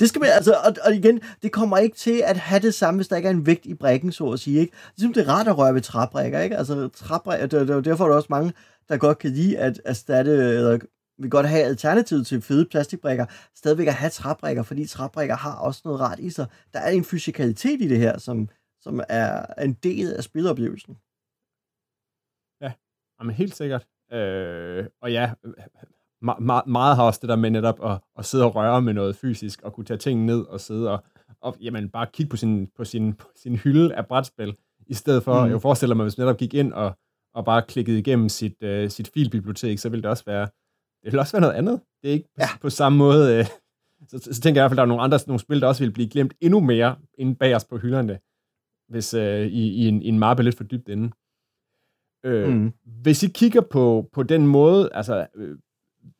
Det 0.00 0.08
skal 0.08 0.20
man, 0.20 0.30
altså, 0.30 0.52
og, 0.64 0.74
og 0.84 0.94
igen, 0.94 1.20
det 1.42 1.52
kommer 1.52 1.78
ikke 1.78 1.96
til 1.96 2.22
at 2.24 2.36
have 2.36 2.62
det 2.62 2.74
samme, 2.74 2.98
hvis 2.98 3.08
der 3.08 3.16
ikke 3.16 3.26
er 3.26 3.32
en 3.32 3.46
vægt 3.46 3.66
i 3.66 3.74
brækken, 3.74 4.12
så 4.12 4.24
at 4.24 4.40
sige, 4.40 4.60
ikke? 4.60 4.72
Ligesom 4.96 5.12
det 5.12 5.28
er 5.28 5.32
rart 5.32 5.48
at 5.48 5.58
røre 5.58 5.74
ved 5.74 5.80
træbrækker, 5.80 6.40
ikke? 6.40 6.56
Altså, 6.56 6.88
træbrækker, 6.88 7.46
det, 7.46 7.68
det, 7.68 7.84
derfor 7.84 8.04
er 8.04 8.08
der 8.08 8.16
også 8.16 8.26
mange, 8.30 8.52
der 8.88 8.96
godt 8.96 9.18
kan 9.18 9.30
lide 9.30 9.58
at 9.58 9.80
erstatte, 9.84 10.32
eller 10.32 10.78
vil 11.20 11.30
godt 11.30 11.48
have 11.48 11.62
alternativet 11.62 12.26
til 12.26 12.42
fede 12.42 12.66
plastikbrikker, 12.70 13.26
stadigvæk 13.54 13.86
at 13.86 13.94
have 13.94 14.10
træbrikker, 14.10 14.62
fordi 14.62 14.86
træbrikker 14.86 15.36
har 15.36 15.56
også 15.56 15.82
noget 15.84 16.00
rart 16.00 16.18
i 16.18 16.30
sig. 16.30 16.46
Der 16.72 16.78
er 16.78 16.90
en 16.90 17.04
fysikalitet 17.04 17.82
i 17.82 17.88
det 17.88 17.98
her, 17.98 18.18
som, 18.18 18.48
som 18.80 19.00
er 19.08 19.46
en 19.64 19.72
del 19.72 20.12
af 20.12 20.24
spiloplevelsen. 20.24 20.98
Ja, 22.60 22.72
men 23.24 23.34
helt 23.34 23.54
sikkert. 23.54 23.86
Øh, 24.12 24.86
og 25.02 25.12
ja, 25.12 25.32
ma- 26.24 26.66
meget 26.66 26.96
har 26.96 27.04
også 27.04 27.18
det 27.22 27.28
der 27.28 27.36
med 27.36 27.50
netop 27.50 27.84
at, 27.84 27.98
at 28.18 28.24
sidde 28.24 28.44
og 28.44 28.54
røre 28.54 28.82
med 28.82 28.94
noget 28.94 29.16
fysisk, 29.16 29.62
og 29.62 29.72
kunne 29.72 29.84
tage 29.84 29.98
ting 29.98 30.24
ned 30.24 30.40
og 30.40 30.60
sidde 30.60 30.90
og, 30.90 31.04
og 31.40 31.56
jamen, 31.60 31.88
bare 31.88 32.06
kigge 32.12 32.30
på 32.30 32.36
sin, 32.36 32.66
på, 32.76 32.84
sin, 32.84 33.14
på 33.14 33.26
sin 33.36 33.56
hylde 33.56 33.94
af 33.94 34.06
brætspil, 34.06 34.56
i 34.86 34.94
stedet 34.94 35.22
for, 35.22 35.44
mm. 35.44 35.50
jeg 35.50 35.62
forestiller 35.62 35.96
mig, 35.96 36.04
hvis 36.04 36.18
man 36.18 36.26
netop 36.26 36.38
gik 36.38 36.54
ind 36.54 36.72
og, 36.72 36.98
og 37.34 37.44
bare 37.44 37.62
klikkede 37.62 37.98
igennem 37.98 38.28
sit, 38.28 38.62
uh, 38.62 38.88
sit 38.88 39.10
filbibliotek, 39.14 39.78
så 39.78 39.88
ville 39.88 40.02
det 40.02 40.10
også 40.10 40.24
være 40.26 40.48
det 41.04 41.12
vil 41.12 41.20
også 41.20 41.32
være 41.32 41.40
noget 41.40 41.54
andet. 41.54 41.80
Det 42.02 42.08
er 42.08 42.12
ikke 42.12 42.28
ja. 42.38 42.46
på, 42.52 42.58
på 42.60 42.70
samme 42.70 42.98
måde. 42.98 43.38
Øh, 43.38 43.44
så, 44.08 44.18
så, 44.18 44.34
så 44.34 44.40
tænker 44.40 44.60
jeg 44.60 44.64
i 44.64 44.68
hvert 44.68 44.70
fald, 44.70 44.78
at 44.78 44.82
der 44.82 44.82
er 44.82 44.86
nogle 44.86 45.02
andre 45.02 45.18
nogle 45.26 45.40
spil, 45.40 45.60
der 45.60 45.66
også 45.66 45.84
vil 45.84 45.92
blive 45.92 46.08
glemt 46.08 46.34
endnu 46.40 46.60
mere 46.60 46.96
end 47.18 47.36
bag 47.36 47.56
os 47.56 47.64
på 47.64 47.78
hylderne, 47.78 48.18
hvis 48.88 49.14
øh, 49.14 49.46
i, 49.46 49.68
i, 49.68 49.88
en, 49.88 50.02
i 50.02 50.08
en 50.08 50.18
mappe 50.18 50.42
lidt 50.42 50.56
for 50.56 50.64
dybt 50.64 50.88
inde. 50.88 51.10
Øh, 52.24 52.48
mm. 52.48 52.72
Hvis 52.84 53.22
I 53.22 53.28
kigger 53.28 53.60
på, 53.60 54.08
på 54.12 54.22
den 54.22 54.46
måde, 54.46 54.90
altså, 54.94 55.26
øh, 55.36 55.58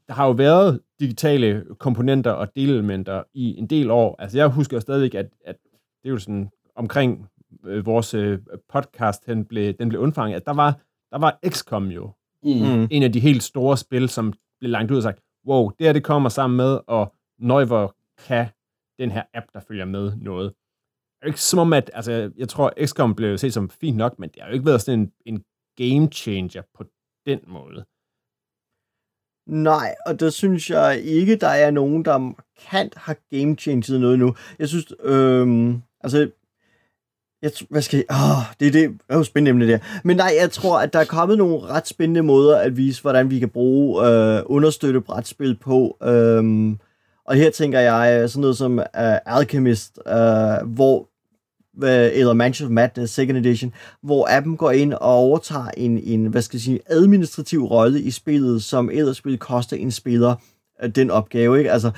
der 0.08 0.14
har 0.14 0.26
jo 0.26 0.32
været 0.32 0.80
digitale 1.00 1.64
komponenter 1.78 2.30
og 2.30 2.48
delelementer 2.56 3.22
i 3.34 3.58
en 3.58 3.66
del 3.66 3.90
år. 3.90 4.16
Altså, 4.18 4.38
jeg 4.38 4.48
husker 4.48 4.76
jo 4.76 4.80
stadigvæk, 4.80 5.14
at, 5.14 5.26
at 5.44 5.56
det 6.02 6.08
er 6.08 6.10
jo 6.10 6.18
sådan 6.18 6.50
omkring 6.76 7.28
øh, 7.64 7.86
vores 7.86 8.14
øh, 8.14 8.38
podcast, 8.72 9.26
den 9.26 9.44
blev, 9.44 9.74
den 9.74 9.88
blev 9.88 10.00
undfanget, 10.00 10.36
at 10.36 10.46
der 10.46 10.52
var, 10.52 10.80
der 11.10 11.18
var 11.18 11.38
XCOM 11.48 11.86
jo 11.86 12.10
mm. 12.42 12.88
en 12.90 13.02
af 13.02 13.12
de 13.12 13.20
helt 13.20 13.42
store 13.42 13.76
spil, 13.76 14.08
som 14.08 14.32
blev 14.60 14.70
langt 14.70 14.90
ud 14.90 14.96
og 14.96 15.02
sagt, 15.02 15.20
wow, 15.46 15.70
det 15.78 15.86
her 15.86 15.92
det 15.92 16.04
kommer 16.04 16.28
sammen 16.28 16.56
med, 16.56 16.80
og 16.86 17.14
hvor 17.66 17.96
kan 18.26 18.46
den 18.98 19.10
her 19.10 19.22
app, 19.34 19.46
der 19.52 19.60
følger 19.60 19.84
med 19.84 20.12
noget. 20.16 20.54
Det 21.20 21.22
er 21.22 21.26
ikke 21.26 21.40
som 21.40 21.58
om, 21.58 21.72
at, 21.72 21.90
altså, 21.94 22.32
jeg 22.36 22.48
tror, 22.48 22.72
XCOM 22.86 23.14
blev 23.14 23.38
set 23.38 23.54
som 23.54 23.70
fint 23.70 23.96
nok, 23.96 24.18
men 24.18 24.28
det 24.28 24.42
har 24.42 24.48
jo 24.48 24.54
ikke 24.54 24.66
været 24.66 24.80
sådan 24.80 25.00
en, 25.00 25.12
en 25.26 25.44
game 25.76 26.12
changer 26.12 26.62
på 26.74 26.84
den 27.26 27.40
måde. 27.46 27.84
Nej, 29.46 29.94
og 30.06 30.20
der 30.20 30.30
synes 30.30 30.70
jeg 30.70 31.00
ikke, 31.00 31.36
der 31.36 31.48
er 31.48 31.70
nogen, 31.70 32.04
der 32.04 32.18
markant 32.18 32.94
har 32.94 33.16
game 33.30 33.56
changed 33.56 33.98
noget 33.98 34.18
nu. 34.18 34.34
Jeg 34.58 34.68
synes, 34.68 34.92
øhm, 35.00 35.82
altså, 36.00 36.30
jeg, 37.42 37.50
hvad 37.70 37.82
skal 37.82 37.96
jeg, 37.96 38.16
Oh, 38.16 38.42
det, 38.60 38.72
det 38.72 38.98
er 39.08 39.16
jo 39.16 39.24
spændende 39.24 39.50
emne 39.50 39.72
der. 39.72 39.78
Men 40.04 40.16
nej, 40.16 40.32
jeg 40.40 40.50
tror, 40.50 40.80
at 40.80 40.92
der 40.92 40.98
er 40.98 41.04
kommet 41.04 41.38
nogle 41.38 41.60
ret 41.60 41.88
spændende 41.88 42.22
måder 42.22 42.58
at 42.58 42.76
vise, 42.76 43.02
hvordan 43.02 43.30
vi 43.30 43.38
kan 43.38 43.48
bruge, 43.48 44.08
øh, 44.08 44.42
understøtte 44.46 45.00
brætspil 45.00 45.56
på. 45.56 45.96
Øhm, 46.02 46.78
og 47.24 47.34
her 47.36 47.50
tænker 47.50 47.80
jeg 47.80 48.20
øh, 48.22 48.28
sådan 48.28 48.40
noget 48.40 48.56
som 48.56 48.78
uh, 48.78 49.36
Alchemist, 49.36 49.98
uh, 50.06 50.68
hvor 50.74 51.06
eller 51.82 52.32
Mansion 52.32 52.66
of 52.66 52.72
Madness 52.72 53.14
Second 53.14 53.38
Edition, 53.38 53.72
hvor 54.02 54.28
appen 54.36 54.56
går 54.56 54.70
ind 54.70 54.94
og 54.94 55.00
overtager 55.00 55.70
en, 55.76 55.98
en 55.98 56.26
hvad 56.26 56.42
skal 56.42 56.56
jeg 56.56 56.62
sige, 56.62 56.80
administrativ 56.86 57.64
rolle 57.64 58.00
i 58.00 58.10
spillet, 58.10 58.62
som 58.62 58.90
ellers 58.92 59.24
ville 59.24 59.38
koste 59.38 59.78
en 59.78 59.90
spiller 59.90 60.34
den 60.94 61.10
opgave. 61.10 61.58
Ikke? 61.58 61.72
Altså, 61.72 61.90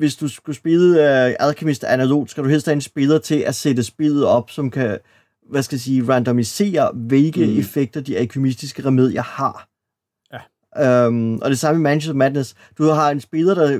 hvis 0.00 0.16
du 0.16 0.28
skulle 0.28 0.56
spille 0.56 0.90
uh, 0.90 1.48
Alchemist 1.48 1.84
analog, 1.84 2.28
skal 2.28 2.44
du 2.44 2.48
helst 2.48 2.66
have 2.66 2.72
en 2.72 2.80
spiller 2.80 3.18
til 3.18 3.34
at 3.34 3.54
sætte 3.54 3.82
spillet 3.82 4.24
op, 4.24 4.50
som 4.50 4.70
kan, 4.70 4.98
hvad 5.50 5.62
skal 5.62 5.76
jeg 5.76 5.80
sige, 5.80 6.08
randomisere, 6.08 6.90
hvilke 6.94 7.46
mm. 7.46 7.58
effekter 7.58 8.00
de 8.00 8.16
alkemistiske 8.16 8.84
remedier 8.84 9.22
har. 9.22 9.68
Ja. 10.32 11.06
Um, 11.06 11.38
og 11.42 11.50
det 11.50 11.58
samme 11.58 11.80
i 11.80 11.82
Manchester 11.82 12.14
Madness. 12.14 12.54
Du 12.78 12.84
har 12.84 13.10
en 13.10 13.20
spiller, 13.20 13.54
der 13.54 13.70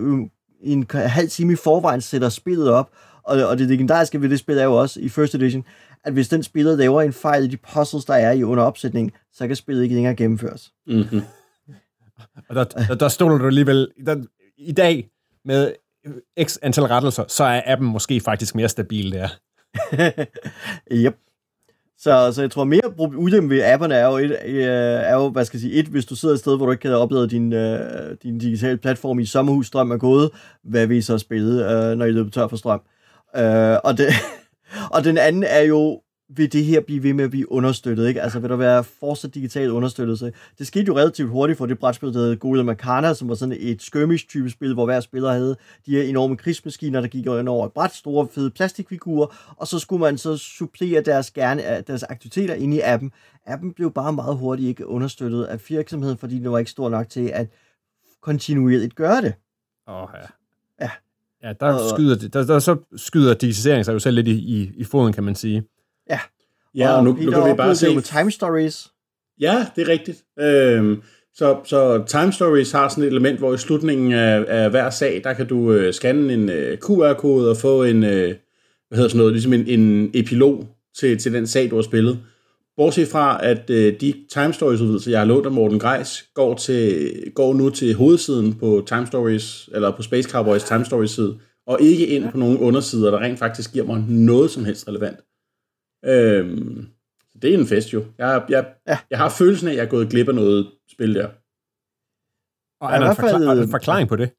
i 0.62 0.72
en 0.72 0.86
halv 0.94 1.28
time 1.28 1.52
i 1.52 1.56
forvejen 1.56 2.00
sætter 2.00 2.28
spillet 2.28 2.70
op, 2.70 2.90
og, 3.22 3.46
og 3.46 3.58
det 3.58 3.68
legendariske 3.68 4.20
ved 4.20 4.28
det 4.28 4.38
spil 4.38 4.58
er 4.58 4.64
jo 4.64 4.74
også 4.74 5.00
i 5.00 5.08
First 5.08 5.34
Edition, 5.34 5.64
at 6.04 6.12
hvis 6.12 6.28
den 6.28 6.42
spiller 6.42 6.76
laver 6.76 7.02
en 7.02 7.12
fejl 7.12 7.44
i 7.44 7.48
de 7.48 7.56
puzzles, 7.56 8.04
der 8.04 8.14
er 8.14 8.32
i 8.32 8.42
under 8.42 8.64
opsætning, 8.64 9.12
så 9.32 9.46
kan 9.46 9.56
spillet 9.56 9.82
ikke 9.82 9.94
længere 9.94 10.14
gennemføres. 10.14 10.72
Mm-hmm. 10.86 11.22
Og 12.48 12.54
der, 12.54 12.64
der, 12.64 12.94
der 12.94 13.08
stoler 13.08 13.38
du 13.38 13.46
alligevel... 13.46 13.88
Der, 14.06 14.16
I 14.58 14.72
dag, 14.72 15.10
med 15.44 15.72
Øh, 16.06 16.44
x 16.46 16.56
antal 16.62 16.84
rettelser, 16.84 17.24
så 17.28 17.44
er 17.44 17.62
appen 17.66 17.88
måske 17.88 18.20
faktisk 18.20 18.54
mere 18.54 18.68
stabil 18.68 19.12
der. 19.12 19.28
yep. 20.92 21.16
Så, 21.98 22.32
så 22.32 22.40
jeg 22.40 22.50
tror 22.50 22.64
mere 22.64 22.80
ulempe 22.98 23.54
ved 23.54 23.62
apperne 23.64 23.94
er 23.94 24.06
jo, 24.06 24.16
et, 24.16 24.38
øh, 24.44 24.64
er 24.64 25.14
jo, 25.14 25.28
hvad 25.28 25.44
skal 25.44 25.56
jeg 25.56 25.60
sige, 25.60 25.74
et, 25.74 25.86
hvis 25.86 26.04
du 26.04 26.16
sidder 26.16 26.34
et 26.34 26.40
sted, 26.40 26.56
hvor 26.56 26.66
du 26.66 26.72
ikke 26.72 26.82
kan 26.82 26.92
opleve 26.92 27.26
din, 27.26 27.52
øh, 27.52 28.16
din 28.22 28.38
digitale 28.38 28.76
platform 28.76 29.18
i 29.18 29.26
sommerhusstrøm 29.26 29.90
er 29.90 29.96
gået, 29.96 30.30
hvad 30.64 30.86
vil 30.86 30.96
I 30.96 31.02
så 31.02 31.18
spille, 31.18 31.56
når 31.96 32.04
I 32.04 32.10
løber 32.10 32.30
tør 32.30 32.48
for 32.48 32.56
strøm? 32.56 32.80
Uh, 33.38 33.76
og, 33.84 33.98
det, 33.98 34.06
og 34.94 35.04
den 35.04 35.18
anden 35.18 35.42
er 35.42 35.60
jo, 35.60 36.00
vil 36.36 36.52
det 36.52 36.64
her 36.64 36.80
blive 36.80 37.02
ved 37.02 37.12
med 37.12 37.24
at 37.24 37.30
blive 37.30 37.52
understøttet, 37.52 38.08
ikke? 38.08 38.22
Altså, 38.22 38.40
vil 38.40 38.50
der 38.50 38.56
være 38.56 38.84
fortsat 38.84 39.34
digital 39.34 39.70
understøttelse? 39.70 40.32
Det 40.58 40.66
skete 40.66 40.84
jo 40.86 40.96
relativt 40.96 41.30
hurtigt 41.30 41.58
for 41.58 41.66
det 41.66 41.78
brætspil, 41.78 42.14
der 42.14 42.20
hed 42.20 42.36
Golden 42.36 42.66
Makana, 42.66 43.14
som 43.14 43.28
var 43.28 43.34
sådan 43.34 43.56
et 43.60 43.82
skirmish-type 43.82 44.50
spil, 44.50 44.74
hvor 44.74 44.84
hver 44.84 45.00
spiller 45.00 45.32
havde 45.32 45.56
de 45.86 45.90
her 45.90 46.02
enorme 46.02 46.36
krigsmaskiner, 46.36 47.00
der 47.00 47.08
gik 47.08 47.26
over 47.26 47.66
et 47.66 47.72
bræt, 47.72 47.94
store 47.94 48.28
fede 48.34 48.50
plastikfigurer, 48.50 49.54
og 49.56 49.66
så 49.66 49.78
skulle 49.78 50.00
man 50.00 50.18
så 50.18 50.36
supplere 50.36 51.02
deres, 51.02 51.30
gerne, 51.30 51.82
deres 51.86 52.02
aktiviteter 52.02 52.54
ind 52.54 52.74
i 52.74 52.80
appen. 52.80 53.12
Appen 53.46 53.72
blev 53.72 53.92
bare 53.92 54.12
meget 54.12 54.36
hurtigt 54.36 54.68
ikke 54.68 54.86
understøttet 54.86 55.44
af 55.44 55.60
virksomheden, 55.68 56.18
fordi 56.18 56.38
den 56.38 56.52
var 56.52 56.58
ikke 56.58 56.70
stor 56.70 56.88
nok 56.88 57.08
til 57.08 57.30
at 57.34 57.46
kontinuerligt 58.22 58.94
gøre 58.94 59.22
det. 59.22 59.34
Åh, 59.88 60.02
oh, 60.02 60.08
ja. 60.14 60.26
Ja. 60.80 60.90
Ja, 61.42 61.52
der, 61.60 61.88
skyder, 61.94 62.28
der, 62.28 62.44
der 62.44 62.58
så 62.58 62.76
skyder 62.96 63.34
digitalisering 63.34 63.84
sig 63.84 63.92
jo 63.92 63.98
selv 63.98 64.14
lidt 64.14 64.28
i, 64.28 64.32
i, 64.32 64.72
i 64.76 64.84
foden, 64.84 65.12
kan 65.12 65.24
man 65.24 65.34
sige. 65.34 65.64
Ja. 66.10 66.20
Ja, 66.74 66.90
og, 66.90 66.96
og 66.96 67.04
nu, 67.04 67.12
Peter 67.12 67.30
nu 67.30 67.40
kan 67.40 67.52
vi 67.52 67.56
bare 67.56 67.74
se... 67.74 67.94
med 67.94 68.02
time 68.02 68.30
stories. 68.30 68.88
Ja, 69.40 69.66
det 69.76 69.82
er 69.82 69.88
rigtigt. 69.88 70.24
Øhm, 70.40 71.02
så, 71.34 71.58
så 71.64 72.04
time 72.06 72.32
stories 72.32 72.72
har 72.72 72.88
sådan 72.88 73.04
et 73.04 73.08
element, 73.08 73.38
hvor 73.38 73.54
i 73.54 73.58
slutningen 73.58 74.12
af, 74.12 74.44
af 74.48 74.70
hver 74.70 74.90
sag, 74.90 75.20
der 75.24 75.32
kan 75.32 75.46
du 75.46 75.72
øh, 75.72 75.92
scanne 75.92 76.32
en 76.32 76.48
øh, 76.48 76.78
QR-kode 76.78 77.50
og 77.50 77.56
få 77.56 77.84
en, 77.84 78.04
øh, 78.04 78.34
hvad 78.88 78.96
hedder 78.96 79.08
sådan 79.08 79.18
noget, 79.18 79.32
ligesom 79.32 79.52
en, 79.52 79.66
en 79.66 80.10
epilog 80.14 80.68
til, 80.98 81.18
til 81.18 81.32
den 81.32 81.46
sag, 81.46 81.70
du 81.70 81.74
har 81.74 81.82
spillet. 81.82 82.18
Bortset 82.76 83.08
fra, 83.08 83.40
at 83.42 83.70
øh, 83.70 84.00
de 84.00 84.14
time 84.32 84.52
stories 84.52 84.80
udvidelser, 84.80 85.10
jeg 85.10 85.20
har 85.20 85.26
lånt 85.26 85.46
af 85.46 85.52
Morten 85.52 85.78
Greis, 85.78 86.24
går, 86.34 86.54
til, 86.54 87.12
går 87.34 87.54
nu 87.54 87.70
til 87.70 87.94
hovedsiden 87.94 88.54
på 88.54 88.84
time 88.86 89.06
stories, 89.06 89.68
eller 89.74 89.96
på 89.96 90.02
Space 90.02 90.30
Cowboys 90.30 90.64
time 90.64 90.84
stories 90.84 91.10
side, 91.10 91.38
og 91.66 91.80
ikke 91.80 92.06
ind 92.06 92.30
på 92.30 92.38
nogle 92.38 92.60
undersider, 92.60 93.10
der 93.10 93.18
rent 93.18 93.38
faktisk 93.38 93.72
giver 93.72 93.86
mig 93.86 94.04
noget 94.08 94.50
som 94.50 94.64
helst 94.64 94.88
relevant. 94.88 95.16
Øhm, 96.04 96.88
det 97.42 97.54
er 97.54 97.58
en 97.58 97.66
fest 97.66 97.92
jo. 97.92 98.04
Jeg, 98.18 98.44
jeg, 98.48 98.66
ja. 98.88 98.98
jeg 99.10 99.18
har 99.18 99.28
følelsen 99.28 99.68
af, 99.68 99.72
at 99.72 99.76
jeg 99.76 99.84
er 99.84 99.88
gået 99.88 100.10
glip 100.10 100.28
af 100.28 100.34
noget 100.34 100.70
spil 100.92 101.14
der. 101.14 101.28
Og 102.80 102.92
er 102.92 102.98
der 102.98 103.10
en, 103.10 103.16
forklar- 103.16 103.62
en 103.62 103.70
forklaring 103.70 104.08
på 104.08 104.16
det? 104.16 104.30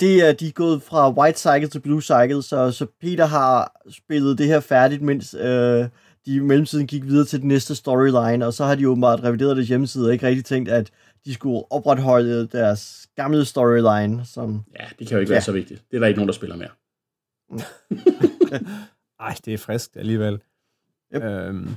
Det 0.00 0.28
er, 0.28 0.32
de 0.32 0.48
er 0.48 0.52
gået 0.52 0.82
fra 0.82 1.12
White 1.12 1.38
Cycle 1.38 1.68
til 1.68 1.80
Blue 1.80 2.02
Cycle, 2.02 2.42
så, 2.42 2.70
så 2.70 2.86
Peter 3.00 3.26
har 3.26 3.80
spillet 3.90 4.38
det 4.38 4.46
her 4.46 4.60
færdigt, 4.60 5.02
mens 5.02 5.34
øh, 5.34 5.88
de 6.26 6.34
i 6.34 6.38
mellemtiden 6.38 6.86
gik 6.86 7.04
videre 7.04 7.24
til 7.24 7.40
den 7.40 7.48
næste 7.48 7.74
storyline, 7.74 8.46
og 8.46 8.54
så 8.54 8.64
har 8.64 8.74
de 8.74 8.82
jo 8.82 8.94
meget 8.94 9.24
revideret 9.24 9.56
det 9.56 9.66
hjemmeside, 9.66 10.06
og 10.08 10.12
ikke 10.12 10.26
rigtig 10.26 10.44
tænkt, 10.44 10.68
at 10.68 10.90
de 11.24 11.34
skulle 11.34 11.72
opretholde 11.72 12.46
deres 12.46 13.08
gamle 13.16 13.44
storyline. 13.44 14.26
Som, 14.26 14.64
ja, 14.80 14.84
det 14.98 15.08
kan 15.08 15.14
jo 15.14 15.20
ikke 15.20 15.30
ja. 15.30 15.34
være 15.34 15.42
så 15.42 15.52
vigtigt. 15.52 15.82
Det 15.90 15.96
er 15.96 16.00
der 16.00 16.06
ikke 16.06 16.18
nogen, 16.18 16.28
der 16.28 16.34
spiller 16.34 16.56
mere. 16.56 16.70
Ej, 19.24 19.34
det 19.44 19.54
er 19.54 19.58
frisk 19.58 19.96
alligevel. 19.96 20.42
Yep. 21.14 21.22
Øhm. 21.22 21.68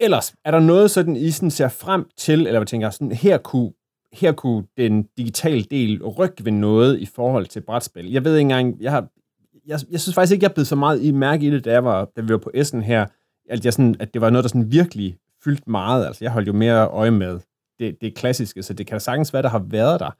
Ellers, 0.00 0.34
er 0.44 0.50
der 0.50 0.60
noget 0.60 0.90
sådan, 0.90 1.16
I 1.16 1.30
sådan 1.30 1.50
ser 1.50 1.68
frem 1.68 2.08
til, 2.16 2.46
eller 2.46 2.58
hvad 2.58 2.66
tænker 2.66 2.90
sådan, 2.90 3.12
her 3.12 3.38
kunne, 3.38 3.72
her 4.12 4.32
kunne 4.32 4.66
den 4.76 5.02
digitale 5.18 5.62
del 5.62 6.04
rykke 6.04 6.44
ved 6.44 6.52
noget 6.52 6.98
i 6.98 7.06
forhold 7.06 7.46
til 7.46 7.60
brætspil? 7.60 8.10
Jeg 8.12 8.24
ved 8.24 8.36
ikke 8.36 8.40
engang, 8.40 8.82
jeg 8.82 8.92
har, 8.92 9.08
jeg, 9.66 9.80
jeg 9.90 10.00
synes 10.00 10.14
faktisk 10.14 10.32
ikke, 10.32 10.44
jeg 10.44 10.54
blev 10.54 10.64
så 10.64 10.76
meget 10.76 11.02
i 11.02 11.10
mærke 11.10 11.46
i 11.46 11.50
det, 11.50 11.64
da, 11.64 11.72
jeg 11.72 11.84
var, 11.84 12.08
da 12.16 12.20
vi 12.20 12.28
var 12.28 12.38
på 12.38 12.50
Essen 12.54 12.82
her, 12.82 13.06
at, 13.50 13.64
jeg 13.64 13.72
sådan, 13.72 13.96
at 14.00 14.14
det 14.14 14.20
var 14.20 14.30
noget, 14.30 14.44
der 14.44 14.48
sådan 14.48 14.72
virkelig 14.72 15.18
fyldt 15.44 15.68
meget. 15.68 16.06
Altså, 16.06 16.24
jeg 16.24 16.32
holdt 16.32 16.48
jo 16.48 16.52
mere 16.52 16.88
øje 16.88 17.10
med 17.10 17.40
det, 17.78 18.00
det 18.00 18.14
klassiske, 18.14 18.62
så 18.62 18.74
det 18.74 18.86
kan 18.86 19.00
sagtens 19.00 19.32
være, 19.32 19.42
der 19.42 19.48
har 19.48 19.64
været 19.70 20.00
der. 20.00 20.10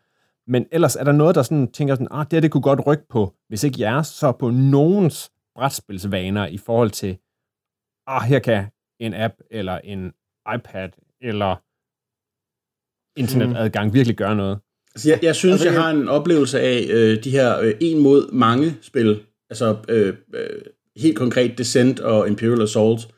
Men 0.47 0.67
ellers 0.73 0.97
er 0.97 1.05
der 1.05 1.13
noget, 1.13 1.35
der 1.35 1.43
sådan 1.43 1.73
tænker 1.73 1.95
sådan, 1.95 2.09
ah, 2.11 2.25
det 2.25 2.33
her, 2.33 2.41
det 2.41 2.51
kunne 2.51 2.63
godt 2.63 2.87
rykke 2.87 3.09
på, 3.09 3.35
hvis 3.49 3.65
ikke 3.65 3.81
jeres, 3.81 4.07
så 4.07 4.33
på 4.33 4.51
nogens 4.51 5.31
brætspilsvaner 5.55 6.47
i 6.47 6.59
forhold 6.59 6.91
til, 6.91 7.19
ah, 8.07 8.23
her 8.23 8.39
kan 8.39 8.67
en 9.01 9.15
app 9.15 9.35
eller 9.51 9.79
en 9.79 10.13
iPad 10.55 10.89
eller 11.21 11.57
internetadgang 13.17 13.95
virkelig 13.95 14.17
gøre 14.17 14.37
noget. 14.37 14.59
Altså, 14.95 15.09
jeg, 15.09 15.19
jeg 15.23 15.37
synes, 15.37 15.53
altså, 15.53 15.69
jeg 15.69 15.83
har 15.83 15.91
en 15.91 16.09
oplevelse 16.09 16.61
af 16.61 16.87
øh, 16.91 17.25
de 17.25 17.31
her 17.31 17.59
øh, 17.59 17.75
en 17.81 17.99
mod 17.99 18.33
mange 18.33 18.77
spil, 18.83 19.23
altså 19.51 19.77
øh, 19.89 20.17
øh, 20.35 20.63
helt 20.97 21.19
konkret 21.19 21.59
Descent 21.59 22.01
og 22.01 22.29
Imperial 22.29 22.63
Assault, 22.63 23.09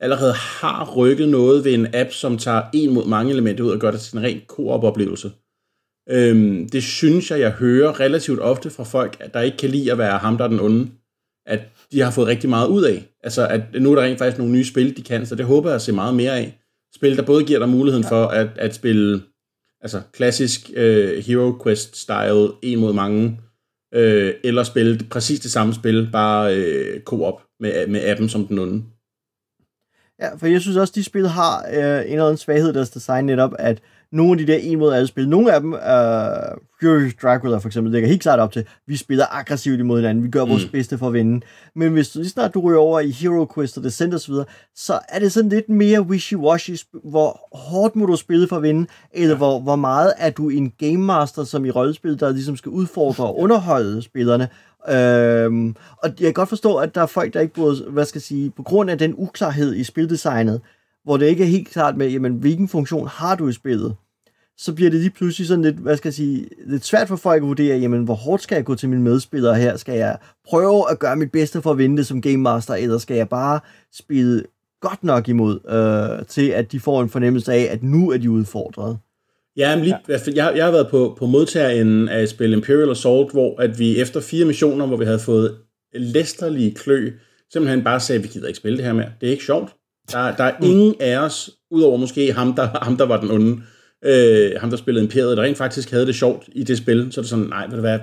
allerede 0.00 0.32
har 0.32 0.94
rykket 0.96 1.28
noget 1.28 1.64
ved 1.64 1.74
en 1.74 1.94
app, 1.94 2.10
som 2.10 2.38
tager 2.38 2.62
en 2.74 2.94
mod 2.94 3.06
mange 3.06 3.32
elementer 3.32 3.64
ud 3.64 3.70
og 3.70 3.78
gør 3.78 3.90
det 3.90 4.00
til 4.00 4.16
en 4.16 4.22
ren 4.22 4.40
koop-oplevelse. 4.48 5.30
Øhm, 6.08 6.68
det 6.68 6.82
synes 6.82 7.30
jeg, 7.30 7.40
jeg 7.40 7.52
hører 7.52 8.00
relativt 8.00 8.40
ofte 8.40 8.70
fra 8.70 8.84
folk, 8.84 9.16
at 9.20 9.34
der 9.34 9.40
ikke 9.40 9.56
kan 9.56 9.70
lide 9.70 9.92
at 9.92 9.98
være 9.98 10.18
ham, 10.18 10.38
der 10.38 10.44
er 10.44 10.48
den 10.48 10.60
onde 10.60 10.90
at 11.46 11.60
de 11.92 12.00
har 12.00 12.10
fået 12.10 12.26
rigtig 12.26 12.50
meget 12.50 12.68
ud 12.68 12.84
af. 12.84 13.08
Altså, 13.22 13.46
at 13.46 13.62
nu 13.80 13.90
er 13.90 13.94
der 13.94 14.02
rent 14.02 14.18
faktisk 14.18 14.38
nogle 14.38 14.52
nye 14.52 14.64
spil, 14.64 14.96
de 14.96 15.02
kan, 15.02 15.26
så 15.26 15.34
det 15.34 15.46
håber 15.46 15.68
jeg 15.68 15.74
at 15.74 15.82
se 15.82 15.92
meget 15.92 16.14
mere 16.14 16.38
af. 16.38 16.60
Spil, 16.94 17.16
der 17.16 17.22
både 17.22 17.44
giver 17.44 17.58
dig 17.58 17.68
muligheden 17.68 18.04
ja. 18.04 18.10
for 18.10 18.26
at, 18.26 18.48
at 18.56 18.74
spille 18.74 19.22
altså 19.80 20.00
klassisk 20.12 20.70
uh, 20.70 21.24
Hero 21.26 21.58
Quest-style, 21.62 22.58
en 22.62 22.78
mod 22.78 22.92
mange, 22.92 23.40
uh, 23.96 24.30
eller 24.44 24.62
spille 24.62 25.00
præcis 25.10 25.40
det 25.40 25.50
samme 25.50 25.74
spil, 25.74 26.08
bare 26.12 26.54
uh, 26.54 27.02
co-op 27.02 27.42
med, 27.60 27.86
med 27.86 28.00
appen 28.04 28.28
som 28.28 28.46
den 28.46 28.58
onde. 28.58 28.84
Ja, 30.20 30.34
for 30.36 30.46
jeg 30.46 30.60
synes 30.60 30.76
også, 30.76 30.92
de 30.96 31.04
spil 31.04 31.28
har 31.28 31.64
uh, 31.68 31.74
en 31.76 31.82
eller 31.82 32.24
anden 32.24 32.36
svaghed 32.36 32.70
i 32.70 32.74
deres 32.74 32.90
design 32.90 33.26
netop, 33.26 33.52
at 33.58 33.82
nogle 34.12 34.32
af 34.32 34.46
de 34.46 34.52
der 34.52 34.58
en 34.58 34.78
mod 34.78 34.92
alle 34.92 35.06
spil, 35.06 35.28
nogle 35.28 35.52
af 35.52 35.60
dem, 35.60 35.72
uh, 35.72 35.78
Fury 36.80 37.10
Dracula 37.22 37.56
for 37.56 37.68
eksempel, 37.68 37.92
ligger 37.92 38.08
helt 38.08 38.22
klart 38.22 38.40
op 38.40 38.52
til, 38.52 38.64
vi 38.86 38.96
spiller 38.96 39.24
aggressivt 39.30 39.80
imod 39.80 39.98
hinanden, 39.98 40.24
vi 40.24 40.28
gør 40.28 40.44
vores 40.44 40.64
mm. 40.64 40.70
bedste 40.70 40.98
for 40.98 41.06
at 41.06 41.12
vinde. 41.12 41.46
Men 41.74 41.92
hvis 41.92 42.08
du 42.08 42.18
lige 42.18 42.28
snart 42.28 42.54
du 42.54 42.60
ryger 42.60 42.78
over 42.78 43.00
i 43.00 43.10
Hero 43.10 43.46
Quest 43.54 43.78
og 43.78 43.84
Descent 43.84 44.14
og 44.14 44.20
så 44.20 44.32
videre, 44.32 44.46
så 44.74 44.98
er 45.08 45.18
det 45.18 45.32
sådan 45.32 45.48
lidt 45.48 45.68
mere 45.68 46.00
wishy-washy, 46.00 47.00
hvor 47.04 47.48
hårdt 47.52 47.96
må 47.96 48.06
du 48.06 48.16
spille 48.16 48.48
for 48.48 48.56
at 48.56 48.62
vinde, 48.62 48.86
eller 49.12 49.34
ja. 49.34 49.36
hvor, 49.36 49.60
hvor 49.60 49.76
meget 49.76 50.12
er 50.18 50.30
du 50.30 50.48
en 50.48 50.72
game 50.78 50.98
master, 50.98 51.44
som 51.44 51.64
i 51.64 51.70
rollespil, 51.70 52.20
der 52.20 52.32
ligesom 52.32 52.56
skal 52.56 52.70
udfordre 52.70 53.24
og 53.24 53.38
underholde 53.44 54.02
spillerne. 54.02 54.48
Øhm, 54.88 55.76
og 56.02 56.08
jeg 56.08 56.26
kan 56.26 56.32
godt 56.32 56.48
forstå, 56.48 56.76
at 56.76 56.94
der 56.94 57.00
er 57.02 57.06
folk, 57.06 57.34
der 57.34 57.40
ikke 57.40 57.54
burde, 57.54 57.84
hvad 57.88 58.04
skal 58.04 58.18
jeg 58.18 58.22
sige, 58.22 58.50
på 58.50 58.62
grund 58.62 58.90
af 58.90 58.98
den 58.98 59.14
uklarhed 59.16 59.74
i 59.74 59.84
spildesignet, 59.84 60.60
hvor 61.06 61.16
det 61.16 61.26
ikke 61.26 61.42
er 61.42 61.48
helt 61.48 61.68
klart 61.68 61.96
med, 61.96 62.10
jamen, 62.10 62.32
hvilken 62.32 62.68
funktion 62.68 63.08
har 63.08 63.36
du 63.36 63.48
i 63.48 63.52
spillet, 63.52 63.94
så 64.58 64.74
bliver 64.74 64.90
det 64.90 65.00
lige 65.00 65.10
pludselig 65.10 65.46
sådan 65.48 65.64
lidt, 65.64 65.76
hvad 65.76 65.96
skal 65.96 66.08
jeg 66.08 66.14
sige, 66.14 66.48
lidt 66.66 66.84
svært 66.84 67.08
for 67.08 67.16
folk 67.16 67.42
at 67.42 67.48
vurdere, 67.48 67.78
jamen, 67.78 68.04
hvor 68.04 68.14
hårdt 68.14 68.42
skal 68.42 68.56
jeg 68.56 68.64
gå 68.64 68.74
til 68.74 68.88
mine 68.88 69.02
medspillere 69.02 69.54
her? 69.54 69.76
Skal 69.76 69.94
jeg 69.94 70.16
prøve 70.48 70.90
at 70.90 70.98
gøre 70.98 71.16
mit 71.16 71.32
bedste 71.32 71.62
for 71.62 71.70
at 71.70 71.78
vinde 71.78 71.96
det 71.96 72.06
som 72.06 72.20
Game 72.20 72.36
Master, 72.36 72.74
eller 72.74 72.98
skal 72.98 73.16
jeg 73.16 73.28
bare 73.28 73.60
spille 73.94 74.42
godt 74.80 75.04
nok 75.04 75.28
imod, 75.28 75.58
øh, 75.68 76.26
til 76.26 76.48
at 76.48 76.72
de 76.72 76.80
får 76.80 77.02
en 77.02 77.08
fornemmelse 77.08 77.52
af, 77.52 77.68
at 77.70 77.82
nu 77.82 78.10
er 78.10 78.18
de 78.18 78.30
udfordret? 78.30 78.98
Ja, 79.56 79.76
men 79.76 79.84
lige, 79.84 79.98
ja. 80.08 80.18
Jeg, 80.26 80.52
jeg 80.56 80.64
har 80.64 80.72
været 80.72 80.88
på, 80.90 81.16
på 81.18 81.26
modtagerenden 81.26 82.08
af 82.08 82.22
et 82.22 82.28
spil 82.28 82.52
Imperial 82.52 82.90
Assault, 82.90 83.32
hvor 83.32 83.60
at 83.60 83.78
vi 83.78 84.00
efter 84.00 84.20
fire 84.20 84.44
missioner, 84.44 84.86
hvor 84.86 84.96
vi 84.96 85.04
havde 85.04 85.18
fået 85.18 85.56
læsterlige 85.94 86.74
klø, 86.74 87.12
simpelthen 87.52 87.84
bare 87.84 88.00
sagde, 88.00 88.18
at 88.18 88.22
vi 88.22 88.28
gider 88.28 88.46
ikke 88.46 88.56
spille 88.56 88.78
det 88.78 88.84
her 88.84 88.92
mere. 88.92 89.10
Det 89.20 89.26
er 89.26 89.30
ikke 89.30 89.44
sjovt. 89.44 89.75
Der, 90.12 90.36
der 90.36 90.44
er 90.44 90.58
mm. 90.60 90.66
ingen 90.66 90.94
af 91.00 91.18
os, 91.18 91.50
udover 91.70 91.96
måske 91.96 92.32
ham, 92.32 92.54
der, 92.54 92.84
ham, 92.84 92.96
der 92.96 93.04
var 93.04 93.20
den 93.20 93.30
onde, 93.30 93.62
øh, 94.04 94.60
ham, 94.60 94.70
der 94.70 94.76
spillede 94.76 95.04
Imperiet, 95.04 95.36
der 95.36 95.42
rent 95.42 95.58
faktisk 95.58 95.90
havde 95.90 96.06
det 96.06 96.14
sjovt 96.14 96.48
i 96.52 96.62
det 96.62 96.78
spil, 96.78 97.08
så 97.12 97.20
er 97.20 97.22
det 97.22 97.30
sådan, 97.30 97.44
nej, 97.44 97.66
ved 97.66 97.74
du 97.74 97.80
hvad, 97.80 97.98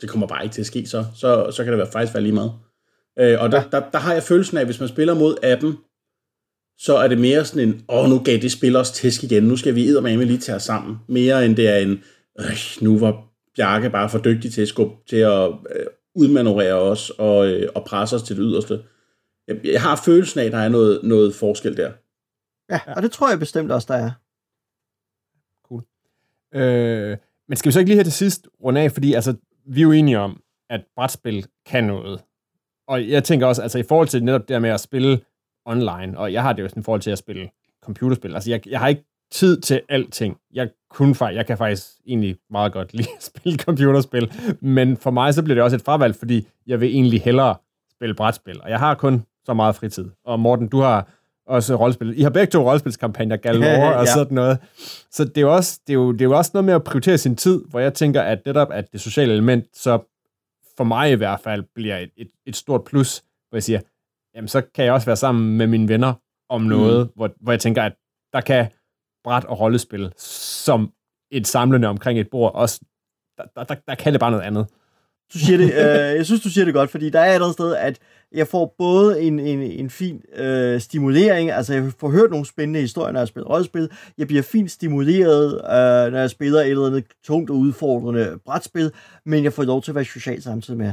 det 0.00 0.08
kommer 0.08 0.26
bare 0.26 0.44
ikke 0.44 0.54
til 0.54 0.60
at 0.60 0.66
ske, 0.66 0.86
så, 0.86 1.04
så, 1.14 1.50
så 1.50 1.64
kan 1.64 1.72
det 1.72 1.78
være, 1.78 1.92
faktisk 1.92 2.14
være 2.14 2.22
lige 2.22 2.34
meget. 2.34 2.52
Øh, 3.18 3.42
og 3.42 3.52
der, 3.52 3.62
der, 3.72 3.82
der 3.92 3.98
har 3.98 4.12
jeg 4.12 4.22
følelsen 4.22 4.56
af, 4.56 4.60
at 4.60 4.66
hvis 4.66 4.80
man 4.80 4.88
spiller 4.88 5.14
mod 5.14 5.36
appen, 5.42 5.76
så 6.78 6.96
er 6.96 7.08
det 7.08 7.18
mere 7.18 7.44
sådan 7.44 7.68
en, 7.68 7.84
åh, 7.88 8.10
nu 8.10 8.18
gav 8.18 8.38
det 8.38 8.52
spil 8.52 8.76
os 8.76 8.90
tæsk 8.90 9.24
igen, 9.24 9.42
nu 9.42 9.56
skal 9.56 9.74
vi 9.74 9.88
eddermame 9.88 10.24
lige 10.24 10.38
tage 10.38 10.56
os 10.56 10.62
sammen, 10.62 10.96
mere 11.08 11.46
end 11.46 11.56
det 11.56 11.68
er 11.68 11.76
en, 11.76 12.02
øh, 12.40 12.56
nu 12.80 12.98
var 12.98 13.30
Bjarke 13.56 13.90
bare 13.90 14.10
for 14.10 14.18
dygtig 14.18 14.52
til 14.52 14.62
at 14.62 14.68
skubbe, 14.68 14.94
til 15.08 15.16
at 15.16 15.48
øh, 15.48 15.86
udmanøvrere 16.14 16.74
os 16.74 17.10
og, 17.10 17.48
øh, 17.48 17.68
og 17.74 17.84
presse 17.84 18.16
os 18.16 18.22
til 18.22 18.36
det 18.36 18.44
yderste. 18.46 18.80
Jeg, 19.50 19.60
jeg 19.64 19.82
har 19.82 19.96
følelsen 20.04 20.40
af, 20.40 20.44
at 20.44 20.52
der 20.52 20.58
er 20.58 20.68
noget, 20.68 21.00
noget 21.02 21.34
forskel 21.34 21.76
der. 21.76 21.92
Ja, 22.70 22.80
og 22.96 23.02
det 23.02 23.12
tror 23.12 23.30
jeg 23.30 23.38
bestemt 23.38 23.72
også, 23.72 23.86
der 23.92 23.98
er. 23.98 24.10
Cool. 25.68 25.82
Øh, 26.54 27.16
men 27.48 27.56
skal 27.56 27.68
vi 27.68 27.72
så 27.72 27.78
ikke 27.78 27.88
lige 27.88 27.96
her 27.96 28.04
til 28.04 28.12
sidst 28.12 28.48
runde 28.64 28.80
af, 28.80 28.92
fordi 28.92 29.14
altså, 29.14 29.34
vi 29.66 29.80
er 29.80 29.84
jo 29.84 29.92
enige 29.92 30.18
om, 30.18 30.42
at 30.70 30.80
brætspil 30.96 31.46
kan 31.66 31.84
noget. 31.84 32.20
Og 32.88 33.08
jeg 33.08 33.24
tænker 33.24 33.46
også, 33.46 33.62
altså 33.62 33.78
i 33.78 33.82
forhold 33.82 34.08
til 34.08 34.24
netop 34.24 34.48
det 34.48 34.62
med 34.62 34.70
at 34.70 34.80
spille 34.80 35.20
online, 35.64 36.18
og 36.18 36.32
jeg 36.32 36.42
har 36.42 36.52
det 36.52 36.62
jo 36.62 36.68
sådan 36.68 36.80
i 36.80 36.84
forhold 36.84 37.00
til 37.00 37.10
at 37.10 37.18
spille 37.18 37.50
computerspil. 37.84 38.34
Altså 38.34 38.50
jeg, 38.50 38.68
jeg 38.68 38.80
har 38.80 38.88
ikke 38.88 39.04
tid 39.30 39.60
til 39.60 39.82
alting. 39.88 40.38
Jeg, 40.52 40.70
kunne, 40.90 41.14
jeg 41.20 41.46
kan 41.46 41.58
faktisk 41.58 41.86
egentlig 42.06 42.36
meget 42.50 42.72
godt 42.72 42.92
lide 42.94 43.08
at 43.16 43.22
spille 43.34 43.58
computerspil, 43.58 44.32
men 44.60 44.96
for 44.96 45.10
mig 45.10 45.34
så 45.34 45.42
bliver 45.42 45.54
det 45.54 45.64
også 45.64 45.76
et 45.76 45.82
fravalg, 45.82 46.14
fordi 46.14 46.48
jeg 46.66 46.80
vil 46.80 46.88
egentlig 46.88 47.22
hellere 47.22 47.56
spille 47.90 48.14
brætspil, 48.14 48.60
og 48.62 48.70
jeg 48.70 48.78
har 48.78 48.94
kun 48.94 49.24
så 49.46 49.54
meget 49.54 49.76
fritid. 49.76 50.10
Og 50.24 50.40
Morten, 50.40 50.68
du 50.68 50.80
har 50.80 51.08
også 51.46 51.74
rollespil. 51.74 52.18
I 52.18 52.22
har 52.22 52.30
begge 52.30 52.50
to 52.50 52.68
rollespilskampagner 52.68 53.36
galore 53.36 53.94
og 53.98 54.04
ja. 54.04 54.12
sådan 54.12 54.34
noget. 54.34 54.58
Så 55.10 55.24
det 55.24 55.36
er, 55.36 55.40
jo 55.40 55.54
også, 55.54 55.80
det, 55.86 55.92
er 55.92 55.94
jo, 55.94 56.12
det 56.12 56.20
er 56.20 56.24
jo 56.24 56.36
også 56.36 56.50
noget 56.54 56.64
med 56.64 56.74
at 56.74 56.84
prioritere 56.84 57.18
sin 57.18 57.36
tid, 57.36 57.64
hvor 57.70 57.80
jeg 57.80 57.94
tænker, 57.94 58.22
at 58.22 58.38
netop 58.46 58.68
at 58.72 58.92
det 58.92 59.00
sociale 59.00 59.32
element, 59.32 59.64
så 59.76 59.98
for 60.76 60.84
mig 60.84 61.12
i 61.12 61.14
hvert 61.14 61.40
fald, 61.40 61.64
bliver 61.74 61.96
et, 61.96 62.10
et, 62.16 62.30
et 62.46 62.56
stort 62.56 62.84
plus, 62.84 63.24
hvor 63.48 63.56
jeg 63.56 63.62
siger, 63.62 63.80
jamen 64.34 64.48
så 64.48 64.62
kan 64.74 64.84
jeg 64.84 64.92
også 64.92 65.06
være 65.06 65.16
sammen 65.16 65.56
med 65.56 65.66
mine 65.66 65.88
venner 65.88 66.14
om 66.48 66.60
noget, 66.60 67.06
mm. 67.06 67.12
hvor, 67.16 67.30
hvor 67.40 67.52
jeg 67.52 67.60
tænker, 67.60 67.82
at 67.82 67.92
der 68.32 68.40
kan 68.40 68.66
bræt 69.24 69.44
og 69.44 69.60
rollespil 69.60 70.12
som 70.16 70.92
et 71.30 71.46
samlende 71.46 71.88
omkring 71.88 72.20
et 72.20 72.30
bord 72.30 72.54
også, 72.54 72.80
der, 73.38 73.64
der, 73.64 73.74
der 73.88 73.94
kan 73.94 74.12
det 74.12 74.20
bare 74.20 74.30
noget 74.30 74.44
andet. 74.44 74.66
Du 75.32 75.38
siger 75.38 75.58
det, 75.58 75.64
øh, 75.64 76.16
jeg 76.16 76.26
synes, 76.26 76.40
du 76.40 76.48
siger 76.48 76.64
det 76.64 76.74
godt, 76.74 76.90
fordi 76.90 77.10
der 77.10 77.20
er 77.20 77.30
et 77.30 77.34
andet 77.34 77.52
sted, 77.52 77.74
at 77.74 77.98
jeg 78.32 78.46
får 78.46 78.74
både 78.78 79.22
en, 79.22 79.38
en, 79.38 79.60
en 79.62 79.90
fin 79.90 80.22
øh, 80.36 80.80
stimulering, 80.80 81.50
altså 81.50 81.74
jeg 81.74 81.92
får 81.98 82.10
hørt 82.10 82.30
nogle 82.30 82.46
spændende 82.46 82.80
historier, 82.80 83.12
når 83.12 83.20
jeg 83.20 83.28
spiller 83.28 83.48
rollespil. 83.48 83.90
Jeg 84.18 84.26
bliver 84.26 84.42
fint 84.42 84.70
stimuleret, 84.70 85.54
øh, 85.54 86.12
når 86.12 86.18
jeg 86.18 86.30
spiller 86.30 86.60
et 86.60 86.70
eller 86.70 86.86
andet 86.86 87.04
tungt 87.24 87.50
og 87.50 87.56
udfordrende 87.56 88.38
brætspil, 88.46 88.90
men 89.26 89.44
jeg 89.44 89.52
får 89.52 89.62
lov 89.62 89.82
til 89.82 89.90
at 89.90 89.94
være 89.94 90.04
social 90.04 90.42
samtidig 90.42 90.78
med. 90.78 90.92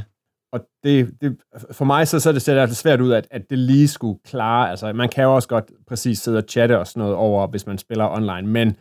Og 0.54 0.60
det, 0.84 1.14
det, 1.22 1.38
for 1.72 1.86
mig 1.86 2.08
så, 2.08 2.20
så 2.20 2.32
det 2.32 2.42
ser 2.42 2.54
det 2.54 2.62
altså 2.62 2.76
svært 2.76 3.02
ud, 3.02 3.12
at, 3.12 3.28
at 3.32 3.50
det 3.50 3.58
lige 3.58 3.88
skulle 3.88 4.20
klare. 4.26 4.70
Altså, 4.70 4.94
man 4.94 5.10
kan 5.10 5.24
jo 5.24 5.36
også 5.36 5.48
godt 5.48 5.72
præcis 5.88 6.20
sidde 6.20 6.38
og 6.38 6.44
chatte 6.50 6.80
og 6.80 6.88
sådan 6.88 7.02
noget 7.02 7.16
over, 7.16 7.48
hvis 7.48 7.68
man 7.68 7.78
spiller 7.78 8.10
online, 8.10 8.48
men 8.48 8.76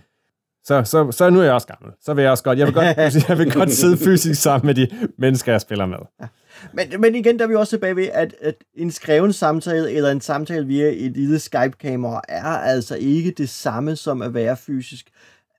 så, 0.66 0.84
så, 0.84 1.12
så 1.12 1.30
nu 1.30 1.40
er 1.40 1.44
jeg 1.44 1.52
også 1.52 1.66
gammel. 1.66 1.92
Så 2.00 2.14
vil 2.14 2.22
jeg 2.22 2.30
også 2.30 2.44
godt, 2.44 2.58
jeg 2.58 2.66
vil 2.66 2.74
godt, 2.74 2.86
jeg 3.28 3.38
vil 3.38 3.52
godt 3.52 3.72
sidde 3.72 3.96
fysisk 3.96 4.42
sammen 4.42 4.66
med 4.66 4.74
de 4.74 4.88
mennesker, 5.18 5.52
jeg 5.52 5.60
spiller 5.60 5.86
med. 5.86 5.98
Ja. 6.20 6.26
Men, 6.72 7.00
men 7.00 7.14
igen, 7.14 7.38
der 7.38 7.44
er 7.44 7.48
vi 7.48 7.54
også 7.54 7.70
tilbage 7.70 7.96
ved, 7.96 8.08
at, 8.12 8.34
at 8.40 8.54
en 8.74 8.90
skreven 8.90 9.32
samtale 9.32 9.92
eller 9.92 10.10
en 10.10 10.20
samtale 10.20 10.66
via 10.66 10.92
et 10.94 11.12
lille 11.12 11.38
Skype-kamera 11.38 12.20
er 12.28 12.44
altså 12.44 12.96
ikke 12.96 13.30
det 13.30 13.48
samme 13.48 13.96
som 13.96 14.22
at 14.22 14.34
være 14.34 14.56
fysisk. 14.56 15.06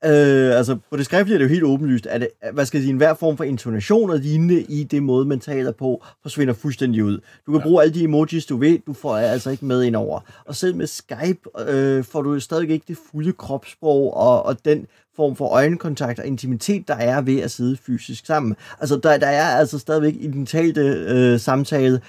Øh, 0.04 0.56
altså, 0.56 0.78
på 0.90 0.96
det 0.96 1.04
skriftlige 1.04 1.34
er 1.34 1.38
det 1.38 1.44
jo 1.44 1.48
helt 1.48 1.62
åbenlyst, 1.62 2.06
at, 2.06 2.28
hvad 2.52 2.66
skal 2.66 2.78
jeg 2.78 2.82
sige, 2.82 2.90
enhver 2.90 3.14
form 3.14 3.36
for 3.36 3.44
intonation 3.44 4.10
og 4.10 4.18
lignende 4.18 4.62
i 4.62 4.84
det 4.84 5.02
måde, 5.02 5.26
man 5.26 5.40
taler 5.40 5.72
på, 5.72 6.04
forsvinder 6.22 6.54
fuldstændig 6.54 7.04
ud. 7.04 7.18
Du 7.46 7.52
kan 7.52 7.60
ja. 7.60 7.66
bruge 7.66 7.82
alle 7.82 7.94
de 7.94 8.04
emojis, 8.04 8.46
du 8.46 8.56
ved, 8.56 8.78
du 8.86 8.92
får 8.92 9.16
altså 9.16 9.50
ikke 9.50 9.64
med 9.64 9.82
ind 9.82 9.96
over. 9.96 10.20
Og 10.44 10.56
selv 10.56 10.76
med 10.76 10.86
Skype 10.86 11.68
øh, 11.68 12.04
får 12.04 12.22
du 12.22 12.40
stadig 12.40 12.70
ikke 12.70 12.84
det 12.88 12.98
fulde 13.10 13.32
kropssprog 13.32 14.16
og, 14.16 14.42
og 14.42 14.64
den 14.64 14.86
form 15.16 15.36
for 15.36 15.48
øjenkontakt 15.48 16.18
og 16.18 16.26
intimitet, 16.26 16.88
der 16.88 16.94
er 16.94 17.20
ved 17.20 17.40
at 17.40 17.50
sidde 17.50 17.76
fysisk 17.76 18.26
sammen. 18.26 18.56
Altså, 18.80 18.96
der, 18.96 19.18
der 19.18 19.26
er 19.26 19.56
altså 19.56 19.78
stadigvæk 19.78 20.14
i 20.20 20.26
den 20.26 20.46
talte 20.46 20.80
øh, 21.08 21.40
samtale, 21.40 22.00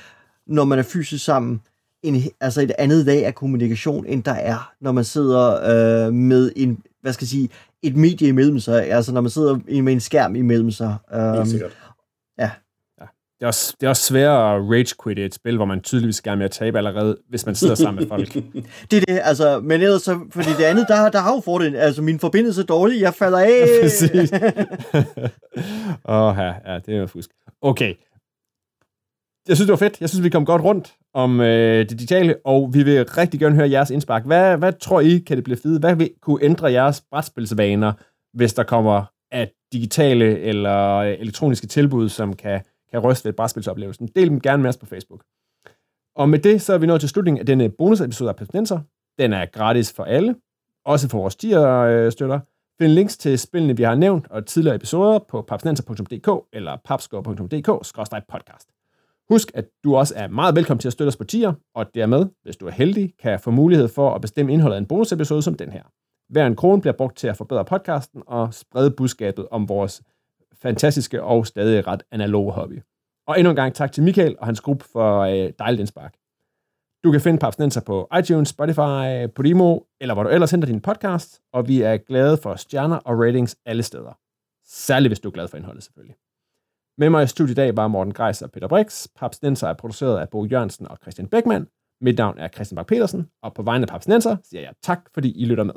når 0.48 0.64
man 0.64 0.80
er 0.80 0.84
fysisk 0.84 1.26
sammen, 1.26 1.62
en, 2.04 2.24
altså 2.42 2.62
et 2.62 2.72
andet 2.78 3.06
lag 3.06 3.26
af 3.26 3.36
kommunikation, 3.36 4.06
end 4.06 4.24
der 4.24 4.32
er, 4.32 4.74
når 4.82 4.92
man 4.92 5.04
sidder 5.04 5.62
øh, 6.08 6.14
med 6.14 6.52
en, 6.56 6.84
hvad 7.02 7.14
skal 7.14 7.26
jeg 7.26 7.30
sige, 7.30 7.50
et 7.84 7.96
medie 7.96 8.28
imellem 8.28 8.60
sig, 8.60 8.92
altså 8.92 9.14
når 9.14 9.22
man 9.22 9.30
sidder 9.30 9.82
med 9.82 9.94
en 9.94 10.00
skærm 10.00 10.36
imellem 10.36 10.72
sig. 10.72 10.96
Um, 11.14 11.46
sikkert. 11.46 11.78
Ja. 12.38 12.52
ja. 13.02 13.06
Det 13.40 13.44
er, 13.44 13.48
også, 13.48 13.76
det 13.80 13.86
er 13.86 13.90
også 13.90 14.04
sværere 14.04 14.56
at 14.56 14.70
rage 14.72 14.96
quit 15.04 15.18
i 15.18 15.22
et 15.22 15.34
spil, 15.34 15.56
hvor 15.56 15.66
man 15.66 15.82
tydeligvis 15.82 16.22
gerne 16.22 16.42
vil 16.42 16.50
tabe 16.50 16.78
allerede, 16.78 17.18
hvis 17.30 17.46
man 17.46 17.56
sidder 17.56 17.76
sammen 17.76 18.02
med 18.02 18.10
folk. 18.16 18.34
det 18.92 18.98
er 18.98 19.06
det, 19.08 19.20
altså, 19.24 19.60
men 19.60 19.82
ellers 19.82 20.02
så, 20.02 20.20
fordi 20.32 20.50
det 20.50 20.64
andet, 20.64 20.86
der, 20.88 21.10
der 21.10 21.20
har 21.20 21.34
jo 21.34 21.42
fordelen, 21.46 21.76
altså 21.76 22.02
min 22.02 22.20
forbindelse 22.20 22.62
er 22.62 22.66
dårlig, 22.66 23.02
jeg 23.02 23.14
falder 23.14 23.40
af. 23.40 23.66
Ja, 23.68 23.82
præcis. 23.84 24.32
Åh, 26.06 26.22
oh, 26.22 26.36
ja, 26.38 26.54
ja, 26.74 26.80
det 26.86 26.96
er 26.96 27.00
jo 27.00 27.08
fusk. 27.08 27.30
Okay, 27.62 27.94
jeg 29.50 29.58
synes, 29.58 29.68
det 29.68 29.72
var 29.72 29.78
fedt. 29.78 30.02
Jeg 30.02 30.10
synes, 30.10 30.24
vi 30.24 30.30
kom 30.30 30.46
godt 30.46 30.64
rundt 30.64 30.96
om 31.14 31.42
øh, 31.42 31.80
det 31.80 31.90
digitale, 31.90 32.36
og 32.46 32.74
vi 32.74 32.84
vil 32.84 33.06
rigtig 33.06 33.40
gerne 33.40 33.56
høre 33.56 33.70
jeres 33.70 33.90
indspark. 33.90 34.26
Hvad, 34.26 34.58
hvad 34.58 34.74
tror 34.74 35.00
I, 35.02 35.18
kan 35.18 35.38
det 35.38 35.44
blive 35.44 35.58
fedt? 35.58 35.82
Hvad 35.82 35.96
vil 35.96 36.10
kunne 36.22 36.44
ændre 36.44 36.72
jeres 36.72 37.04
brætspilsvaner, 37.12 37.94
hvis 38.34 38.54
der 38.54 38.64
kommer 38.64 39.06
af 39.32 39.52
digitale 39.74 40.40
eller 40.40 40.96
øh, 40.96 41.16
elektroniske 41.20 41.68
tilbud, 41.68 42.10
som 42.10 42.34
kan, 42.34 42.62
kan 42.92 43.00
ryste 43.00 43.26
ved 43.26 43.34
brætspilsoplevelsen? 43.34 44.10
Del 44.16 44.30
dem 44.30 44.42
gerne 44.42 44.64
med 44.64 44.70
os 44.70 44.78
på 44.78 44.86
Facebook. 44.86 45.24
Og 46.16 46.30
med 46.30 46.40
det, 46.40 46.62
så 46.62 46.74
er 46.74 46.78
vi 46.78 46.86
nået 46.86 47.00
til 47.00 47.10
slutningen 47.10 47.40
af 47.40 47.46
denne 47.46 47.70
bonusepisode 47.70 48.30
af 48.30 48.36
Pertinenser. 48.36 48.80
Den 49.20 49.34
er 49.34 49.46
gratis 49.46 49.94
for 49.94 50.04
alle, 50.04 50.36
også 50.86 51.10
for 51.10 51.18
vores 51.18 51.36
tier-støtter. 51.36 52.40
Find 52.82 52.92
links 52.92 53.18
til 53.18 53.40
spillene, 53.40 53.78
vi 53.78 53.84
har 53.84 53.96
nævnt, 53.96 54.26
og 54.30 54.46
tidligere 54.46 54.76
episoder 54.76 55.20
på 55.30 55.42
papsnenser.dk 55.42 56.48
eller 56.54 56.78
papskov.dk-podcast. 56.86 58.79
Husk, 59.30 59.52
at 59.54 59.66
du 59.84 59.96
også 59.96 60.14
er 60.18 60.28
meget 60.28 60.56
velkommen 60.56 60.80
til 60.80 60.90
at 60.90 60.94
støtte 60.94 61.10
os 61.10 61.18
på 61.18 61.24
tier, 61.24 61.54
og 61.76 61.96
dermed, 61.96 62.26
hvis 62.44 62.58
du 62.58 62.68
er 62.68 62.72
heldig, 62.72 63.14
kan 63.20 63.40
få 63.40 63.52
mulighed 63.52 63.88
for 63.88 64.16
at 64.16 64.22
bestemme 64.22 64.54
indholdet 64.54 64.76
af 64.76 64.80
en 64.80 64.86
bonusepisode 64.86 65.42
som 65.42 65.54
den 65.54 65.72
her. 65.72 65.84
Hver 66.30 66.48
en 66.48 66.56
krone 66.56 66.82
bliver 66.82 66.94
brugt 66.94 67.18
til 67.18 67.28
at 67.28 67.38
forbedre 67.38 67.66
podcasten 67.66 68.24
og 68.28 68.54
sprede 68.54 68.92
budskabet 68.92 69.48
om 69.52 69.70
vores 69.70 70.02
fantastiske 70.62 71.24
og 71.24 71.48
stadig 71.48 71.88
ret 71.88 72.04
analoge 72.12 72.52
hobby. 72.52 72.82
Og 73.28 73.40
endnu 73.40 73.50
en 73.50 73.56
gang 73.56 73.74
tak 73.74 73.92
til 73.92 74.04
Michael 74.04 74.36
og 74.40 74.46
hans 74.46 74.62
gruppe 74.62 74.86
for 74.92 75.20
øh, 75.20 75.52
dejligt 75.60 75.80
indspark. 75.80 76.14
Du 77.04 77.12
kan 77.12 77.22
finde 77.22 77.40
Papsnenser 77.40 77.82
på 77.82 78.08
iTunes, 78.20 78.50
Spotify, 78.50 79.28
Podimo, 79.36 79.80
eller 80.02 80.14
hvor 80.14 80.24
du 80.24 80.30
ellers 80.30 80.52
henter 80.52 80.68
din 80.68 80.82
podcast, 80.82 81.42
og 81.54 81.68
vi 81.68 81.82
er 81.82 81.98
glade 81.98 82.38
for 82.38 82.56
stjerner 82.56 82.98
og 82.98 83.20
ratings 83.20 83.56
alle 83.66 83.84
steder. 83.84 84.18
Særligt 84.66 85.10
hvis 85.10 85.20
du 85.20 85.30
er 85.30 85.34
glad 85.34 85.48
for 85.48 85.58
indholdet 85.58 85.84
selvfølgelig. 85.84 86.16
Med 87.00 87.10
mig 87.10 87.24
i 87.24 87.28
studiet 87.28 87.52
i 87.52 87.56
dag 87.56 87.78
var 87.78 87.88
Morten 87.88 88.14
Greis 88.14 88.42
og 88.42 88.52
Peter 88.52 88.68
Brix. 88.68 89.08
Papsnenser 89.16 89.68
er 89.68 89.74
produceret 89.74 90.20
af 90.20 90.30
Bo 90.30 90.46
Jørgensen 90.46 90.88
og 90.88 90.98
Christian 91.02 91.28
Beckmann. 91.28 91.68
Mit 92.02 92.18
navn 92.18 92.38
er 92.38 92.48
Christian 92.48 92.76
Bak 92.76 92.88
petersen 92.88 93.30
og 93.42 93.54
på 93.54 93.62
vegne 93.62 93.84
af 93.84 93.88
Papsnenser 93.88 94.38
siger 94.44 94.62
jeg 94.62 94.74
tak, 94.84 95.00
fordi 95.14 95.32
I 95.42 95.46
lytter 95.46 95.64
med. 95.64 95.74